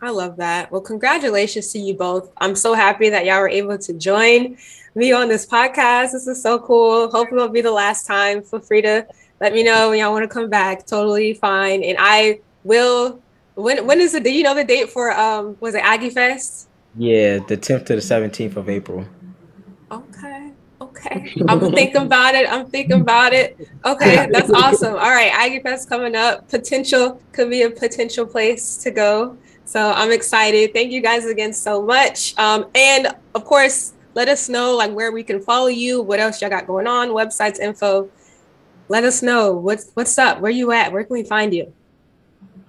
I 0.03 0.11
love 0.11 0.37
that. 0.37 0.71
Well, 0.71 0.81
congratulations 0.81 1.73
to 1.73 1.79
you 1.79 1.95
both. 1.95 2.31
I'm 2.39 2.55
so 2.55 2.75
happy 2.75 3.09
that 3.09 3.25
y'all 3.25 3.41
were 3.41 3.49
able 3.49 3.79
to 3.79 3.93
join 3.93 4.57
me 4.95 5.13
on 5.13 5.29
this 5.29 5.47
podcast. 5.47 6.13
This 6.13 6.27
is 6.27 6.43
so 6.43 6.59
cool. 6.59 7.11
Hopefully, 7.11 7.43
it'll 7.43 7.53
be 7.53 7.61
the 7.61 7.71
last 7.71 8.07
time. 8.07 8.43
Feel 8.43 8.61
free 8.61 8.83
to 8.83 9.07
let 9.41 9.53
me 9.53 9.63
know 9.63 9.91
when 9.91 9.99
y'all 9.99 10.13
want 10.13 10.25
to 10.25 10.29
come 10.29 10.51
back. 10.51 10.87
Totally 10.87 11.35
fine. 11.35 11.83
And 11.83 11.97
I 12.01 12.41
will. 12.65 13.21
When 13.55 13.87
when 13.87 14.01
is 14.01 14.15
it? 14.15 14.23
Do 14.23 14.33
you 14.33 14.43
know 14.43 14.55
the 14.55 14.65
date 14.65 14.91
for 14.91 15.13
um? 15.13 15.57
Was 15.61 15.75
it 15.75 15.83
Aggie 15.83 16.11
Fest? 16.11 16.69
Yeah, 16.99 17.39
the 17.39 17.57
10th 17.57 17.87
to 17.87 17.97
the 17.97 18.01
17th 18.01 18.57
of 18.57 18.69
April. 18.71 19.07
Okay. 19.91 20.53
Okay. 20.81 21.35
I'm 21.49 21.61
thinking 21.73 22.03
about 22.03 22.35
it. 22.35 22.51
I'm 22.51 22.67
thinking 22.67 23.01
about 23.01 23.33
it. 23.33 23.69
Okay, 23.85 24.29
that's 24.31 24.51
awesome. 24.51 24.95
All 24.95 25.11
right, 25.11 25.31
Aggie 25.33 25.61
Fest 25.61 25.89
coming 25.89 26.15
up. 26.15 26.49
Potential 26.49 27.21
could 27.33 27.51
be 27.51 27.63
a 27.63 27.71
potential 27.71 28.27
place 28.27 28.77
to 28.79 28.91
go. 28.91 29.37
So 29.67 29.93
I'm 29.93 30.13
excited. 30.13 30.73
Thank 30.73 30.93
you 30.93 31.01
guys 31.03 31.27
again 31.27 31.53
so 31.53 31.83
much. 31.83 32.39
Um, 32.39 32.67
and 32.75 33.09
of 33.35 33.45
course, 33.45 33.95
let 34.15 34.29
us 34.29 34.49
know 34.49 34.77
like 34.77 34.93
where 34.93 35.11
we 35.11 35.25
can 35.25 35.43
follow 35.43 35.67
you, 35.67 36.01
what 36.01 36.21
else 36.21 36.41
y'all 36.41 36.49
got 36.49 36.69
going 36.69 36.87
on, 36.87 37.09
websites, 37.09 37.59
info. 37.59 38.09
Let 38.89 39.03
us 39.03 39.23
know 39.23 39.53
what's 39.53 39.91
what's 39.95 40.17
up, 40.19 40.41
where 40.41 40.53
you 40.53 40.71
at, 40.71 40.93
where 40.93 41.03
can 41.03 41.15
we 41.15 41.25
find 41.25 41.53
you? 41.53 41.73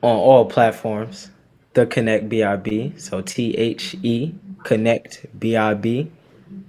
On 0.01 0.15
all 0.17 0.45
platforms, 0.45 1.29
the 1.73 1.85
Connect 1.85 2.29
BIB. 2.29 2.99
So 2.99 3.21
T 3.21 3.55
H 3.55 3.95
E 4.01 4.33
Connect 4.63 5.27
BIB. 5.39 6.11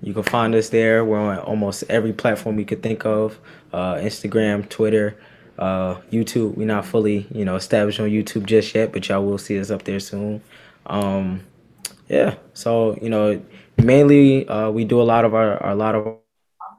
You 0.02 0.14
can 0.14 0.22
find 0.22 0.54
us 0.54 0.68
there. 0.68 1.06
We're 1.06 1.18
on 1.18 1.38
almost 1.38 1.84
every 1.88 2.12
platform 2.12 2.58
you 2.58 2.66
could 2.66 2.82
think 2.82 3.06
of: 3.06 3.38
uh, 3.72 3.94
Instagram, 3.94 4.68
Twitter, 4.68 5.16
uh, 5.58 5.96
YouTube. 6.10 6.56
We're 6.56 6.66
not 6.66 6.86
fully, 6.86 7.26
you 7.32 7.44
know, 7.44 7.56
established 7.56 8.00
on 8.00 8.08
YouTube 8.08 8.46
just 8.46 8.74
yet, 8.74 8.92
but 8.92 9.08
y'all 9.08 9.24
will 9.24 9.38
see 9.38 9.58
us 9.58 9.70
up 9.70 9.84
there 9.84 10.00
soon. 10.00 10.42
Um, 10.86 11.44
yeah. 12.08 12.36
So 12.54 12.98
you 13.02 13.10
know, 13.10 13.40
mainly 13.76 14.48
uh, 14.48 14.70
we 14.70 14.84
do 14.84 15.00
a 15.00 15.04
lot 15.04 15.24
of 15.24 15.34
our, 15.34 15.62
our 15.62 15.72
a 15.72 15.74
lot 15.74 15.94
of 15.94 16.04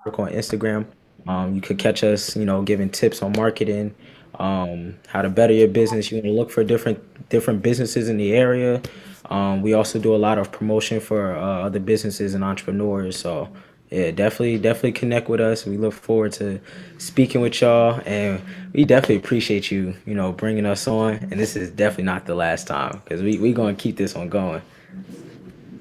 work 0.06 0.20
on 0.20 0.30
Instagram. 0.32 0.86
Um, 1.28 1.56
you 1.56 1.62
could 1.62 1.78
catch 1.78 2.04
us, 2.04 2.36
you 2.36 2.46
know, 2.46 2.62
giving 2.62 2.90
tips 2.90 3.22
on 3.22 3.34
marketing, 3.36 3.94
um, 4.40 4.98
how 5.08 5.22
to 5.22 5.30
better 5.30 5.54
your 5.54 5.68
business. 5.68 6.12
You 6.12 6.22
to 6.22 6.30
look 6.30 6.50
for 6.50 6.64
different 6.64 7.30
different 7.30 7.62
businesses 7.62 8.10
in 8.10 8.18
the 8.18 8.34
area. 8.34 8.82
Um, 9.30 9.62
we 9.62 9.74
also 9.74 10.00
do 10.00 10.16
a 10.16 10.18
lot 10.18 10.40
of 10.40 10.52
promotion 10.52 11.00
for 11.00 11.36
uh, 11.36 11.62
other 11.66 11.80
businesses 11.80 12.34
and 12.34 12.44
entrepreneurs. 12.44 13.18
So 13.18 13.50
yeah, 13.92 14.12
definitely 14.12 14.60
definitely 14.60 14.92
connect 14.92 15.30
with 15.30 15.42
us. 15.42 15.66
We 15.66 15.78
look 15.78 15.94
forward 15.94 16.32
to 16.34 16.60
speaking 17.00 17.42
with 17.42 17.60
y'all, 17.60 18.02
and 18.06 18.40
we 18.72 18.86
definitely 18.86 19.16
appreciate 19.16 19.72
you, 19.72 19.96
you 20.06 20.14
know, 20.14 20.32
bringing 20.32 20.68
us 20.68 20.88
on. 20.88 21.16
And 21.16 21.40
this 21.40 21.56
is 21.56 21.72
definitely 21.72 22.04
not 22.04 22.28
the 22.28 22.36
last 22.36 22.68
time 22.68 23.02
because 23.04 23.24
we 23.24 23.40
we 23.40 23.52
gonna 23.52 23.74
keep 23.74 23.98
this 23.98 24.14
one 24.14 24.30
going. 24.30 24.62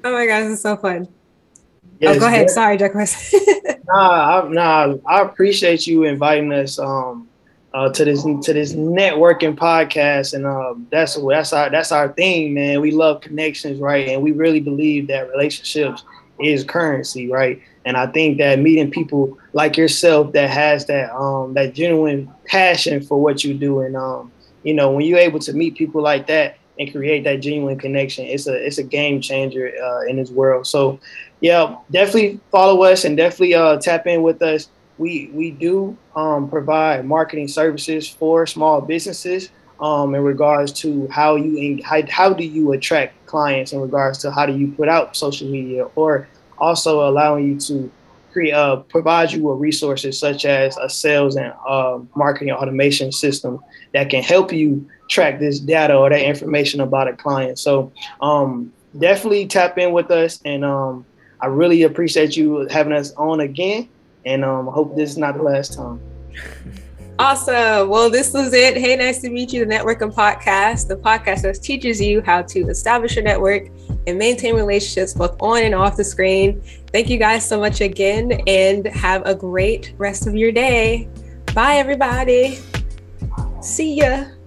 Oh 0.03 0.11
my 0.11 0.25
gosh, 0.25 0.51
it's 0.51 0.61
so 0.61 0.75
fun. 0.75 1.07
Yes, 1.99 2.15
oh, 2.15 2.19
go 2.19 2.27
ahead. 2.27 2.49
Sorry, 2.49 2.77
Jack. 2.77 2.95
nah, 3.85 4.41
I, 4.41 4.47
nah, 4.47 4.95
I 5.05 5.21
appreciate 5.21 5.85
you 5.85 6.05
inviting 6.05 6.51
us 6.51 6.79
um, 6.79 7.27
uh, 7.75 7.89
to 7.89 8.05
this 8.05 8.23
to 8.23 8.53
this 8.53 8.73
networking 8.73 9.55
podcast, 9.55 10.33
and 10.33 10.47
um, 10.47 10.87
that's 10.89 11.15
that's 11.15 11.53
our 11.53 11.69
that's 11.69 11.91
our 11.91 12.09
thing, 12.13 12.55
man. 12.55 12.81
We 12.81 12.89
love 12.89 13.21
connections, 13.21 13.79
right? 13.79 14.07
And 14.07 14.23
we 14.23 14.31
really 14.31 14.61
believe 14.61 15.07
that 15.07 15.29
relationships 15.29 16.03
is 16.39 16.63
currency, 16.63 17.29
right? 17.29 17.61
And 17.85 17.95
I 17.95 18.07
think 18.07 18.37
that 18.39 18.59
meeting 18.59 18.91
people 18.91 19.37
like 19.53 19.77
yourself 19.77 20.33
that 20.33 20.49
has 20.49 20.85
that 20.87 21.13
um, 21.15 21.53
that 21.53 21.73
genuine 21.73 22.29
passion 22.45 23.01
for 23.01 23.21
what 23.21 23.43
you 23.43 23.53
do, 23.53 23.81
and 23.81 23.95
um, 23.95 24.31
you 24.63 24.73
know, 24.73 24.91
when 24.91 25.05
you're 25.05 25.19
able 25.19 25.39
to 25.39 25.53
meet 25.53 25.75
people 25.75 26.01
like 26.01 26.27
that, 26.27 26.57
and 26.79 26.91
create 26.91 27.25
that 27.25 27.41
genuine 27.41 27.77
connection. 27.77 28.25
It's 28.25 28.47
a 28.47 28.55
it's 28.55 28.77
a 28.77 28.83
game 28.83 29.21
changer 29.21 29.71
uh, 29.83 30.01
in 30.07 30.15
this 30.15 30.31
world. 30.31 30.65
So, 30.65 30.99
yeah, 31.41 31.75
definitely 31.91 32.39
follow 32.51 32.83
us 32.83 33.03
and 33.03 33.17
definitely 33.17 33.53
uh, 33.53 33.77
tap 33.77 34.07
in 34.07 34.23
with 34.23 34.41
us. 34.41 34.69
We 34.97 35.29
we 35.33 35.51
do 35.51 35.97
um, 36.15 36.49
provide 36.49 37.05
marketing 37.05 37.49
services 37.49 38.07
for 38.07 38.47
small 38.47 38.81
businesses 38.81 39.49
um, 39.81 40.15
in 40.15 40.23
regards 40.23 40.71
to 40.81 41.07
how 41.09 41.35
you 41.35 41.83
how, 41.83 42.01
how 42.09 42.33
do 42.33 42.45
you 42.45 42.71
attract 42.71 43.25
clients 43.25 43.73
in 43.73 43.81
regards 43.81 44.17
to 44.19 44.31
how 44.31 44.45
do 44.45 44.53
you 44.53 44.71
put 44.71 44.87
out 44.87 45.15
social 45.15 45.49
media 45.49 45.83
or 45.95 46.27
also 46.59 47.07
allowing 47.07 47.47
you 47.47 47.59
to 47.59 47.91
create 48.31 48.53
uh, 48.53 48.77
provide 48.77 49.31
you 49.31 49.43
with 49.43 49.59
resources 49.59 50.19
such 50.19 50.45
as 50.45 50.77
a 50.77 50.89
sales 50.89 51.35
and 51.35 51.53
uh, 51.67 51.99
marketing 52.15 52.51
automation 52.51 53.11
system 53.11 53.59
that 53.93 54.09
can 54.09 54.23
help 54.23 54.51
you 54.51 54.87
track 55.09 55.39
this 55.39 55.59
data 55.59 55.95
or 55.95 56.09
that 56.09 56.21
information 56.21 56.81
about 56.81 57.07
a 57.07 57.13
client. 57.13 57.57
So 57.57 57.91
um, 58.21 58.71
definitely 58.97 59.47
tap 59.47 59.77
in 59.77 59.91
with 59.91 60.11
us, 60.11 60.39
and 60.45 60.63
um, 60.63 61.05
I 61.41 61.47
really 61.47 61.83
appreciate 61.83 62.37
you 62.37 62.67
having 62.69 62.93
us 62.93 63.11
on 63.13 63.39
again. 63.39 63.89
And 64.25 64.43
um, 64.43 64.69
I 64.69 64.73
hope 64.73 64.95
this 64.95 65.11
is 65.11 65.17
not 65.17 65.37
the 65.37 65.43
last 65.43 65.73
time. 65.73 65.99
Awesome. 67.19 67.89
Well, 67.89 68.09
this 68.09 68.33
was 68.33 68.53
it. 68.53 68.77
Hey, 68.77 68.95
nice 68.95 69.19
to 69.19 69.29
meet 69.29 69.51
you, 69.51 69.65
the 69.65 69.69
Networking 69.69 70.13
Podcast, 70.13 70.87
the 70.87 70.95
podcast 70.95 71.41
that 71.41 71.61
teaches 71.61 71.99
you 71.99 72.21
how 72.21 72.43
to 72.43 72.61
establish 72.69 73.17
your 73.17 73.25
network 73.25 73.67
and 74.07 74.17
maintain 74.17 74.55
relationships 74.55 75.13
both 75.13 75.35
on 75.41 75.63
and 75.63 75.75
off 75.75 75.97
the 75.97 76.03
screen. 76.05 76.61
Thank 76.93 77.09
you 77.09 77.17
guys 77.17 77.45
so 77.45 77.59
much 77.59 77.81
again 77.81 78.41
and 78.47 78.87
have 78.87 79.23
a 79.25 79.35
great 79.35 79.93
rest 79.97 80.27
of 80.27 80.35
your 80.35 80.53
day. 80.53 81.09
Bye, 81.53 81.75
everybody. 81.75 82.59
See 83.59 83.95
ya. 83.95 84.38